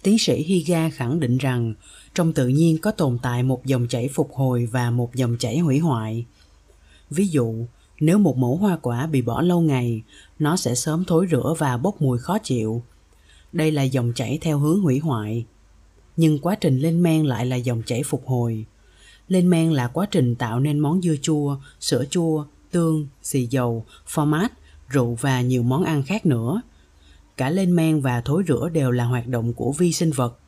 Tiến 0.03 0.19
sĩ 0.19 0.43
Higa 0.43 0.91
khẳng 0.91 1.21
định 1.21 1.38
rằng 1.38 1.75
trong 2.14 2.33
tự 2.33 2.49
nhiên 2.49 2.79
có 2.79 2.91
tồn 2.91 3.19
tại 3.23 3.43
một 3.43 3.67
dòng 3.67 3.88
chảy 3.88 4.09
phục 4.09 4.35
hồi 4.35 4.69
và 4.73 4.91
một 4.91 5.14
dòng 5.14 5.37
chảy 5.38 5.59
hủy 5.59 5.79
hoại. 5.79 6.27
Ví 7.11 7.29
dụ, 7.29 7.55
nếu 8.01 8.19
một 8.19 8.37
mẫu 8.37 8.57
hoa 8.57 8.79
quả 8.83 9.07
bị 9.07 9.23
bỏ 9.23 9.43
lâu 9.43 9.61
ngày, 9.61 10.03
nó 10.38 10.57
sẽ 10.57 10.75
sớm 10.75 11.05
thối 11.05 11.27
rữa 11.27 11.55
và 11.59 11.77
bốc 11.77 12.03
mùi 12.03 12.19
khó 12.19 12.38
chịu. 12.38 12.83
Đây 13.53 13.73
là 13.73 13.83
dòng 13.83 14.12
chảy 14.14 14.38
theo 14.41 14.59
hướng 14.59 14.81
hủy 14.81 14.99
hoại. 14.99 15.47
Nhưng 16.19 16.39
quá 16.39 16.55
trình 16.55 16.79
lên 16.79 17.03
men 17.03 17.27
lại 17.27 17.47
là 17.47 17.57
dòng 17.57 17.83
chảy 17.87 18.03
phục 18.03 18.27
hồi. 18.27 18.67
Lên 19.29 19.51
men 19.51 19.73
là 19.73 19.89
quá 19.89 20.07
trình 20.11 20.35
tạo 20.35 20.61
nên 20.61 20.79
món 20.79 21.03
dưa 21.03 21.15
chua, 21.23 21.57
sữa 21.81 22.05
chua, 22.11 22.45
tương, 22.71 23.09
xì 23.23 23.47
dầu, 23.47 23.85
format, 24.09 24.49
rượu 24.89 25.15
và 25.21 25.41
nhiều 25.41 25.63
món 25.63 25.85
ăn 25.85 26.03
khác 26.03 26.27
nữa. 26.27 26.63
Cả 27.37 27.51
lên 27.51 27.77
men 27.77 28.01
và 28.01 28.21
thối 28.21 28.43
rửa 28.49 28.69
đều 28.73 28.91
là 28.91 29.05
hoạt 29.05 29.27
động 29.27 29.53
của 29.53 29.73
vi 29.73 29.93
sinh 29.93 30.11
vật, 30.11 30.39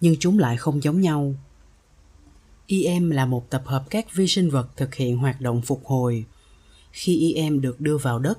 nhưng 0.00 0.16
chúng 0.20 0.38
lại 0.38 0.56
không 0.56 0.82
giống 0.82 1.00
nhau. 1.00 1.34
EM 2.66 3.10
là 3.10 3.26
một 3.26 3.50
tập 3.50 3.62
hợp 3.64 3.84
các 3.90 4.14
vi 4.14 4.26
sinh 4.26 4.50
vật 4.50 4.76
thực 4.76 4.94
hiện 4.94 5.16
hoạt 5.16 5.40
động 5.40 5.62
phục 5.62 5.84
hồi. 5.84 6.24
Khi 6.92 7.34
EM 7.34 7.60
được 7.60 7.80
đưa 7.80 7.96
vào 7.96 8.18
đất, 8.18 8.38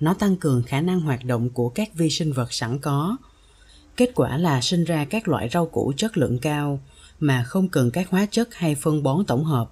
nó 0.00 0.14
tăng 0.14 0.36
cường 0.36 0.62
khả 0.62 0.80
năng 0.80 1.00
hoạt 1.00 1.24
động 1.24 1.50
của 1.50 1.68
các 1.68 1.94
vi 1.94 2.10
sinh 2.10 2.32
vật 2.32 2.52
sẵn 2.52 2.78
có. 2.78 3.16
Kết 3.96 4.10
quả 4.14 4.36
là 4.36 4.60
sinh 4.60 4.84
ra 4.84 5.04
các 5.04 5.28
loại 5.28 5.48
rau 5.52 5.66
củ 5.66 5.92
chất 5.96 6.18
lượng 6.18 6.38
cao 6.38 6.80
mà 7.20 7.42
không 7.42 7.68
cần 7.68 7.90
các 7.90 8.10
hóa 8.10 8.26
chất 8.30 8.54
hay 8.54 8.74
phân 8.74 9.02
bón 9.02 9.24
tổng 9.24 9.44
hợp. 9.44 9.70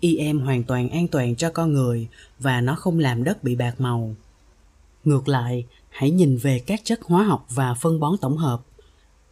IM 0.00 0.40
hoàn 0.40 0.64
toàn 0.64 0.88
an 0.88 1.08
toàn 1.08 1.36
cho 1.36 1.50
con 1.50 1.72
người 1.72 2.08
và 2.38 2.60
nó 2.60 2.74
không 2.74 2.98
làm 2.98 3.24
đất 3.24 3.44
bị 3.44 3.56
bạc 3.56 3.80
màu. 3.80 4.14
Ngược 5.04 5.28
lại, 5.28 5.66
hãy 5.88 6.10
nhìn 6.10 6.36
về 6.36 6.58
các 6.58 6.80
chất 6.84 7.00
hóa 7.02 7.24
học 7.24 7.46
và 7.50 7.74
phân 7.74 8.00
bón 8.00 8.16
tổng 8.20 8.36
hợp. 8.36 8.62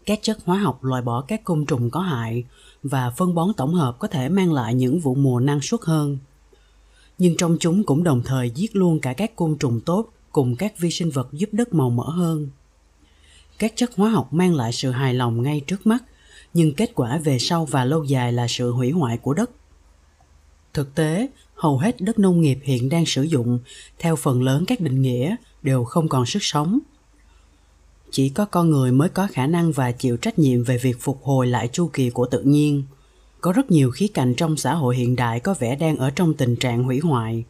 Các 0.06 0.18
chất 0.22 0.38
hóa 0.44 0.58
học 0.58 0.84
loại 0.84 1.02
bỏ 1.02 1.20
các 1.20 1.44
côn 1.44 1.66
trùng 1.66 1.90
có 1.90 2.00
hại 2.00 2.44
và 2.82 3.10
phân 3.10 3.34
bón 3.34 3.48
tổng 3.56 3.74
hợp 3.74 3.98
có 3.98 4.08
thể 4.08 4.28
mang 4.28 4.52
lại 4.52 4.74
những 4.74 5.00
vụ 5.00 5.14
mùa 5.14 5.40
năng 5.40 5.60
suất 5.60 5.80
hơn. 5.84 6.18
Nhưng 7.18 7.36
trong 7.36 7.56
chúng 7.60 7.84
cũng 7.84 8.04
đồng 8.04 8.22
thời 8.24 8.50
giết 8.50 8.76
luôn 8.76 9.00
cả 9.00 9.12
các 9.12 9.36
côn 9.36 9.56
trùng 9.58 9.80
tốt 9.80 10.12
cùng 10.32 10.56
các 10.56 10.78
vi 10.78 10.90
sinh 10.90 11.10
vật 11.10 11.28
giúp 11.32 11.48
đất 11.52 11.74
màu 11.74 11.90
mỡ 11.90 12.04
hơn. 12.04 12.48
Các 13.60 13.72
chất 13.76 13.90
hóa 13.96 14.10
học 14.10 14.32
mang 14.32 14.54
lại 14.54 14.72
sự 14.72 14.90
hài 14.90 15.14
lòng 15.14 15.42
ngay 15.42 15.60
trước 15.66 15.86
mắt, 15.86 16.04
nhưng 16.54 16.74
kết 16.74 16.90
quả 16.94 17.18
về 17.18 17.38
sau 17.38 17.64
và 17.64 17.84
lâu 17.84 18.04
dài 18.04 18.32
là 18.32 18.46
sự 18.48 18.70
hủy 18.70 18.90
hoại 18.90 19.18
của 19.18 19.34
đất. 19.34 19.50
Thực 20.74 20.94
tế, 20.94 21.28
hầu 21.54 21.78
hết 21.78 22.00
đất 22.00 22.18
nông 22.18 22.40
nghiệp 22.40 22.58
hiện 22.62 22.88
đang 22.88 23.06
sử 23.06 23.22
dụng 23.22 23.58
theo 23.98 24.16
phần 24.16 24.42
lớn 24.42 24.64
các 24.66 24.80
định 24.80 25.02
nghĩa 25.02 25.36
đều 25.62 25.84
không 25.84 26.08
còn 26.08 26.26
sức 26.26 26.38
sống. 26.42 26.78
Chỉ 28.10 28.28
có 28.28 28.44
con 28.44 28.70
người 28.70 28.92
mới 28.92 29.08
có 29.08 29.28
khả 29.32 29.46
năng 29.46 29.72
và 29.72 29.92
chịu 29.92 30.16
trách 30.16 30.38
nhiệm 30.38 30.64
về 30.64 30.78
việc 30.78 30.96
phục 31.00 31.22
hồi 31.22 31.46
lại 31.46 31.68
chu 31.72 31.90
kỳ 31.92 32.10
của 32.10 32.26
tự 32.26 32.42
nhiên. 32.42 32.82
Có 33.40 33.52
rất 33.52 33.70
nhiều 33.70 33.90
khía 33.90 34.08
cạnh 34.14 34.34
trong 34.36 34.56
xã 34.56 34.74
hội 34.74 34.96
hiện 34.96 35.16
đại 35.16 35.40
có 35.40 35.54
vẻ 35.58 35.76
đang 35.76 35.96
ở 35.96 36.10
trong 36.10 36.34
tình 36.34 36.56
trạng 36.56 36.82
hủy 36.82 36.98
hoại. 36.98 37.44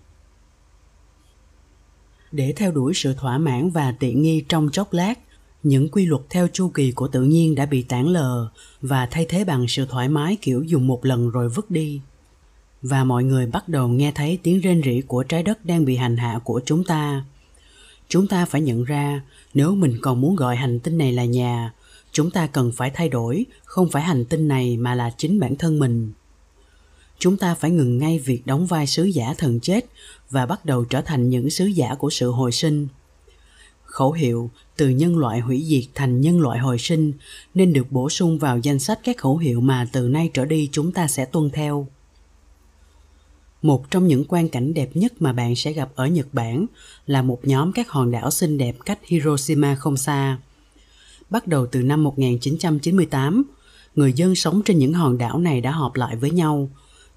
Để 2.33 2.53
theo 2.57 2.73
đuổi 2.73 2.93
sự 2.95 3.15
thỏa 3.15 3.39
mãn 3.39 3.71
và 3.71 3.95
tiện 3.99 4.23
nghi 4.23 4.45
trong 4.49 4.69
chốc 4.73 4.93
lát 4.93 5.19
những 5.63 5.89
quy 5.89 6.07
luật 6.07 6.23
theo 6.31 6.49
chu 6.53 6.69
kỳ 6.69 6.93
của 6.93 7.09
tự 7.09 7.23
nhiên 7.23 7.55
đã 7.55 7.67
bị 7.67 7.83
tản 7.83 8.07
lờ 8.07 8.49
và 8.83 9.07
thay 9.07 9.27
thế 9.29 9.45
bằng 9.45 9.69
sự 9.69 9.87
thoải 9.87 10.09
mái 10.09 10.37
kiểu 10.41 10.63
dùng 10.63 10.87
một 10.87 11.05
lần 11.05 11.31
rồi 11.31 11.49
vứt 11.49 11.71
đi. 11.71 12.01
Và 12.83 13.05
mọi 13.05 13.25
người 13.25 13.47
bắt 13.47 13.69
đầu 13.69 13.89
nghe 13.89 14.13
thấy 14.15 14.39
tiếng 14.43 14.61
rên 14.61 14.83
rỉ 14.83 15.01
của 15.01 15.23
trái 15.23 15.43
đất 15.43 15.65
đang 15.65 15.85
bị 15.85 15.97
hành 15.97 16.17
hạ 16.17 16.41
của 16.45 16.61
chúng 16.65 16.85
ta. 16.85 17.25
Chúng 18.09 18.27
ta 18.27 18.47
phải 18.47 18.61
nhận 18.61 18.85
ra, 18.85 19.23
nếu 19.55 19.75
mình 19.75 19.99
còn 20.03 20.21
muốn 20.21 20.37
gọi 20.37 20.57
hành 20.57 20.81
tinh 20.81 20.99
này 20.99 21.13
là 21.13 21.25
nhà, 21.25 21.73
chúng 22.13 22.31
ta 22.31 22.47
cần 22.47 22.73
phải 22.73 22.91
thay 22.91 23.09
đổi, 23.09 23.47
không 23.65 23.91
phải 23.91 24.03
hành 24.03 24.25
tinh 24.25 24.49
này 24.49 24.77
mà 24.77 24.95
là 24.95 25.11
chính 25.17 25.41
bản 25.41 25.57
thân 25.57 25.79
mình. 25.79 26.13
Chúng 27.19 27.37
ta 27.37 27.55
phải 27.55 27.71
ngừng 27.71 27.99
ngay 27.99 28.19
việc 28.19 28.47
đóng 28.47 28.67
vai 28.67 28.87
sứ 28.87 29.05
giả 29.05 29.35
thần 29.39 29.61
chết 29.61 29.87
và 30.31 30.47
bắt 30.47 30.65
đầu 30.65 30.85
trở 30.85 31.01
thành 31.01 31.29
những 31.29 31.51
sứ 31.51 31.67
giả 31.67 31.95
của 31.95 32.11
sự 32.11 32.31
hồi 32.31 32.53
sinh. 32.53 32.89
Khẩu 33.85 34.13
hiệu 34.13 34.51
từ 34.81 34.89
nhân 34.89 35.19
loại 35.19 35.41
hủy 35.41 35.65
diệt 35.67 35.85
thành 35.95 36.21
nhân 36.21 36.41
loại 36.41 36.59
hồi 36.59 36.79
sinh 36.79 37.13
nên 37.55 37.73
được 37.73 37.93
bổ 37.93 38.11
sung 38.11 38.39
vào 38.39 38.59
danh 38.59 38.79
sách 38.79 39.01
các 39.05 39.17
khẩu 39.19 39.37
hiệu 39.37 39.61
mà 39.61 39.89
từ 39.93 40.09
nay 40.09 40.31
trở 40.35 40.45
đi 40.45 40.69
chúng 40.73 40.93
ta 40.93 41.09
sẽ 41.09 41.25
tuân 41.25 41.51
theo 41.51 41.87
một 43.63 43.91
trong 43.91 44.07
những 44.07 44.25
quan 44.29 44.49
cảnh 44.49 44.75
đẹp 44.75 44.91
nhất 44.95 45.13
mà 45.19 45.33
bạn 45.33 45.57
sẽ 45.57 45.73
gặp 45.73 45.89
ở 45.95 46.07
Nhật 46.07 46.27
Bản 46.33 46.67
là 47.07 47.23
một 47.23 47.41
nhóm 47.43 47.73
các 47.73 47.91
hòn 47.91 48.11
đảo 48.11 48.31
xinh 48.31 48.59
đẹp 48.59 48.77
cách 48.85 48.99
Hiroshima 49.07 49.75
không 49.75 49.97
xa. 49.97 50.39
Bắt 51.31 51.47
đầu 51.47 51.67
từ 51.67 51.83
năm 51.83 52.05
1998, 52.05 53.43
người 53.95 54.13
dân 54.13 54.35
sống 54.35 54.63
trên 54.65 54.79
những 54.79 54.93
hòn 54.93 55.19
đảo 55.19 55.39
này 55.39 55.61
đã 55.61 55.71
họp 55.71 55.97
lại 55.97 56.17
với 56.17 56.31
nhau 56.31 56.71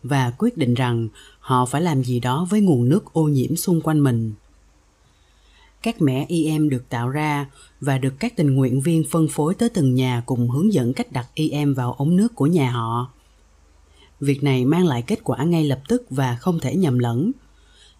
và 0.03 0.31
quyết 0.37 0.57
định 0.57 0.73
rằng 0.73 1.07
họ 1.39 1.65
phải 1.65 1.81
làm 1.81 2.03
gì 2.03 2.19
đó 2.19 2.47
với 2.49 2.61
nguồn 2.61 2.89
nước 2.89 3.13
ô 3.13 3.23
nhiễm 3.23 3.55
xung 3.55 3.81
quanh 3.81 4.03
mình. 4.03 4.33
Các 5.83 6.01
mẻ 6.01 6.25
im 6.27 6.69
được 6.69 6.89
tạo 6.89 7.09
ra 7.09 7.49
và 7.81 7.97
được 7.97 8.13
các 8.19 8.35
tình 8.35 8.55
nguyện 8.55 8.81
viên 8.81 9.03
phân 9.09 9.27
phối 9.27 9.53
tới 9.55 9.69
từng 9.69 9.95
nhà 9.95 10.23
cùng 10.25 10.49
hướng 10.49 10.73
dẫn 10.73 10.93
cách 10.93 11.11
đặt 11.11 11.27
im 11.33 11.73
vào 11.73 11.93
ống 11.93 12.15
nước 12.15 12.35
của 12.35 12.47
nhà 12.47 12.71
họ 12.71 13.13
Việc 14.23 14.43
này 14.43 14.65
mang 14.65 14.85
lại 14.85 15.01
kết 15.01 15.19
quả 15.23 15.43
ngay 15.43 15.65
lập 15.65 15.79
tức 15.87 16.05
và 16.09 16.35
không 16.35 16.59
thể 16.59 16.75
nhầm 16.75 16.99
lẫn. 16.99 17.31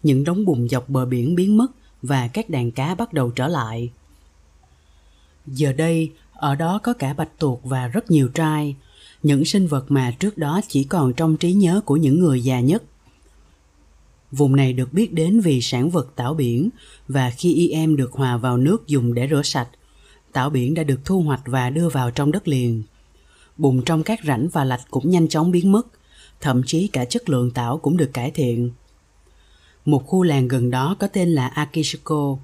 Những 0.02 0.24
đống 0.24 0.44
bùn 0.44 0.68
dọc 0.68 0.88
bờ 0.88 1.06
biển 1.06 1.34
biến 1.34 1.56
mất 1.56 1.66
và 2.02 2.28
các 2.28 2.50
đàn 2.50 2.70
cá 2.70 2.94
bắt 2.94 3.12
đầu 3.12 3.30
trở 3.30 3.48
lại. 3.48 3.90
Giờ 5.46 5.72
đây, 5.72 6.10
ở 6.32 6.54
đó 6.54 6.80
có 6.82 6.92
cả 6.92 7.14
bạch 7.14 7.38
tuộc 7.38 7.64
và 7.64 7.86
rất 7.86 8.10
nhiều 8.10 8.28
trai, 8.28 8.76
những 9.22 9.44
sinh 9.44 9.66
vật 9.66 9.84
mà 9.88 10.10
trước 10.18 10.38
đó 10.38 10.60
chỉ 10.68 10.84
còn 10.84 11.12
trong 11.12 11.36
trí 11.36 11.52
nhớ 11.52 11.80
của 11.84 11.96
những 11.96 12.20
người 12.20 12.40
già 12.40 12.60
nhất. 12.60 12.82
Vùng 14.36 14.56
này 14.56 14.72
được 14.72 14.92
biết 14.92 15.12
đến 15.12 15.40
vì 15.40 15.60
sản 15.60 15.90
vật 15.90 16.16
tảo 16.16 16.34
biển 16.34 16.70
và 17.08 17.30
khi 17.30 17.54
IM 17.54 17.96
được 17.96 18.12
hòa 18.12 18.36
vào 18.36 18.56
nước 18.56 18.86
dùng 18.86 19.14
để 19.14 19.28
rửa 19.30 19.42
sạch, 19.44 19.68
tảo 20.32 20.50
biển 20.50 20.74
đã 20.74 20.82
được 20.82 21.00
thu 21.04 21.22
hoạch 21.22 21.42
và 21.44 21.70
đưa 21.70 21.88
vào 21.88 22.10
trong 22.10 22.32
đất 22.32 22.48
liền. 22.48 22.82
Bùn 23.56 23.82
trong 23.86 24.02
các 24.02 24.20
rãnh 24.26 24.48
và 24.52 24.64
lạch 24.64 24.80
cũng 24.90 25.10
nhanh 25.10 25.28
chóng 25.28 25.50
biến 25.50 25.72
mất 25.72 25.86
thậm 26.40 26.62
chí 26.66 26.88
cả 26.88 27.04
chất 27.04 27.28
lượng 27.28 27.50
tảo 27.50 27.78
cũng 27.78 27.96
được 27.96 28.10
cải 28.12 28.30
thiện. 28.30 28.70
Một 29.84 30.06
khu 30.06 30.22
làng 30.22 30.48
gần 30.48 30.70
đó 30.70 30.96
có 30.98 31.06
tên 31.06 31.28
là 31.28 31.46
Akishiko. 31.46 32.36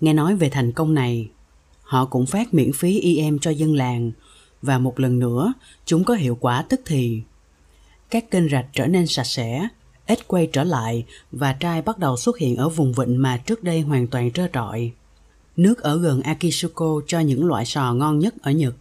Nghe 0.00 0.12
nói 0.12 0.36
về 0.36 0.50
thành 0.50 0.72
công 0.72 0.94
này, 0.94 1.28
họ 1.82 2.04
cũng 2.04 2.26
phát 2.26 2.54
miễn 2.54 2.72
phí 2.72 3.00
IM 3.00 3.38
cho 3.38 3.50
dân 3.50 3.74
làng 3.74 4.12
và 4.62 4.78
một 4.78 5.00
lần 5.00 5.18
nữa 5.18 5.52
chúng 5.84 6.04
có 6.04 6.14
hiệu 6.14 6.38
quả 6.40 6.64
tức 6.68 6.80
thì. 6.86 7.22
Các 8.10 8.30
kênh 8.30 8.48
rạch 8.48 8.66
trở 8.72 8.86
nên 8.86 9.06
sạch 9.06 9.26
sẽ, 9.26 9.68
ếch 10.06 10.28
quay 10.28 10.48
trở 10.52 10.64
lại 10.64 11.04
và 11.32 11.52
trai 11.52 11.82
bắt 11.82 11.98
đầu 11.98 12.16
xuất 12.16 12.38
hiện 12.38 12.56
ở 12.56 12.68
vùng 12.68 12.92
vịnh 12.92 13.22
mà 13.22 13.36
trước 13.36 13.62
đây 13.62 13.80
hoàn 13.80 14.06
toàn 14.06 14.30
trơ 14.30 14.48
trọi. 14.52 14.92
Nước 15.56 15.82
ở 15.82 15.98
gần 15.98 16.22
Akishiko 16.22 17.00
cho 17.06 17.20
những 17.20 17.46
loại 17.46 17.64
sò 17.64 17.94
ngon 17.94 18.18
nhất 18.18 18.34
ở 18.42 18.50
Nhật. 18.50 18.74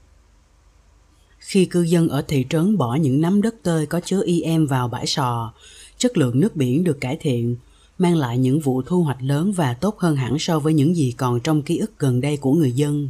Khi 1.40 1.66
cư 1.66 1.82
dân 1.82 2.10
ở 2.10 2.22
thị 2.28 2.46
trấn 2.50 2.78
bỏ 2.78 2.96
những 2.96 3.22
nắm 3.22 3.42
đất 3.42 3.56
tơi 3.64 3.86
có 3.86 4.00
chứa 4.00 4.22
IM 4.26 4.66
vào 4.66 4.88
bãi 4.88 5.08
sò, 5.08 5.54
chất 5.98 6.18
lượng 6.18 6.40
nước 6.40 6.56
biển 6.56 6.84
được 6.84 7.02
cải 7.02 7.18
thiện, 7.22 7.56
mang 7.98 8.16
lại 8.16 8.38
những 8.38 8.60
vụ 8.60 8.82
thu 8.82 9.04
hoạch 9.04 9.22
lớn 9.22 9.52
và 9.52 9.74
tốt 9.74 10.00
hơn 10.00 10.16
hẳn 10.16 10.40
so 10.40 10.60
với 10.60 10.74
những 10.74 10.96
gì 10.96 11.12
còn 11.18 11.40
trong 11.40 11.62
ký 11.62 11.78
ức 11.78 12.00
gần 12.00 12.22
đây 12.22 12.38
của 12.38 12.54
người 12.54 12.72
dân. 12.72 13.10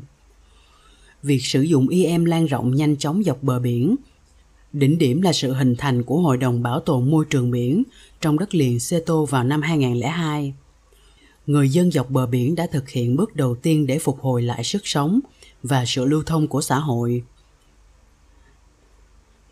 Việc 1.24 1.46
sử 1.46 1.62
dụng 1.62 1.88
IM 1.88 2.26
lan 2.26 2.46
rộng 2.46 2.76
nhanh 2.76 2.98
chóng 2.98 3.24
dọc 3.24 3.44
bờ 3.44 3.60
biển. 3.60 3.96
Đỉnh 4.74 4.98
điểm 4.98 5.22
là 5.22 5.34
sự 5.34 5.54
hình 5.54 5.76
thành 5.76 6.04
của 6.04 6.22
Hội 6.22 6.38
đồng 6.38 6.64
Bảo 6.64 6.80
tồn 6.80 7.12
Môi 7.12 7.26
trường 7.30 7.52
biển 7.52 7.84
trong 8.22 8.40
đất 8.40 8.56
liền 8.56 8.80
Seto 8.80 9.26
vào 9.26 9.44
năm 9.44 9.62
2002. 9.62 10.54
Người 11.48 11.70
dân 11.70 11.92
dọc 11.92 12.10
bờ 12.10 12.28
biển 12.28 12.56
đã 12.56 12.68
thực 12.72 12.90
hiện 12.90 13.16
bước 13.16 13.36
đầu 13.36 13.56
tiên 13.56 13.88
để 13.88 14.00
phục 14.00 14.22
hồi 14.22 14.42
lại 14.42 14.64
sức 14.64 14.82
sống 14.88 15.20
và 15.64 15.86
sự 15.86 16.06
lưu 16.06 16.24
thông 16.24 16.48
của 16.48 16.62
xã 16.62 16.80
hội. 16.80 17.24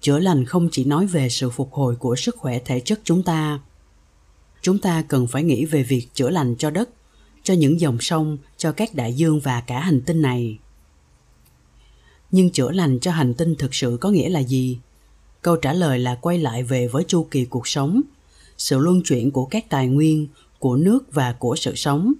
Chữa 0.02 0.20
lành 0.20 0.46
không 0.46 0.70
chỉ 0.72 0.84
nói 0.84 1.08
về 1.08 1.30
sự 1.30 1.50
phục 1.50 1.74
hồi 1.74 1.96
của 1.96 2.16
sức 2.16 2.36
khỏe 2.38 2.60
thể 2.66 2.80
chất 2.80 3.00
chúng 3.04 3.24
ta 3.24 3.60
chúng 4.62 4.80
ta 4.80 5.04
cần 5.08 5.28
phải 5.28 5.44
nghĩ 5.44 5.66
về 5.66 5.84
việc 5.84 6.08
chữa 6.14 6.30
lành 6.30 6.56
cho 6.56 6.70
đất, 6.70 6.90
cho 7.44 7.54
những 7.54 7.80
dòng 7.80 7.98
sông, 8.00 8.38
cho 8.58 8.72
các 8.72 8.96
đại 8.96 9.14
dương 9.14 9.40
và 9.40 9.62
cả 9.62 9.80
hành 9.80 10.02
tinh 10.02 10.22
này. 10.22 10.58
Nhưng 12.32 12.52
chữa 12.52 12.72
lành 12.72 13.00
cho 13.00 13.12
hành 13.12 13.34
tinh 13.34 13.56
thực 13.56 13.76
sự 13.76 13.98
có 14.02 14.10
nghĩa 14.10 14.30
là 14.30 14.40
gì? 14.40 14.80
Câu 15.42 15.56
trả 15.56 15.74
lời 15.74 16.00
là 16.00 16.16
quay 16.16 16.38
lại 16.38 16.64
về 16.64 16.88
với 16.88 17.04
chu 17.08 17.28
kỳ 17.32 17.46
cuộc 17.46 17.68
sống, 17.68 18.02
sự 18.58 18.78
luân 18.78 19.02
chuyển 19.04 19.32
của 19.32 19.46
các 19.46 19.70
tài 19.70 19.88
nguyên, 19.88 20.28
của 20.60 20.76
nước 20.76 21.14
và 21.14 21.34
của 21.34 21.56
sự 21.56 21.76
sống. 21.76 22.14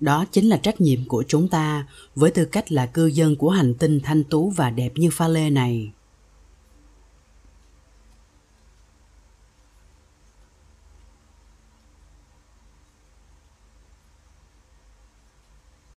Đó 0.00 0.24
chính 0.32 0.48
là 0.48 0.56
trách 0.56 0.80
nhiệm 0.80 1.04
của 1.04 1.24
chúng 1.28 1.48
ta 1.48 1.86
với 2.14 2.30
tư 2.30 2.44
cách 2.44 2.72
là 2.72 2.86
cư 2.86 3.06
dân 3.06 3.36
của 3.36 3.50
hành 3.50 3.74
tinh 3.74 4.00
thanh 4.00 4.24
tú 4.24 4.50
và 4.50 4.70
đẹp 4.70 4.92
như 4.94 5.10
pha 5.12 5.28
lê 5.28 5.50
này. 5.50 5.90